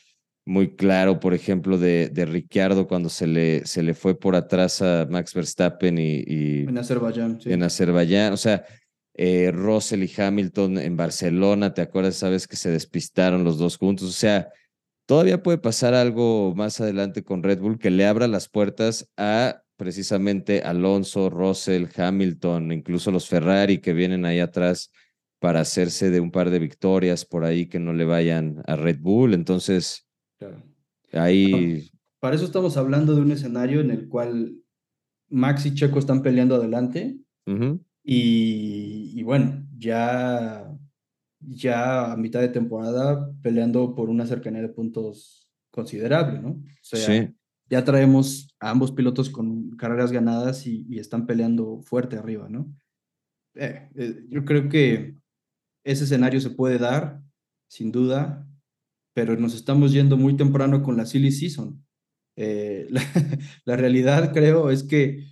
muy 0.45 0.77
claro, 0.77 1.19
por 1.19 1.35
ejemplo, 1.35 1.77
de, 1.77 2.09
de 2.09 2.25
Ricciardo 2.25 2.87
cuando 2.87 3.09
se 3.09 3.27
le, 3.27 3.67
se 3.67 3.83
le 3.83 3.95
fue 3.95 4.19
por 4.19 4.37
atrás 4.37 4.81
a 4.81 5.07
Max 5.11 5.35
Verstappen 5.35 5.99
y... 5.99 6.61
en 6.69 6.79
Azerbaiyán, 6.79 7.41
En 7.45 7.63
Azerbaiyán, 7.65 8.33
o 8.33 8.37
sea, 8.37 8.65
eh, 9.15 9.51
Russell 9.53 10.05
y 10.05 10.13
Hamilton 10.17 10.79
en 10.79 10.97
Barcelona, 10.97 11.75
¿te 11.75 11.83
acuerdas? 11.83 12.17
Sabes 12.17 12.47
que 12.47 12.57
se 12.57 12.71
despistaron 12.71 13.43
los 13.43 13.59
dos 13.59 13.77
juntos, 13.77 14.09
o 14.09 14.13
sea 14.13 14.49
Todavía 15.07 15.43
puede 15.43 15.59
pasar 15.59 15.95
algo 15.95 16.53
más 16.57 16.81
adelante 16.81 17.23
con 17.23 17.45
Red 17.45 17.61
Bull 17.61 17.79
que 17.79 17.91
le 17.91 18.07
abra 18.07 18.27
las 18.27 18.49
puertas 18.49 19.09
a 19.17 19.63
precisamente 19.77 20.63
Alonso, 20.63 21.31
Russell, 21.31 21.87
Hamilton, 21.97 22.73
incluso 22.73 23.13
los 23.13 23.29
Ferrari 23.29 23.79
que 23.79 23.93
vienen 23.93 24.25
ahí 24.25 24.41
atrás 24.41 24.91
para 25.39 25.61
hacerse 25.61 26.11
de 26.11 26.19
un 26.19 26.33
par 26.33 26.51
de 26.51 26.59
victorias 26.59 27.25
por 27.25 27.45
ahí 27.45 27.67
que 27.67 27.79
no 27.79 27.93
le 27.93 28.05
vayan 28.05 28.63
a 28.67 28.75
Red 28.75 28.99
Bull. 29.01 29.35
Entonces, 29.35 30.09
ahí... 31.13 31.91
Para 32.19 32.35
eso 32.35 32.47
estamos 32.47 32.77
hablando 32.77 33.15
de 33.15 33.21
un 33.21 33.31
escenario 33.31 33.81
en 33.81 33.93
el 33.93 34.09
cual 34.09 34.57
Max 35.29 35.67
y 35.67 35.75
Checo 35.75 36.01
están 36.01 36.23
peleando 36.23 36.57
adelante 36.57 37.19
y, 38.03 39.13
y 39.15 39.23
bueno, 39.23 39.65
ya 39.77 40.66
ya 41.47 42.13
a 42.13 42.17
mitad 42.17 42.41
de 42.41 42.49
temporada 42.49 43.31
peleando 43.43 43.95
por 43.95 44.09
una 44.09 44.27
cercanía 44.27 44.63
de 44.63 44.69
puntos 44.69 45.51
considerable, 45.71 46.41
¿no? 46.41 46.51
O 46.51 46.65
sea, 46.83 47.33
ya 47.69 47.85
traemos 47.85 48.55
a 48.61 48.71
ambos 48.71 48.93
pilotos 48.93 49.31
con 49.31 49.71
carreras 49.77 50.13
ganadas 50.13 50.67
y, 50.67 50.99
están 50.99 51.27
peleando 51.27 51.81
fuerte 51.83 52.17
arriba, 52.17 52.49
¿no? 52.49 52.73
Eh, 53.55 53.89
eh, 53.95 54.25
yo 54.29 54.45
creo 54.45 54.69
que 54.69 55.17
ese 55.85 56.05
escenario 56.05 56.41
se 56.41 56.51
puede 56.51 56.79
dar, 56.79 57.23
sin 57.69 57.93
duda, 57.93 58.49
pero 59.15 59.37
nos 59.37 59.55
estamos 59.55 59.93
yendo 59.93 60.17
muy 60.17 60.37
temprano 60.37 60.83
con 60.83 60.97
la 60.97 61.07
silly 61.07 61.33
season. 61.33 61.85
Eh, 62.37 62.89
la, 63.65 63.77
realidad, 63.77 64.33
creo, 64.33 64.71
es 64.71 64.83
que 64.83 65.27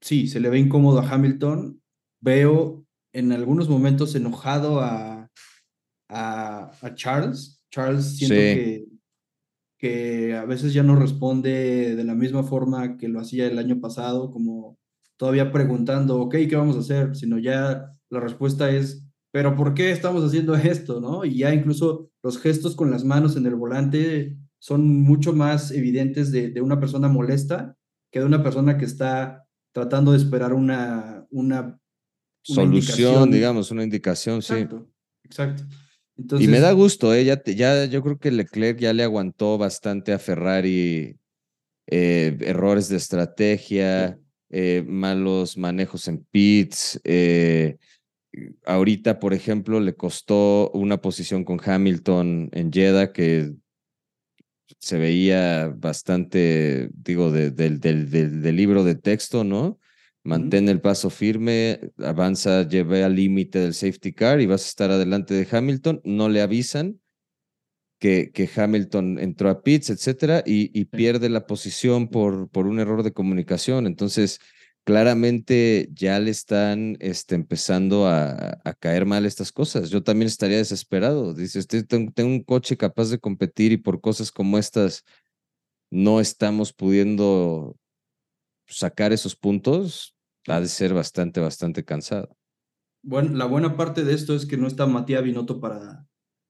sí, 0.00 0.28
se 0.28 0.40
le 0.40 0.48
ve 0.48 0.58
incómodo 0.58 1.00
a 1.00 1.08
Hamilton 1.08 1.80
veo 2.20 2.84
en 3.12 3.32
algunos 3.32 3.68
momentos 3.68 4.14
enojado 4.14 4.80
a, 4.80 5.30
a, 6.08 6.70
a 6.80 6.94
Charles. 6.94 7.60
Charles 7.70 8.16
siento 8.16 8.34
que, 8.34 8.86
que 9.78 10.34
a 10.34 10.44
veces 10.44 10.72
ya 10.72 10.82
no 10.82 10.96
responde 10.96 11.94
de 11.94 12.04
la 12.04 12.14
misma 12.14 12.42
forma 12.42 12.96
que 12.96 13.08
lo 13.08 13.20
hacía 13.20 13.46
el 13.46 13.58
año 13.58 13.80
pasado, 13.80 14.30
como 14.30 14.78
todavía 15.16 15.52
preguntando, 15.52 16.20
ok, 16.20 16.34
¿qué 16.48 16.56
vamos 16.56 16.76
a 16.76 16.80
hacer? 16.80 17.16
Sino 17.16 17.38
ya 17.38 17.92
la 18.10 18.20
respuesta 18.20 18.70
es, 18.70 19.04
pero 19.32 19.56
¿por 19.56 19.74
qué 19.74 19.90
estamos 19.90 20.24
haciendo 20.24 20.54
esto? 20.54 21.00
¿no? 21.00 21.24
Y 21.24 21.38
ya 21.38 21.52
incluso 21.52 22.10
los 22.22 22.38
gestos 22.38 22.76
con 22.76 22.90
las 22.90 23.04
manos 23.04 23.36
en 23.36 23.46
el 23.46 23.54
volante 23.54 24.36
son 24.58 25.02
mucho 25.02 25.32
más 25.32 25.70
evidentes 25.70 26.32
de, 26.32 26.50
de 26.50 26.60
una 26.60 26.80
persona 26.80 27.08
molesta 27.08 27.76
que 28.10 28.20
de 28.20 28.26
una 28.26 28.42
persona 28.42 28.78
que 28.78 28.84
está 28.84 29.46
tratando 29.72 30.12
de 30.12 30.18
esperar 30.18 30.54
una, 30.54 31.26
una, 31.30 31.78
solución, 32.54 33.30
digamos, 33.30 33.70
una 33.70 33.84
indicación, 33.84 34.36
exacto, 34.36 34.86
sí. 34.86 35.24
Exacto. 35.24 35.64
y 36.38 36.48
me 36.48 36.60
da 36.60 36.72
gusto, 36.72 37.14
¿eh? 37.14 37.24
ya, 37.24 37.42
ya, 37.44 37.84
yo 37.84 38.02
creo 38.02 38.18
que 38.18 38.30
Leclerc 38.30 38.78
ya 38.78 38.92
le 38.92 39.02
aguantó 39.02 39.58
bastante 39.58 40.12
a 40.12 40.18
Ferrari 40.18 41.18
eh, 41.90 42.36
errores 42.40 42.88
de 42.90 42.96
estrategia, 42.98 44.18
eh, 44.50 44.84
malos 44.86 45.56
manejos 45.56 46.06
en 46.08 46.24
pits. 46.30 47.00
Eh, 47.04 47.78
ahorita, 48.66 49.18
por 49.18 49.32
ejemplo, 49.32 49.80
le 49.80 49.94
costó 49.94 50.70
una 50.72 51.00
posición 51.00 51.44
con 51.44 51.58
Hamilton 51.64 52.50
en 52.52 52.72
Jeddah 52.72 53.12
que 53.12 53.54
se 54.80 54.98
veía 54.98 55.68
bastante, 55.74 56.90
digo, 56.92 57.32
del, 57.32 57.54
del, 57.56 58.56
libro 58.56 58.84
de 58.84 58.94
texto, 58.94 59.42
¿no? 59.44 59.78
Mantén 60.28 60.68
el 60.68 60.82
paso 60.82 61.08
firme, 61.08 61.80
avanza, 61.96 62.68
lleve 62.68 63.02
al 63.02 63.16
límite 63.16 63.60
del 63.60 63.72
safety 63.72 64.12
car 64.12 64.42
y 64.42 64.46
vas 64.46 64.64
a 64.64 64.68
estar 64.68 64.90
adelante 64.90 65.32
de 65.32 65.48
Hamilton. 65.50 66.02
No 66.04 66.28
le 66.28 66.42
avisan 66.42 67.00
que, 67.98 68.30
que 68.32 68.48
Hamilton 68.54 69.18
entró 69.18 69.48
a 69.48 69.62
pits, 69.62 69.88
etcétera, 69.88 70.42
y, 70.44 70.84
pierde 70.84 71.30
la 71.30 71.46
posición 71.46 72.08
por, 72.08 72.50
por 72.50 72.66
un 72.66 72.78
error 72.78 73.02
de 73.02 73.14
comunicación. 73.14 73.86
Entonces, 73.86 74.38
claramente 74.84 75.88
ya 75.94 76.20
le 76.20 76.30
están 76.30 76.98
este, 77.00 77.34
empezando 77.34 78.06
a, 78.06 78.60
a, 78.64 78.74
caer 78.74 79.06
mal 79.06 79.24
estas 79.24 79.50
cosas. 79.50 79.88
Yo 79.88 80.02
también 80.02 80.26
estaría 80.26 80.58
desesperado. 80.58 81.32
Dices, 81.32 81.66
tengo, 81.66 82.12
tengo, 82.12 82.30
un 82.30 82.44
coche 82.44 82.76
capaz 82.76 83.08
de 83.08 83.18
competir 83.18 83.72
y 83.72 83.78
por 83.78 84.02
cosas 84.02 84.30
como 84.30 84.58
estas 84.58 85.04
no 85.90 86.20
estamos 86.20 86.74
pudiendo 86.74 87.76
sacar 88.66 89.12
esos 89.12 89.34
puntos. 89.34 90.14
Ha 90.48 90.60
de 90.60 90.68
ser 90.68 90.94
bastante, 90.94 91.40
bastante 91.40 91.84
cansado. 91.84 92.36
Bueno, 93.02 93.36
la 93.36 93.44
buena 93.44 93.76
parte 93.76 94.04
de 94.04 94.14
esto 94.14 94.34
es 94.34 94.46
que 94.46 94.56
no 94.56 94.66
está 94.66 94.86
Matías 94.86 95.22
Binotto 95.22 95.60
para 95.60 96.06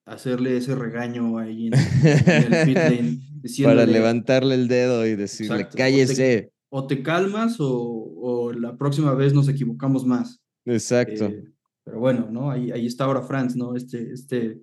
hacerle 0.07 0.57
ese 0.57 0.75
regaño 0.75 1.39
ahí 1.39 1.67
en, 1.67 1.75
el 1.75 2.67
pit 2.67 2.77
lane. 2.77 3.19
Para 3.63 3.87
levantarle 3.87 4.55
el 4.55 4.67
dedo 4.67 5.07
y 5.07 5.15
decirle, 5.15 5.69
cállese 5.69 6.53
o 6.71 6.87
te 6.87 7.03
calmas 7.03 7.57
o, 7.61 8.53
la 8.53 8.77
próxima 8.77 9.15
vez 9.15 9.33
nos 9.35 9.49
equivocamos 9.49 10.05
más. 10.05 10.43
Exacto. 10.65 11.27
Eh, 11.27 11.45
pero 11.85 12.01
bueno, 12.01 12.29
¿no? 12.31 12.51
Ahí, 12.51 12.71
ahí 12.71 12.87
está 12.87 13.05
ahora 13.05 13.23
Franz, 13.23 13.57
¿no? 13.57 13.75
Este, 13.75 14.13
este, 14.13 14.61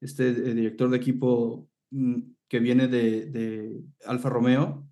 este 0.00 0.28
eh, 0.28 0.54
director 0.54 0.90
de 0.90 0.96
equipo 0.96 1.68
mm, 1.90 2.20
que 2.48 2.58
viene 2.60 2.88
de, 2.88 3.26
de, 3.26 3.80
Alfa 4.04 4.28
Romeo, 4.28 4.85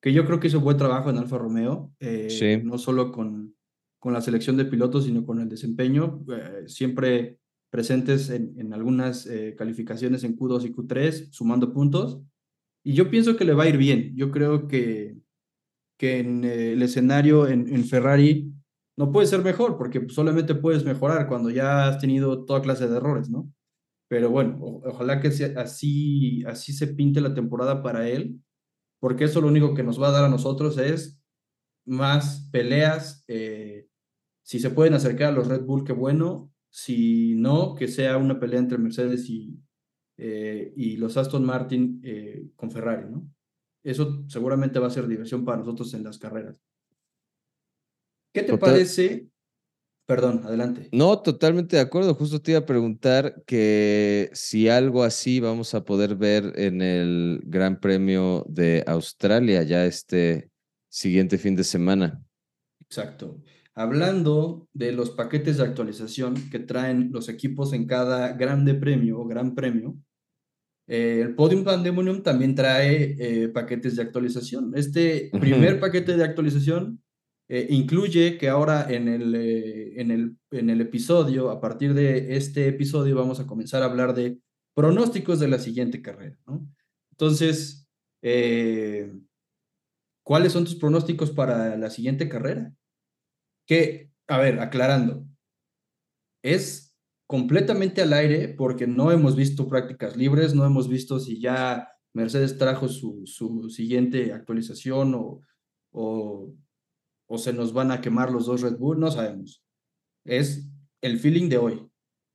que 0.00 0.12
yo 0.12 0.24
creo 0.24 0.40
que 0.40 0.48
hizo 0.48 0.60
buen 0.60 0.76
trabajo 0.76 1.10
en 1.10 1.18
Alfa 1.18 1.38
Romeo, 1.38 1.92
eh, 2.00 2.62
no 2.64 2.78
solo 2.78 3.12
con, 3.12 3.54
con 3.98 4.12
la 4.12 4.20
selección 4.20 4.56
de 4.56 4.64
pilotos, 4.64 5.04
sino 5.04 5.24
con 5.24 5.40
el 5.40 5.48
desempeño, 5.48 6.24
siempre 6.66 7.38
presentes 7.70 8.30
en, 8.30 8.54
en 8.58 8.72
algunas 8.72 9.28
calificaciones 9.56 10.24
en 10.24 10.36
Q2 10.36 10.66
y 10.66 10.72
Q3, 10.72 11.28
sumando 11.30 11.72
puntos. 11.72 12.20
Y 12.82 12.94
yo 12.94 13.10
pienso 13.10 13.36
que 13.36 13.44
le 13.44 13.52
va 13.52 13.64
a 13.64 13.68
ir 13.68 13.76
bien. 13.76 14.12
Yo 14.16 14.30
creo 14.30 14.66
que 14.66 15.20
que 16.00 16.18
en 16.20 16.44
eh, 16.44 16.72
el 16.72 16.82
escenario 16.82 17.46
en, 17.46 17.84
Ferrari 17.84 18.50
no 18.96 19.12
puede 19.12 19.26
ser 19.26 19.44
mejor, 19.44 19.76
porque 19.76 20.06
solamente 20.08 20.54
puedes 20.54 20.82
mejorar 20.82 21.28
cuando 21.28 21.50
ya 21.50 21.88
has 21.88 21.98
tenido 21.98 22.46
toda 22.46 22.62
clase 22.62 22.88
de 22.88 22.96
errores, 22.96 23.28
¿no? 23.28 23.52
Pero 24.08 24.30
bueno, 24.30 24.58
ojalá 24.62 25.20
que 25.20 25.28
así, 25.28 26.42
así 26.46 26.72
se 26.72 26.86
pinte 26.86 27.20
la 27.20 27.34
temporada 27.34 27.82
para 27.82 28.08
él, 28.08 28.40
porque 29.00 29.24
eso 29.24 29.40
lo 29.40 29.48
único 29.48 29.74
que 29.74 29.82
nos 29.82 30.00
va 30.00 30.08
a 30.08 30.12
dar 30.12 30.24
a 30.24 30.28
nosotros 30.28 30.78
es 30.78 31.20
más 31.84 32.48
peleas. 32.52 33.24
Eh, 33.26 33.88
si 34.42 34.60
se 34.60 34.70
pueden 34.70 34.94
acercar 34.94 35.30
a 35.30 35.36
los 35.36 35.48
Red 35.48 35.62
Bull, 35.62 35.84
qué 35.84 35.92
bueno. 35.92 36.52
Si 36.68 37.34
no, 37.34 37.74
que 37.74 37.88
sea 37.88 38.16
una 38.16 38.38
pelea 38.38 38.60
entre 38.60 38.78
Mercedes 38.78 39.28
y, 39.28 39.58
eh, 40.16 40.72
y 40.76 40.96
los 40.96 41.16
Aston 41.16 41.44
Martin 41.44 42.00
con 42.54 42.70
Ferrari, 42.70 43.10
¿no? 43.10 43.28
Eso 43.82 44.24
seguramente 44.28 44.78
va 44.78 44.86
a 44.86 44.90
ser 44.90 45.08
diversión 45.08 45.44
para 45.44 45.58
nosotros 45.58 45.92
en 45.94 46.04
las 46.04 46.18
carreras. 46.18 46.56
¿Qué 48.32 48.42
te 48.42 48.56
parece? 48.56 49.29
Perdón, 50.10 50.42
adelante. 50.44 50.88
No, 50.90 51.20
totalmente 51.20 51.76
de 51.76 51.82
acuerdo. 51.82 52.16
Justo 52.16 52.42
te 52.42 52.50
iba 52.50 52.58
a 52.58 52.66
preguntar 52.66 53.44
que 53.46 54.28
si 54.32 54.68
algo 54.68 55.04
así 55.04 55.38
vamos 55.38 55.72
a 55.72 55.84
poder 55.84 56.16
ver 56.16 56.52
en 56.56 56.82
el 56.82 57.40
Gran 57.44 57.78
Premio 57.78 58.44
de 58.48 58.82
Australia 58.88 59.62
ya 59.62 59.86
este 59.86 60.50
siguiente 60.88 61.38
fin 61.38 61.54
de 61.54 61.62
semana. 61.62 62.20
Exacto. 62.80 63.40
Hablando 63.72 64.68
de 64.72 64.90
los 64.90 65.10
paquetes 65.10 65.58
de 65.58 65.62
actualización 65.62 66.34
que 66.50 66.58
traen 66.58 67.10
los 67.12 67.28
equipos 67.28 67.72
en 67.72 67.86
cada 67.86 68.32
Grande 68.32 68.74
Premio 68.74 69.20
o 69.20 69.28
Gran 69.28 69.54
Premio, 69.54 69.94
eh, 70.88 71.20
el 71.22 71.36
Podium 71.36 71.62
Pandemonium 71.62 72.24
también 72.24 72.56
trae 72.56 73.14
eh, 73.16 73.48
paquetes 73.48 73.94
de 73.94 74.02
actualización. 74.02 74.72
Este 74.74 75.30
primer 75.38 75.78
paquete 75.78 76.16
de 76.16 76.24
actualización 76.24 77.00
eh, 77.52 77.66
incluye 77.70 78.38
que 78.38 78.48
ahora 78.48 78.86
en 78.88 79.08
el, 79.08 79.34
en, 79.34 80.10
el, 80.12 80.36
en 80.52 80.70
el 80.70 80.80
episodio, 80.80 81.50
a 81.50 81.60
partir 81.60 81.94
de 81.94 82.36
este 82.36 82.68
episodio, 82.68 83.16
vamos 83.16 83.40
a 83.40 83.46
comenzar 83.46 83.82
a 83.82 83.86
hablar 83.86 84.14
de 84.14 84.38
pronósticos 84.72 85.40
de 85.40 85.48
la 85.48 85.58
siguiente 85.58 86.00
carrera. 86.00 86.38
¿no? 86.46 86.64
Entonces, 87.10 87.88
¿cuáles 90.22 90.52
son 90.52 90.64
tus 90.64 90.76
pronósticos 90.76 91.32
para 91.32 91.76
la 91.76 91.90
siguiente 91.90 92.28
carrera? 92.28 92.72
Que, 93.66 94.12
a 94.28 94.38
ver, 94.38 94.60
aclarando, 94.60 95.26
es 96.42 96.96
completamente 97.26 98.02
al 98.02 98.12
aire 98.12 98.48
porque 98.48 98.86
no 98.86 99.10
hemos 99.12 99.34
visto 99.36 99.68
prácticas 99.68 100.16
libres, 100.16 100.54
no 100.54 100.64
hemos 100.64 100.88
visto 100.88 101.18
si 101.18 101.40
ya 101.40 101.88
Mercedes 102.12 102.58
trajo 102.58 102.88
su, 102.88 103.22
su 103.24 103.70
siguiente 103.70 104.32
actualización 104.32 105.14
o, 105.14 105.40
o, 105.92 106.52
o, 107.30 107.38
se 107.38 107.52
nos 107.52 107.72
van 107.72 107.92
a 107.92 108.00
quemar 108.00 108.32
los 108.32 108.46
dos 108.46 108.60
Red 108.60 108.76
Bull, 108.76 108.98
no 108.98 109.10
sabemos. 109.10 109.62
Es 110.24 110.66
el 111.00 111.18
feeling 111.18 111.48
de 111.48 111.58
hoy. 111.58 111.88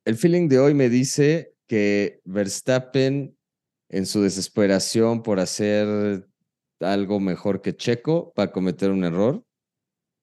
El 0.05 0.15
feeling 0.15 0.47
de 0.47 0.59
hoy 0.59 0.73
me 0.73 0.87
dice 0.87 1.53
que 1.67 2.21
Verstappen, 2.23 3.37
en 3.89 4.05
su 4.05 4.21
desesperación 4.21 5.21
por 5.21 5.39
hacer 5.39 6.27
algo 6.79 7.19
mejor 7.19 7.61
que 7.61 7.75
Checo, 7.75 8.33
va 8.39 8.45
a 8.45 8.51
cometer 8.51 8.89
un 8.89 9.03
error. 9.03 9.43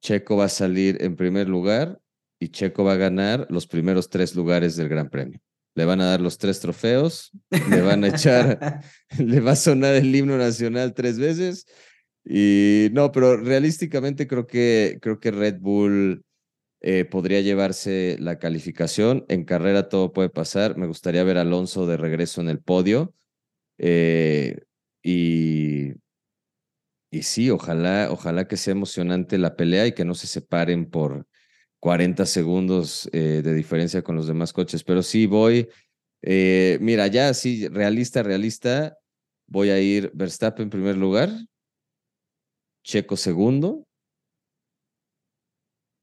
Checo 0.01 0.37
va 0.37 0.47
a 0.47 0.49
salir 0.49 1.03
en 1.03 1.17
primer 1.17 1.49
lugar 1.49 2.01
y 2.41 2.49
Checo 2.49 2.83
va 2.83 2.95
a 2.95 2.97
ganar 2.97 3.47
los 3.51 3.67
primeros 3.67 4.09
tres 4.09 4.35
lugares 4.35 4.77
del 4.77 4.89
Gran 4.89 5.11
Premio. 5.11 5.39
Le 5.75 5.85
van 5.85 6.01
a 6.01 6.07
dar 6.07 6.21
los 6.21 6.39
tres 6.39 6.61
trofeos, 6.61 7.31
le 7.71 7.83
van 7.83 8.05
a 8.05 8.09
echar, 8.09 8.83
le 9.19 9.41
va 9.41 9.53
a 9.53 9.57
sonar 9.57 9.95
el 9.95 10.15
himno 10.15 10.37
nacional 10.37 10.95
tres 10.95 11.19
veces. 11.19 11.67
Y 12.25 12.89
no, 12.93 13.11
pero 13.13 13.37
realísticamente 13.37 14.27
creo 14.27 14.47
que, 14.47 14.99
creo 15.01 15.19
que 15.19 15.31
Red 15.31 15.59
Bull 15.61 16.25
eh, 16.81 17.05
podría 17.05 17.41
llevarse 17.41 18.17
la 18.21 18.39
calificación. 18.39 19.25
En 19.29 19.45
carrera 19.45 19.89
todo 19.89 20.13
puede 20.13 20.31
pasar. 20.31 20.77
Me 20.77 20.87
gustaría 20.87 21.25
ver 21.25 21.39
a 21.39 21.43
Alonso 21.43 21.87
de 21.87 21.97
regreso 21.97 22.41
en 22.41 22.49
el 22.49 22.61
podio. 22.61 23.15
Eh, 23.79 24.61
y, 25.03 25.95
sí, 27.23 27.51
ojalá, 27.51 28.09
ojalá 28.11 28.49
que 28.49 28.57
sea 28.57 28.73
emocionante 28.73 29.39
la 29.39 29.57
pelea 29.57 29.87
y 29.87 29.93
que 29.93 30.05
no 30.05 30.15
se 30.15 30.27
separen 30.27 30.91
por, 30.91 31.27
40 31.81 32.27
segundos 32.27 33.09
eh, 33.13 33.43
de 33.43 33.55
diferencia 33.55 34.03
con 34.03 34.17
los 34.17 34.29
demás 34.29 34.53
coches. 34.53 34.85
Pero 34.85 35.03
sí 35.03 35.27
voy, 35.27 35.69
mira, 36.23 37.09
ya 37.09 37.35
sí, 37.35 37.67
realista, 37.69 38.23
realista, 38.23 38.97
voy 39.49 39.71
a 39.71 39.81
ir 39.81 40.11
Verstappen 40.15 40.65
en 40.65 40.71
primer 40.71 40.97
lugar, 40.97 41.31
Checo 42.85 43.17
segundo. 43.17 43.85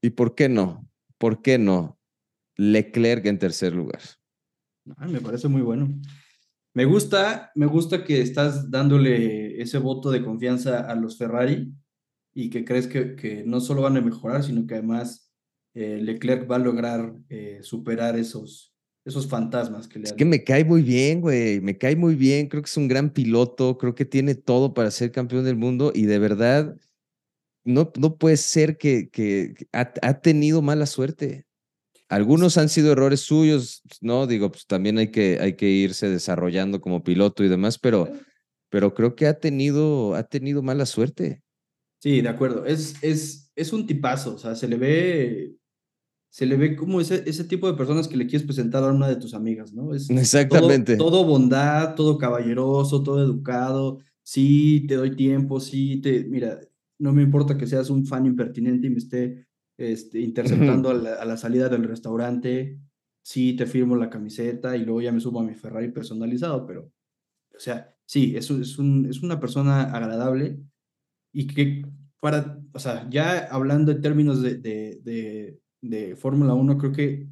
¿Y 0.01 0.11
por 0.11 0.35
qué 0.35 0.49
no? 0.49 0.89
¿Por 1.17 1.41
qué 1.41 1.57
no? 1.57 1.99
Leclerc 2.55 3.25
en 3.25 3.39
tercer 3.39 3.73
lugar. 3.73 4.01
me 4.85 5.21
parece 5.21 5.47
muy 5.47 5.61
bueno. 5.61 5.89
Me 6.73 6.85
gusta, 6.85 7.51
me 7.55 7.65
gusta 7.65 8.03
que 8.03 8.21
estás 8.21 8.69
dándole 8.69 9.61
ese 9.61 9.79
voto 9.79 10.11
de 10.11 10.23
confianza 10.23 10.79
a 10.79 10.95
los 10.95 11.17
Ferrari 11.17 11.73
y 12.33 12.49
que 12.49 12.63
crees 12.63 12.87
que, 12.87 13.15
que 13.15 13.43
no 13.43 13.59
solo 13.59 13.81
van 13.81 13.97
a 13.97 14.01
mejorar, 14.01 14.43
sino 14.43 14.65
que 14.65 14.75
además 14.75 15.29
eh, 15.73 15.99
Leclerc 16.01 16.49
va 16.49 16.55
a 16.57 16.59
lograr 16.59 17.15
eh, 17.29 17.59
superar 17.61 18.17
esos, 18.17 18.73
esos 19.05 19.27
fantasmas 19.27 19.87
que 19.87 19.99
le 19.99 20.05
Es 20.05 20.13
que 20.13 20.25
me 20.25 20.43
cae 20.43 20.63
muy 20.65 20.81
bien, 20.81 21.21
güey, 21.21 21.61
me 21.61 21.77
cae 21.77 21.95
muy 21.95 22.15
bien, 22.15 22.47
creo 22.47 22.61
que 22.61 22.69
es 22.69 22.77
un 22.77 22.87
gran 22.87 23.11
piloto, 23.11 23.77
creo 23.77 23.95
que 23.95 24.05
tiene 24.05 24.35
todo 24.35 24.73
para 24.73 24.91
ser 24.91 25.11
campeón 25.11 25.45
del 25.45 25.55
mundo 25.55 25.91
y 25.95 26.05
de 26.05 26.19
verdad 26.19 26.75
no, 27.63 27.91
no 27.97 28.17
puede 28.17 28.37
ser 28.37 28.77
que, 28.77 29.09
que 29.09 29.53
ha, 29.73 29.91
ha 30.01 30.21
tenido 30.21 30.61
mala 30.61 30.85
suerte. 30.85 31.45
Algunos 32.09 32.57
han 32.57 32.69
sido 32.69 32.91
errores 32.91 33.21
suyos, 33.21 33.83
¿no? 34.01 34.25
Digo, 34.25 34.51
pues 34.51 34.65
también 34.65 34.97
hay 34.97 35.11
que, 35.11 35.37
hay 35.39 35.53
que 35.53 35.67
irse 35.67 36.09
desarrollando 36.09 36.81
como 36.81 37.03
piloto 37.03 37.43
y 37.43 37.49
demás, 37.49 37.77
pero, 37.77 38.11
pero 38.69 38.95
creo 38.95 39.15
que 39.15 39.27
ha 39.27 39.39
tenido, 39.39 40.15
ha 40.15 40.23
tenido 40.23 40.63
mala 40.63 40.87
suerte. 40.87 41.43
Sí, 41.99 42.21
de 42.21 42.29
acuerdo. 42.29 42.65
Es, 42.65 42.95
es, 43.03 43.51
es 43.55 43.73
un 43.73 43.85
tipazo, 43.85 44.35
o 44.35 44.37
sea, 44.39 44.55
se 44.55 44.67
le 44.67 44.77
ve, 44.77 45.55
se 46.29 46.45
le 46.45 46.57
ve 46.57 46.75
como 46.75 47.01
ese, 47.01 47.23
ese 47.25 47.43
tipo 47.43 47.67
de 47.67 47.77
personas 47.77 48.07
que 48.07 48.17
le 48.17 48.27
quieres 48.27 48.45
presentar 48.45 48.83
a 48.83 48.91
una 48.91 49.07
de 49.07 49.15
tus 49.15 49.33
amigas, 49.33 49.73
¿no? 49.73 49.93
Es 49.93 50.09
Exactamente. 50.09 50.95
Todo, 50.95 51.11
todo 51.11 51.25
bondad, 51.25 51.95
todo 51.95 52.17
caballeroso, 52.17 53.03
todo 53.03 53.23
educado. 53.23 53.99
Sí, 54.21 54.85
te 54.87 54.95
doy 54.95 55.15
tiempo, 55.15 55.59
sí, 55.59 56.01
te, 56.01 56.23
mira, 56.25 56.59
no 56.99 57.13
me 57.13 57.23
importa 57.23 57.57
que 57.57 57.65
seas 57.65 57.89
un 57.89 58.05
fan 58.05 58.27
impertinente 58.27 58.87
y 58.87 58.89
me 58.91 58.99
esté 58.99 59.47
este, 59.77 60.19
interceptando 60.19 60.89
a 60.89 60.93
la, 60.93 61.13
a 61.15 61.25
la, 61.25 61.37
salida 61.37 61.69
del 61.69 61.85
restaurante, 61.85 62.77
sí 63.23 63.55
te 63.55 63.65
firmo 63.65 63.95
la 63.95 64.09
camiseta 64.09 64.75
y 64.75 64.83
luego 64.83 65.01
ya 65.01 65.11
me 65.11 65.21
subo 65.21 65.39
a 65.39 65.43
mi 65.43 65.55
Ferrari 65.55 65.89
personalizado, 65.91 66.65
pero, 66.65 66.91
o 67.55 67.59
sea, 67.59 67.95
sí, 68.05 68.35
es, 68.35 68.51
es, 68.51 68.77
un, 68.77 69.07
es 69.09 69.21
una 69.21 69.39
persona 69.39 69.83
agradable 69.83 70.59
y 71.31 71.47
que 71.47 71.85
para, 72.19 72.59
o 72.73 72.79
sea, 72.79 73.07
ya 73.09 73.47
hablando 73.51 73.91
en 73.91 74.01
términos 74.01 74.41
de, 74.41 74.57
de, 74.57 74.99
de, 75.03 75.59
de 75.81 76.15
Fórmula 76.15 76.53
1, 76.53 76.77
creo 76.77 76.91
que 76.91 77.27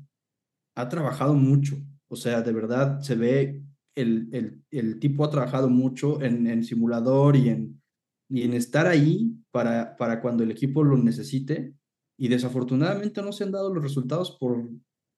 ha 0.75 0.89
trabajado 0.89 1.33
mucho, 1.33 1.77
o 2.07 2.15
sea, 2.15 2.41
de 2.41 2.53
verdad 2.53 3.01
se 3.01 3.15
ve, 3.15 3.63
el, 3.95 4.29
el, 4.31 4.63
el 4.71 4.99
tipo 4.99 5.25
ha 5.25 5.29
trabajado 5.29 5.69
mucho 5.69 6.21
en, 6.21 6.45
en 6.47 6.63
simulador 6.63 7.35
y 7.35 7.49
en, 7.49 7.81
y 8.29 8.43
en 8.43 8.53
estar 8.53 8.85
ahí 8.85 9.35
para, 9.51 9.95
para 9.97 10.21
cuando 10.21 10.43
el 10.43 10.51
equipo 10.51 10.83
lo 10.83 10.97
necesite 10.97 11.73
y 12.17 12.27
desafortunadamente 12.27 13.21
no 13.21 13.31
se 13.31 13.43
han 13.43 13.51
dado 13.51 13.73
los 13.73 13.83
resultados 13.83 14.37
por, 14.39 14.69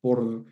por, 0.02 0.46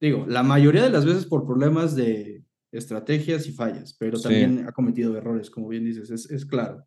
digo, 0.00 0.26
la 0.26 0.42
mayoría 0.42 0.82
de 0.82 0.90
las 0.90 1.04
veces 1.04 1.26
por 1.26 1.46
problemas 1.46 1.94
de 1.94 2.44
estrategias 2.72 3.46
y 3.46 3.52
fallas, 3.52 3.94
pero 3.98 4.20
también 4.20 4.58
sí. 4.58 4.64
ha 4.66 4.72
cometido 4.72 5.16
errores, 5.16 5.50
como 5.50 5.68
bien 5.68 5.84
dices, 5.84 6.10
es, 6.10 6.30
es 6.30 6.44
claro. 6.44 6.86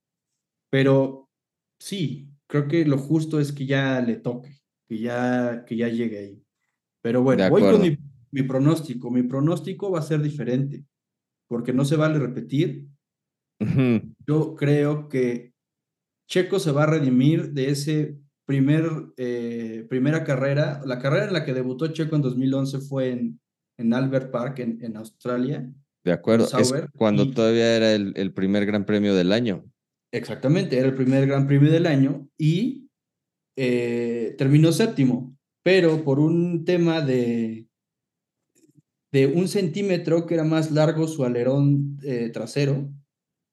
Pero 0.70 1.30
sí, 1.80 2.30
creo 2.48 2.68
que 2.68 2.86
lo 2.86 2.98
justo 2.98 3.40
es 3.40 3.52
que 3.52 3.66
ya 3.66 4.02
le 4.02 4.18
toque, 4.18 4.60
que 4.88 4.98
ya, 5.00 5.66
que 5.66 5.76
ya 5.76 5.90
llegue 5.90 6.18
ahí. 6.18 6.44
Pero 7.02 7.22
bueno, 7.22 7.50
voy 7.50 7.62
con 7.62 7.82
mi, 7.82 7.98
mi 8.32 8.44
pronóstico. 8.44 9.12
Mi 9.12 9.24
pronóstico 9.24 9.92
va 9.92 10.00
a 10.00 10.04
ser 10.04 10.22
diferente, 10.22 10.86
porque 11.48 11.74
no 11.74 11.86
se 11.86 11.96
vale 11.96 12.20
repetir. 12.20 12.88
Uh 13.60 13.66
-huh. 13.66 14.16
Yo 14.28 14.56
creo 14.56 15.10
que 15.10 15.54
Checo 16.28 16.60
se 16.60 16.72
va 16.72 16.84
a 16.84 16.88
redimir 16.88 17.54
de 17.54 17.70
ese 17.70 18.18
primer, 18.46 18.90
eh, 19.18 19.86
primera 19.90 20.24
carrera, 20.24 20.82
la 20.86 21.00
carrera 21.00 21.26
en 21.26 21.34
la 21.34 21.46
que 21.46 21.54
debutó 21.54 21.88
Checo 21.88 22.16
en 22.16 22.22
2011 22.22 22.80
fue 22.80 23.12
en, 23.12 23.40
en 23.78 23.94
Albert 23.94 24.32
Park, 24.32 24.60
en, 24.60 24.84
en 24.84 24.98
Australia. 24.98 25.70
De 26.04 26.12
acuerdo, 26.14 26.48
es 26.58 26.74
cuando 26.96 27.24
y, 27.24 27.32
todavía 27.32 27.76
era 27.76 27.94
el, 27.94 28.14
el, 28.16 28.34
primer 28.34 28.66
gran 28.66 28.86
premio 28.86 29.14
del 29.14 29.34
año. 29.34 29.66
Exactamente, 30.14 30.78
era 30.78 30.88
el 30.88 30.96
primer 30.96 31.28
gran 31.28 31.48
premio 31.48 31.70
del 31.70 31.86
año 31.86 32.30
y 32.38 32.87
eh, 33.58 34.36
terminó 34.38 34.72
séptimo, 34.72 35.36
pero 35.64 36.04
por 36.04 36.20
un 36.20 36.64
tema 36.64 37.02
de, 37.02 37.68
de 39.12 39.26
un 39.28 39.48
centímetro 39.48 40.26
que 40.28 40.36
era 40.36 40.44
más 40.44 40.72
largo 40.72 41.08
su 41.08 41.26
alerón 41.26 41.98
eh, 42.04 42.30
trasero, 42.30 42.90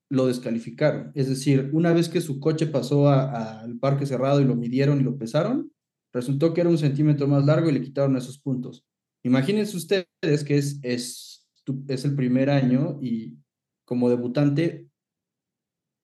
lo 0.09 0.27
descalificaron. 0.27 1.11
Es 1.15 1.27
decir, 1.27 1.71
una 1.73 1.91
vez 1.91 2.07
que 2.07 2.21
su 2.21 2.39
coche 2.39 2.67
pasó 2.67 3.09
al 3.09 3.79
parque 3.79 4.05
cerrado 4.05 4.39
y 4.39 4.45
lo 4.45 4.55
midieron 4.55 5.01
y 5.01 5.03
lo 5.03 5.17
pesaron, 5.17 5.71
resultó 6.13 6.53
que 6.53 6.61
era 6.61 6.69
un 6.69 6.77
centímetro 6.77 7.27
más 7.27 7.43
largo 7.43 7.69
y 7.69 7.73
le 7.73 7.81
quitaron 7.81 8.15
esos 8.15 8.39
puntos. 8.39 8.85
Imagínense 9.23 9.75
ustedes 9.75 10.43
que 10.45 10.57
es, 10.57 10.79
es, 10.83 11.47
es 11.87 12.05
el 12.05 12.15
primer 12.15 12.51
año 12.51 12.99
y 13.01 13.37
como 13.85 14.09
debutante 14.09 14.87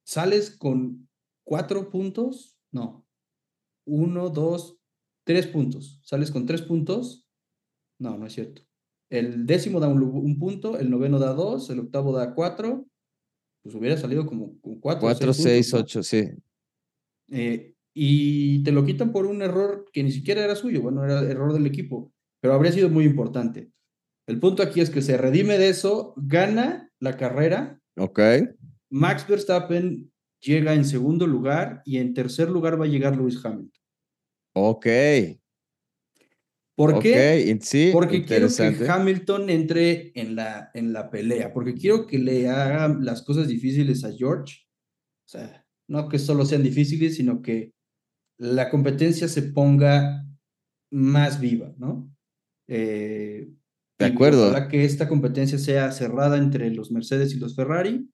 sales 0.04 0.58
con 0.58 1.08
cuatro 1.44 1.92
puntos, 1.92 2.58
no, 2.72 3.01
uno, 3.86 4.30
dos, 4.30 4.78
tres 5.26 5.48
puntos. 5.48 6.00
Sales 6.04 6.32
con 6.32 6.46
tres 6.46 6.62
puntos, 6.62 7.28
no, 8.00 8.18
no 8.18 8.26
es 8.26 8.34
cierto. 8.34 8.62
El 9.10 9.46
décimo 9.46 9.80
da 9.80 9.88
un, 9.88 10.02
un 10.02 10.40
punto, 10.40 10.78
el 10.80 10.90
noveno 10.90 11.20
da 11.20 11.34
dos, 11.34 11.70
el 11.70 11.80
octavo 11.80 12.14
da 12.14 12.34
cuatro, 12.34 12.88
pues 13.62 13.76
hubiera 13.76 13.98
salido 13.98 14.26
como 14.26 14.60
con 14.60 14.80
4, 14.80 15.02
4 15.02 15.34
6, 15.34 15.46
6 15.46 15.74
8, 15.74 16.04
sí. 16.04 16.30
Eh, 17.32 17.76
y 17.94 18.64
te 18.64 18.72
lo 18.72 18.86
quitan 18.86 19.12
por 19.12 19.26
un 19.26 19.42
error 19.42 19.86
que 19.92 20.04
ni 20.04 20.12
siquiera 20.12 20.44
era 20.44 20.56
suyo, 20.56 20.82
bueno, 20.82 21.04
era 21.04 21.22
error 21.22 21.54
del 21.54 21.66
equipo, 21.66 22.12
pero 22.42 22.54
habría 22.54 22.72
sido 22.72 22.90
muy 22.90 23.06
importante. 23.06 23.72
El 24.28 24.40
punto 24.40 24.64
aquí 24.64 24.82
es 24.82 24.90
que 24.90 25.02
se 25.02 25.18
redime 25.18 25.58
de 25.58 25.70
eso, 25.70 26.14
gana 26.16 26.92
la 27.00 27.18
carrera. 27.18 27.80
Ok. 27.98 28.20
Max 28.90 29.28
Verstappen 29.28 30.11
llega 30.42 30.74
en 30.74 30.86
segundo 30.86 31.28
lugar 31.28 31.82
y 31.86 31.98
en 31.98 32.14
tercer 32.14 32.50
lugar 32.50 32.80
va 32.80 32.86
a 32.86 32.90
llegar 32.90 33.16
Lewis 33.16 33.44
Hamilton. 33.44 33.82
Ok. 34.54 34.88
¿Por 36.76 37.00
qué? 37.00 37.14
Okay, 37.14 37.60
sí, 37.62 37.90
porque 37.94 38.26
quiero 38.26 38.48
que 38.48 38.90
Hamilton 38.90 39.50
entre 39.50 40.12
en 40.20 40.36
la, 40.36 40.72
en 40.74 40.94
la 40.94 41.12
pelea, 41.12 41.54
porque 41.54 41.76
quiero 41.76 42.08
que 42.08 42.18
le 42.18 42.50
haga 42.50 42.88
las 43.00 43.22
cosas 43.22 43.48
difíciles 43.48 44.04
a 44.04 44.12
George. 44.12 44.62
O 45.26 45.30
sea, 45.30 45.66
no 45.88 46.10
que 46.10 46.18
solo 46.18 46.46
sean 46.46 46.64
difíciles, 46.64 47.18
sino 47.18 47.42
que 47.42 47.74
la 48.40 48.70
competencia 48.70 49.28
se 49.28 49.44
ponga 49.44 50.26
más 50.92 51.40
viva, 51.40 51.74
¿no? 51.78 52.12
Eh, 52.68 53.50
de 54.00 54.06
acuerdo. 54.06 54.52
Para 54.52 54.68
que 54.68 54.84
esta 54.84 55.08
competencia 55.08 55.60
sea 55.60 55.92
cerrada 55.92 56.38
entre 56.38 56.72
los 56.72 56.92
Mercedes 56.92 57.34
y 57.34 57.40
los 57.40 57.56
Ferrari. 57.56 58.10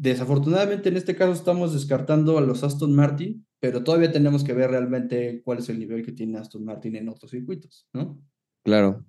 Desafortunadamente 0.00 0.88
en 0.88 0.96
este 0.96 1.14
caso 1.14 1.32
estamos 1.32 1.74
descartando 1.74 2.38
a 2.38 2.40
los 2.40 2.64
Aston 2.64 2.94
Martin, 2.94 3.46
pero 3.60 3.84
todavía 3.84 4.10
tenemos 4.10 4.42
que 4.42 4.54
ver 4.54 4.70
realmente 4.70 5.42
cuál 5.44 5.58
es 5.58 5.68
el 5.68 5.78
nivel 5.78 6.02
que 6.02 6.12
tiene 6.12 6.38
Aston 6.38 6.64
Martin 6.64 6.96
en 6.96 7.10
otros 7.10 7.30
circuitos, 7.30 7.86
¿no? 7.92 8.18
Claro. 8.64 9.04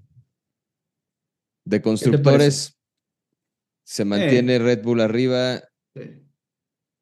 De 1.63 1.81
constructores, 1.81 2.77
se 3.85 4.03
mantiene 4.03 4.55
eh. 4.55 4.59
Red 4.59 4.83
Bull 4.83 4.99
arriba. 4.99 5.61
Sí. 5.95 6.01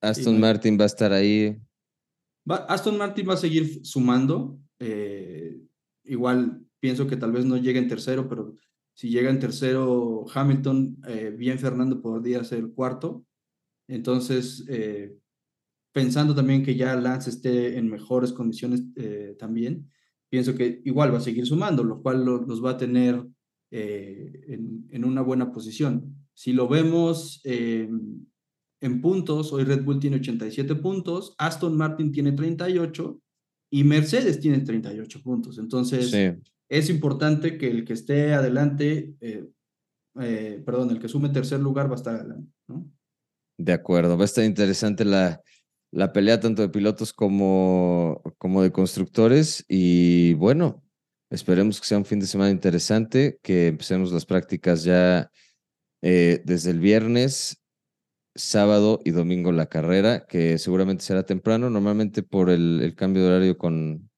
Aston 0.01 0.39
Martin 0.39 0.77
va 0.79 0.83
a 0.83 0.85
estar 0.85 1.11
ahí. 1.11 1.59
Va, 2.47 2.57
Aston 2.65 2.95
Martin 2.95 3.27
va 3.27 3.33
a 3.33 3.37
seguir 3.37 3.83
sumando. 3.83 4.59
Eh, 4.77 5.59
igual 6.03 6.63
pienso 6.79 7.07
que 7.07 7.17
tal 7.17 7.31
vez 7.31 7.43
no 7.43 7.57
llegue 7.57 7.79
en 7.79 7.87
tercero, 7.87 8.29
pero 8.29 8.53
si 8.93 9.09
llega 9.09 9.31
en 9.31 9.39
tercero 9.39 10.27
Hamilton, 10.31 11.01
eh, 11.07 11.33
bien 11.35 11.57
Fernando 11.57 11.99
podría 11.99 12.43
ser 12.43 12.69
cuarto. 12.75 13.25
Entonces, 13.89 14.63
eh, 14.69 15.17
pensando 15.91 16.35
también 16.35 16.63
que 16.63 16.75
ya 16.75 16.95
Lance 16.95 17.31
esté 17.31 17.77
en 17.77 17.89
mejores 17.89 18.31
condiciones 18.31 18.83
eh, 18.95 19.35
también, 19.37 19.89
pienso 20.29 20.55
que 20.55 20.81
igual 20.85 21.11
va 21.11 21.17
a 21.17 21.21
seguir 21.21 21.45
sumando, 21.47 21.83
lo 21.83 22.01
cual 22.01 22.23
lo, 22.23 22.41
los 22.43 22.63
va 22.63 22.71
a 22.71 22.77
tener 22.77 23.21
eh, 23.71 24.41
en, 24.47 24.87
en, 24.91 25.05
una 25.05 25.23
buena 25.23 25.51
posición. 25.51 26.15
Si 26.35 26.53
lo 26.53 26.67
vemos 26.67 27.41
en 27.43 29.01
puntos, 29.01 29.51
hoy 29.51 29.63
Red 29.63 29.83
Bull 29.83 29.99
tiene 29.99 30.17
87 30.17 30.75
puntos, 30.75 31.33
Aston 31.39 31.75
Martin 31.75 32.11
tiene 32.11 32.31
38 32.31 33.19
y 33.71 33.83
Mercedes 33.83 34.39
tiene 34.39 34.59
38 34.59 35.21
puntos. 35.21 35.57
Entonces, 35.57 36.11
sí. 36.11 36.29
es 36.69 36.89
importante 36.91 37.57
que 37.57 37.69
el 37.69 37.83
que 37.83 37.93
esté 37.93 38.33
adelante, 38.33 39.15
perdón, 40.13 40.91
el 40.91 40.99
que 40.99 41.09
sume 41.09 41.29
tercer 41.29 41.59
lugar 41.59 41.89
va 41.89 41.93
a 41.93 41.95
estar 41.95 42.15
adelante, 42.15 42.53
¿no? 42.67 42.89
De 43.59 43.73
acuerdo, 43.73 44.17
va 44.17 44.23
a 44.23 44.25
estar 44.25 44.45
interesante 44.45 45.03
la, 45.03 45.41
la 45.91 46.13
pelea 46.13 46.39
tanto 46.39 46.61
de 46.61 46.69
pilotos 46.69 47.11
como, 47.11 48.21
como 48.37 48.63
de 48.63 48.71
constructores. 48.71 49.65
Y 49.67 50.33
bueno, 50.35 50.81
esperemos 51.29 51.81
que 51.81 51.87
sea 51.87 51.97
un 51.97 52.05
fin 52.05 52.21
de 52.21 52.25
semana 52.25 52.51
interesante, 52.51 53.37
que 53.43 53.67
empecemos 53.67 54.13
las 54.13 54.25
prácticas 54.25 54.85
ya 54.85 55.29
eh, 56.01 56.41
desde 56.45 56.71
el 56.71 56.79
viernes, 56.79 57.61
sábado 58.33 59.01
y 59.03 59.11
domingo 59.11 59.51
la 59.51 59.65
carrera, 59.65 60.25
que 60.25 60.57
seguramente 60.57 61.03
será 61.03 61.23
temprano, 61.23 61.69
normalmente 61.69 62.23
por 62.23 62.49
el, 62.49 62.79
el 62.81 62.95
cambio 62.95 63.23
de 63.23 63.27
horario 63.27 63.57
con, 63.57 64.09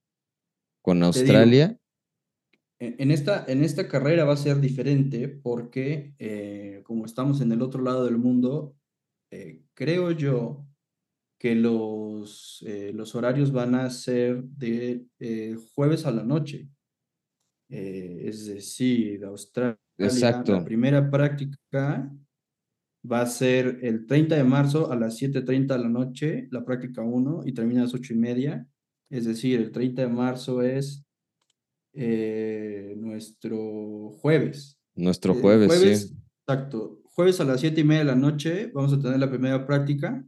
con 0.82 1.02
Australia. 1.02 1.76
en 2.78 3.10
esta, 3.10 3.44
en 3.48 3.64
esta 3.64 3.88
carrera 3.88 4.24
va 4.24 4.34
a 4.34 4.36
ser 4.36 4.60
diferente 4.60 5.26
porque 5.26 6.14
eh, 6.20 6.82
como 6.84 7.06
estamos 7.06 7.40
en 7.40 7.50
el 7.50 7.60
otro 7.60 7.82
lado 7.82 8.04
del 8.04 8.18
mundo, 8.18 8.76
eh, 9.32 9.62
creo 9.72 10.10
yo 10.10 10.66
que 11.38 11.54
los, 11.54 12.62
eh, 12.66 12.92
los 12.94 13.14
horarios 13.14 13.50
van 13.50 13.74
a 13.74 13.88
ser 13.88 14.44
de 14.44 15.06
eh, 15.18 15.56
jueves 15.74 16.04
a 16.04 16.10
la 16.10 16.22
noche. 16.22 16.68
Es 17.66 18.44
decir, 18.44 19.24
Australia, 19.24 19.78
Exacto. 19.96 20.52
la 20.52 20.62
primera 20.62 21.10
práctica 21.10 22.12
va 23.10 23.22
a 23.22 23.26
ser 23.26 23.78
el 23.80 24.04
30 24.06 24.36
de 24.36 24.44
marzo 24.44 24.92
a 24.92 24.96
las 24.96 25.18
7.30 25.18 25.78
de 25.78 25.82
la 25.82 25.88
noche, 25.88 26.48
la 26.50 26.66
práctica 26.66 27.00
1, 27.00 27.44
y 27.46 27.54
termina 27.54 27.80
a 27.80 27.84
las 27.84 27.94
8 27.94 28.12
y 28.12 28.16
media. 28.18 28.66
Es 29.08 29.24
decir, 29.24 29.58
el 29.58 29.72
30 29.72 30.02
de 30.02 30.08
marzo 30.08 30.60
es 30.60 31.06
nuestro 32.96 34.10
jueves. 34.20 34.78
Nuestro 34.94 35.32
jueves, 35.32 35.68
jueves 35.68 36.08
sí. 36.08 36.16
Exacto. 36.46 37.01
Jueves 37.14 37.40
a 37.40 37.44
las 37.44 37.60
7 37.60 37.80
y 37.80 37.84
media 37.84 38.00
de 38.00 38.06
la 38.06 38.14
noche 38.14 38.70
vamos 38.74 38.92
a 38.92 39.00
tener 39.00 39.18
la 39.18 39.30
primera 39.30 39.66
práctica 39.66 40.24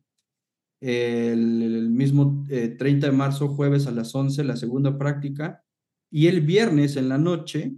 el, 0.80 1.88
mismo 1.90 2.44
30 2.48 2.84
eh, 2.86 3.10
de 3.10 3.16
marzo, 3.16 3.48
jueves 3.48 3.86
a 3.86 3.90
las 3.90 4.14
11, 4.14 4.44
la 4.44 4.56
segunda 4.56 4.98
práctica, 4.98 5.64
y 6.10 6.26
el 6.26 6.42
viernes 6.42 6.96
en 6.96 7.08
la 7.08 7.18
noche 7.18 7.72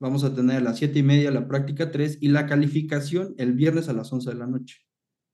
vamos 0.00 0.24
a 0.24 0.34
tener 0.34 0.56
a 0.56 0.60
las 0.60 0.78
7 0.78 0.98
y 0.98 1.02
media 1.02 1.30
la 1.30 1.48
práctica 1.48 1.90
3 1.90 2.18
y 2.20 2.28
la 2.28 2.46
calificación 2.46 3.34
el 3.38 3.52
viernes 3.52 3.88
a 3.88 3.92
las 3.92 4.12
11 4.12 4.30
de 4.30 4.36
la 4.36 4.46
noche. 4.46 4.78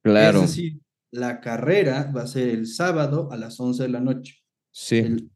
Claro. 0.03 0.43
Es 0.43 0.51
decir, 0.51 0.81
la 1.13 1.41
carrera 1.41 2.11
va 2.15 2.23
a 2.23 2.27
ser 2.27 2.49
el 2.49 2.67
sábado 2.67 3.31
a 3.31 3.37
las 3.37 3.59
11 3.61 3.85
de 3.85 3.89
la 3.89 4.01
noche. 4.01 4.39
Sí. 4.73 5.31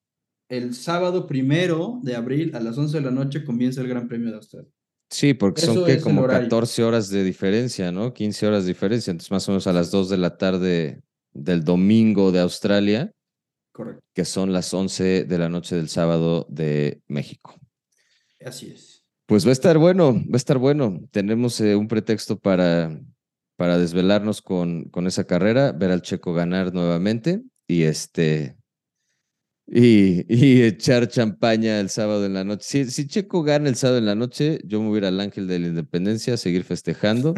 El, 0.49 0.75
sábado 0.75 1.27
primero 1.27 2.01
de 2.03 2.17
abril 2.17 2.55
a 2.55 2.61
las 2.61 2.79
11 2.79 2.97
de 2.97 3.05
la 3.05 3.11
noche 3.11 3.45
comienza 3.45 3.81
el 3.81 3.89
Gran 3.89 4.09
Premio 4.09 4.31
de 4.31 4.37
Australia. 4.37 4.71
Sí, 5.09 5.35
porque 5.35 5.61
son 5.61 5.85
que 5.85 6.01
como 6.01 6.27
14 6.27 6.83
horas 6.83 7.09
de 7.11 7.23
diferencia, 7.23 7.93
¿no? 7.93 8.13
15 8.13 8.47
horas 8.47 8.65
de 8.65 8.69
diferencia, 8.69 9.11
entonces 9.11 9.31
más 9.31 9.49
o 9.49 9.53
menos 9.53 9.67
a 9.67 9.73
las 9.73 9.91
2 9.91 10.09
de 10.09 10.17
la 10.17 10.37
tarde 10.37 11.03
del 11.33 11.63
domingo 11.65 12.33
de 12.33 12.41
Australia, 12.41 13.13
Correcto. 13.73 14.03
que 14.15 14.25
son 14.25 14.53
las 14.53 14.73
11 14.75 15.25
de 15.25 15.39
la 15.39 15.49
noche 15.49 15.77
del 15.77 15.89
sábado 15.89 16.47
de 16.49 17.03
México. 17.07 17.55
Así 18.45 18.71
es. 18.71 19.05
Pues 19.27 19.45
va 19.45 19.51
a 19.51 19.53
estar 19.53 19.79
bueno, 19.79 20.15
va 20.15 20.35
a 20.35 20.37
estar 20.37 20.59
bueno. 20.59 21.01
Tenemos 21.11 21.61
eh, 21.61 21.77
un 21.77 21.89
pretexto 21.89 22.39
para, 22.39 22.99
para 23.57 23.79
desvelarnos 23.79 24.41
con, 24.41 24.85
con 24.85 25.07
esa 25.07 25.25
carrera, 25.25 25.73
ver 25.73 25.91
al 25.91 26.03
Checo 26.03 26.33
ganar 26.33 26.73
nuevamente 26.73 27.43
y 27.67 27.83
este 27.83 28.57
y, 29.67 30.25
y, 30.33 30.63
echar 30.63 31.09
champaña 31.09 31.81
el 31.81 31.91
sábado 31.91 32.25
en 32.25 32.35
la 32.35 32.45
noche. 32.45 32.85
Si, 32.85 32.91
si 32.91 33.07
Checo 33.07 33.43
gana 33.43 33.69
el 33.69 33.77
sábado 33.77 33.99
en 33.99 34.07
la 34.07 34.15
noche, 34.15 34.61
yo 34.65 34.81
me 34.81 34.89
voy 34.89 34.97
a 34.97 34.99
ir 34.99 35.05
al 35.07 35.21
Ángel 35.21 35.49
de 35.49 35.59
la 35.59 35.69
Independencia 35.69 36.35
a 36.35 36.37
seguir 36.37 36.65
festejando 36.65 37.35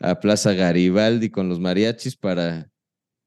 a 0.00 0.20
Plaza 0.20 0.52
Garibaldi 0.52 1.30
con 1.30 1.48
los 1.48 1.60
mariachis 1.60 2.16
para 2.16 2.70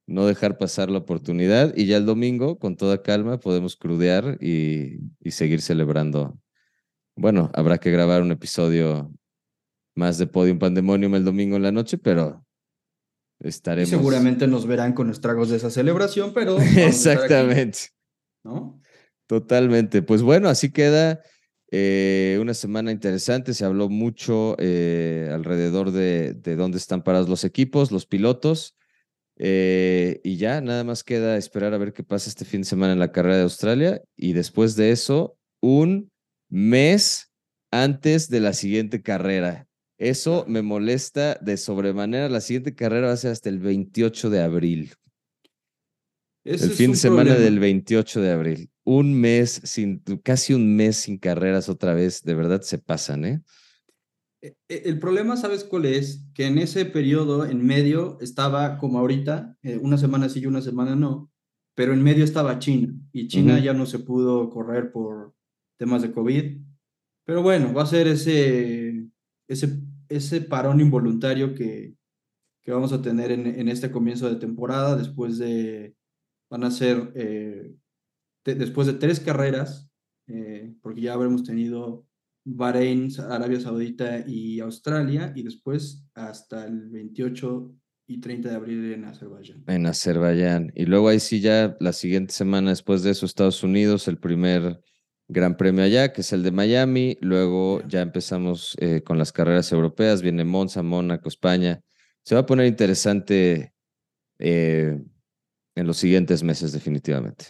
no 0.06 0.26
dejar 0.26 0.58
pasar 0.58 0.90
la 0.90 1.00
oportunidad 1.00 1.74
y 1.76 1.86
ya 1.86 1.98
el 1.98 2.06
domingo, 2.06 2.60
con 2.60 2.78
toda 2.78 3.02
calma, 3.02 3.40
podemos 3.40 3.76
crudear 3.76 4.38
y, 4.42 5.00
seguir 5.30 5.62
celebrando. 5.62 6.40
Bueno, 7.16 7.52
habrá 7.54 7.78
que 7.78 7.92
grabar 7.92 8.22
un 8.22 8.32
episodio 8.32 9.12
más 9.96 10.18
de 10.18 10.28
Podium 10.28 10.60
Pandemonium 10.60 11.16
el 11.16 11.26
domingo 11.26 11.58
en 11.58 11.64
la 11.64 11.72
noche, 11.72 11.98
pero 11.98 12.46
estaremos. 13.40 13.90
seguramente 13.90 14.48
nos 14.48 14.66
verán 14.66 14.94
con 14.94 15.10
estragos 15.10 15.50
de 15.50 15.58
esa 15.58 15.70
celebración, 15.70 16.32
pero. 16.34 16.58
Exactamente. 16.78 17.97
¿No? 18.48 18.82
Totalmente. 19.28 20.02
Pues 20.02 20.22
bueno, 20.22 20.48
así 20.48 20.72
queda 20.72 21.22
eh, 21.70 22.38
una 22.40 22.54
semana 22.54 22.92
interesante. 22.92 23.54
Se 23.54 23.66
habló 23.66 23.90
mucho 23.90 24.56
eh, 24.58 25.30
alrededor 25.34 25.92
de, 25.92 26.34
de 26.34 26.56
dónde 26.56 26.78
están 26.78 27.04
parados 27.04 27.28
los 27.28 27.44
equipos, 27.44 27.92
los 27.92 28.06
pilotos. 28.06 28.78
Eh, 29.36 30.22
y 30.24 30.38
ya, 30.38 30.62
nada 30.62 30.86
más 30.86 31.04
queda 31.04 31.36
esperar 31.36 31.74
a 31.74 31.78
ver 31.78 31.92
qué 31.92 32.04
pasa 32.04 32.30
este 32.30 32.46
fin 32.46 32.62
de 32.62 32.68
semana 32.68 32.94
en 32.94 33.00
la 33.00 33.12
carrera 33.12 33.36
de 33.36 33.44
Australia. 33.44 34.02
Y 34.16 34.32
después 34.32 34.78
de 34.78 34.92
eso, 34.92 35.38
un 35.60 36.10
mes 36.50 37.32
antes 37.70 38.30
de 38.30 38.40
la 38.40 38.54
siguiente 38.54 39.02
carrera. 39.02 39.68
Eso 39.98 40.46
me 40.48 40.62
molesta 40.62 41.38
de 41.42 41.58
sobremanera. 41.58 42.30
La 42.30 42.40
siguiente 42.40 42.76
carrera 42.76 43.08
va 43.08 43.14
a 43.14 43.18
ser 43.18 43.32
hasta 43.32 43.50
el 43.50 43.60
28 43.60 44.30
de 44.30 44.42
abril. 44.42 44.94
El 46.48 46.72
fin 46.72 46.92
de 46.92 46.98
semana 46.98 47.36
del 47.36 47.60
28 47.60 48.22
de 48.22 48.32
abril. 48.32 48.70
Un 48.84 49.14
mes 49.14 49.62
sin, 49.64 50.00
casi 50.24 50.54
un 50.54 50.76
mes 50.76 50.96
sin 50.96 51.18
carreras 51.18 51.70
otra 51.70 51.94
vez. 51.94 52.24
De 52.24 52.34
verdad 52.34 52.62
se 52.62 52.78
pasan, 52.78 53.26
¿eh? 53.26 53.42
E, 54.42 54.56
e, 54.70 54.84
el 54.86 55.00
problema, 55.00 55.36
¿sabes 55.36 55.64
cuál 55.64 55.86
es? 55.86 56.26
Que 56.34 56.46
en 56.46 56.58
ese 56.58 56.86
periodo, 56.86 57.46
en 57.46 57.66
medio, 57.66 58.18
estaba 58.22 58.78
como 58.78 59.00
ahorita, 59.00 59.58
eh, 59.64 59.78
una 59.78 59.98
semana 59.98 60.30
sí 60.30 60.40
y 60.40 60.46
una 60.46 60.62
semana 60.62 60.96
no, 60.96 61.32
pero 61.76 61.94
en 61.94 62.04
medio 62.04 62.24
estaba 62.24 62.60
China 62.60 62.94
y 63.12 63.28
China 63.28 63.60
ya 63.60 63.74
no 63.74 63.86
se 63.86 64.00
pudo 64.00 64.50
correr 64.50 64.92
por 64.92 65.34
temas 65.78 66.02
de 66.02 66.12
COVID. 66.12 66.58
Pero 67.26 67.44
bueno, 67.44 67.74
va 67.74 67.84
a 67.84 67.88
ser 67.88 68.08
ese, 68.08 69.06
ese, 69.48 69.82
ese 70.08 70.42
parón 70.42 70.80
involuntario 70.80 71.54
que, 71.54 71.96
que 72.64 72.72
vamos 72.72 72.94
a 72.94 73.02
tener 73.02 73.32
en, 73.32 73.48
en, 73.48 73.68
este 73.68 73.92
comienzo 73.92 74.30
de 74.30 74.38
temporada, 74.38 74.96
después 74.96 75.38
de, 75.38 75.97
van 76.50 76.64
a 76.64 76.72
ser, 76.72 77.12
eh, 77.16 77.74
después 78.44 78.88
de 78.88 78.94
tres 78.94 79.20
carreras, 79.20 79.90
eh, 80.28 80.74
porque 80.82 81.02
ya 81.02 81.14
habremos 81.14 81.44
tenido 81.44 82.06
Bahrein, 82.46 83.10
Arabia 83.30 83.60
Saudita 83.60 84.24
y 84.26 84.60
Australia, 84.60 85.34
y 85.36 85.44
después 85.44 86.06
hasta 86.14 86.66
el 86.66 86.90
28 86.90 87.74
y 88.08 88.22
30 88.22 88.50
de 88.50 88.56
abril 88.56 88.94
en 88.94 89.04
Azerbaiyán. 89.06 89.64
En 89.68 89.86
Azerbaiyán. 89.86 90.72
Y 90.76 90.86
luego 90.86 91.10
ahí 91.10 91.20
sí 91.20 91.42
ya 91.42 91.76
la 91.80 91.92
siguiente 91.92 92.34
semana 92.34 92.70
después 92.70 93.04
de 93.04 93.12
eso, 93.12 93.26
Estados 93.26 93.64
Unidos, 93.64 94.08
el 94.08 94.18
primer 94.18 94.80
gran 95.28 95.58
premio 95.58 95.84
allá, 95.84 96.14
que 96.14 96.22
es 96.22 96.32
el 96.32 96.42
de 96.44 96.52
Miami. 96.52 97.18
Luego 97.20 97.86
ya 97.88 98.02
empezamos 98.02 98.78
eh, 98.80 99.02
con 99.04 99.18
las 99.18 99.34
carreras 99.34 99.72
europeas, 99.74 100.22
viene 100.22 100.46
Monza, 100.46 100.84
Mónaco, 100.84 101.28
España. 101.28 101.82
Se 102.24 102.36
va 102.36 102.42
a 102.42 102.46
poner 102.46 102.68
interesante 102.68 103.74
eh, 104.40 105.00
en 105.78 105.88
los 105.88 105.98
siguientes 105.98 106.44
meses 106.44 106.72
definitivamente. 106.72 107.46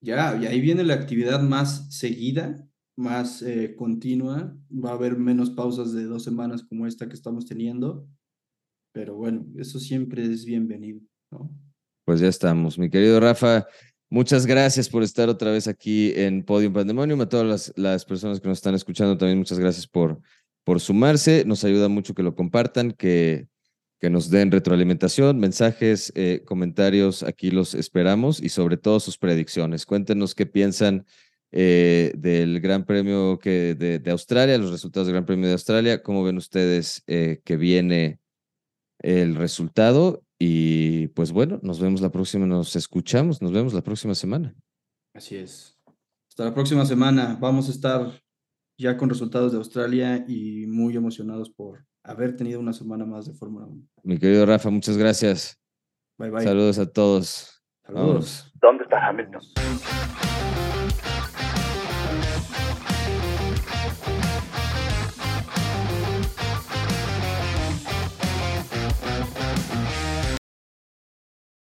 Ya, 0.00 0.38
y 0.40 0.46
ahí 0.46 0.60
viene 0.60 0.84
la 0.84 0.94
actividad 0.94 1.40
más 1.42 1.96
seguida 1.96 2.68
más 2.96 3.42
eh, 3.42 3.74
continua, 3.76 4.56
va 4.70 4.90
a 4.90 4.94
haber 4.94 5.16
menos 5.16 5.50
pausas 5.50 5.92
de 5.92 6.04
dos 6.04 6.24
semanas 6.24 6.62
como 6.62 6.86
esta 6.86 7.08
que 7.08 7.14
estamos 7.14 7.46
teniendo, 7.46 8.06
pero 8.92 9.14
bueno, 9.14 9.46
eso 9.56 9.78
siempre 9.78 10.24
es 10.24 10.44
bienvenido, 10.44 11.00
¿no? 11.30 11.50
Pues 12.04 12.20
ya 12.20 12.28
estamos, 12.28 12.78
mi 12.78 12.90
querido 12.90 13.20
Rafa. 13.20 13.66
Muchas 14.10 14.44
gracias 14.44 14.88
por 14.88 15.02
estar 15.02 15.28
otra 15.28 15.50
vez 15.50 15.68
aquí 15.68 16.12
en 16.14 16.44
Podium 16.44 16.72
Pandemonium. 16.72 17.20
A 17.22 17.28
todas 17.28 17.46
las, 17.46 17.72
las, 17.76 18.04
personas 18.04 18.40
que 18.40 18.48
nos 18.48 18.58
están 18.58 18.74
escuchando 18.74 19.16
también 19.16 19.38
muchas 19.38 19.58
gracias 19.58 19.86
por, 19.86 20.20
por 20.64 20.80
sumarse. 20.80 21.44
Nos 21.46 21.64
ayuda 21.64 21.88
mucho 21.88 22.12
que 22.12 22.22
lo 22.22 22.34
compartan, 22.34 22.90
que, 22.90 23.48
que 24.02 24.10
nos 24.10 24.30
den 24.30 24.50
retroalimentación, 24.50 25.38
mensajes, 25.38 26.12
eh, 26.16 26.42
comentarios. 26.44 27.22
Aquí 27.22 27.52
los 27.52 27.72
esperamos 27.72 28.42
y 28.42 28.48
sobre 28.48 28.76
todo 28.76 28.98
sus 28.98 29.16
predicciones. 29.16 29.86
Cuéntenos 29.86 30.34
qué 30.34 30.44
piensan 30.44 31.06
eh, 31.52 32.10
del 32.16 32.58
Gran 32.58 32.84
Premio 32.84 33.38
que 33.38 33.76
de, 33.76 34.10
Australia, 34.10 34.58
los 34.58 34.72
resultados 34.72 35.06
del 35.06 35.14
Gran 35.14 35.24
Premio 35.24 35.46
de 35.46 35.52
Australia. 35.52 36.02
¿Cómo 36.02 36.24
ven 36.24 36.36
ustedes 36.36 37.04
eh, 37.06 37.42
que 37.44 37.56
viene 37.56 38.18
el 38.98 39.36
resultado? 39.36 40.24
Y 40.36 41.06
pues 41.08 41.30
bueno, 41.30 41.60
nos 41.62 41.78
vemos 41.78 42.00
la 42.00 42.10
próxima, 42.10 42.44
nos 42.44 42.74
escuchamos, 42.74 43.40
nos 43.40 43.52
vemos 43.52 43.72
la 43.72 43.82
próxima 43.82 44.16
semana. 44.16 44.52
Así 45.14 45.36
es. 45.36 45.78
Hasta 46.28 46.46
la 46.46 46.54
próxima 46.54 46.84
semana. 46.86 47.38
Vamos 47.40 47.68
a 47.68 47.70
estar 47.70 48.20
ya 48.76 48.96
con 48.96 49.10
resultados 49.10 49.52
de 49.52 49.58
Australia 49.58 50.24
y 50.26 50.66
muy 50.66 50.96
emocionados 50.96 51.50
por 51.50 51.86
haber 52.04 52.36
tenido 52.36 52.60
una 52.60 52.72
semana 52.72 53.04
más 53.04 53.26
de 53.26 53.34
Fórmula 53.34 53.66
1. 53.66 53.82
Mi 54.04 54.18
querido 54.18 54.46
Rafa, 54.46 54.70
muchas 54.70 54.96
gracias. 54.96 55.60
Bye 56.18 56.30
bye. 56.30 56.42
Saludos 56.42 56.78
a 56.78 56.86
todos. 56.86 57.62
Saludos. 57.84 58.52
¿Dónde 58.60 58.84
está 58.84 59.08
Hamilton? 59.08 59.40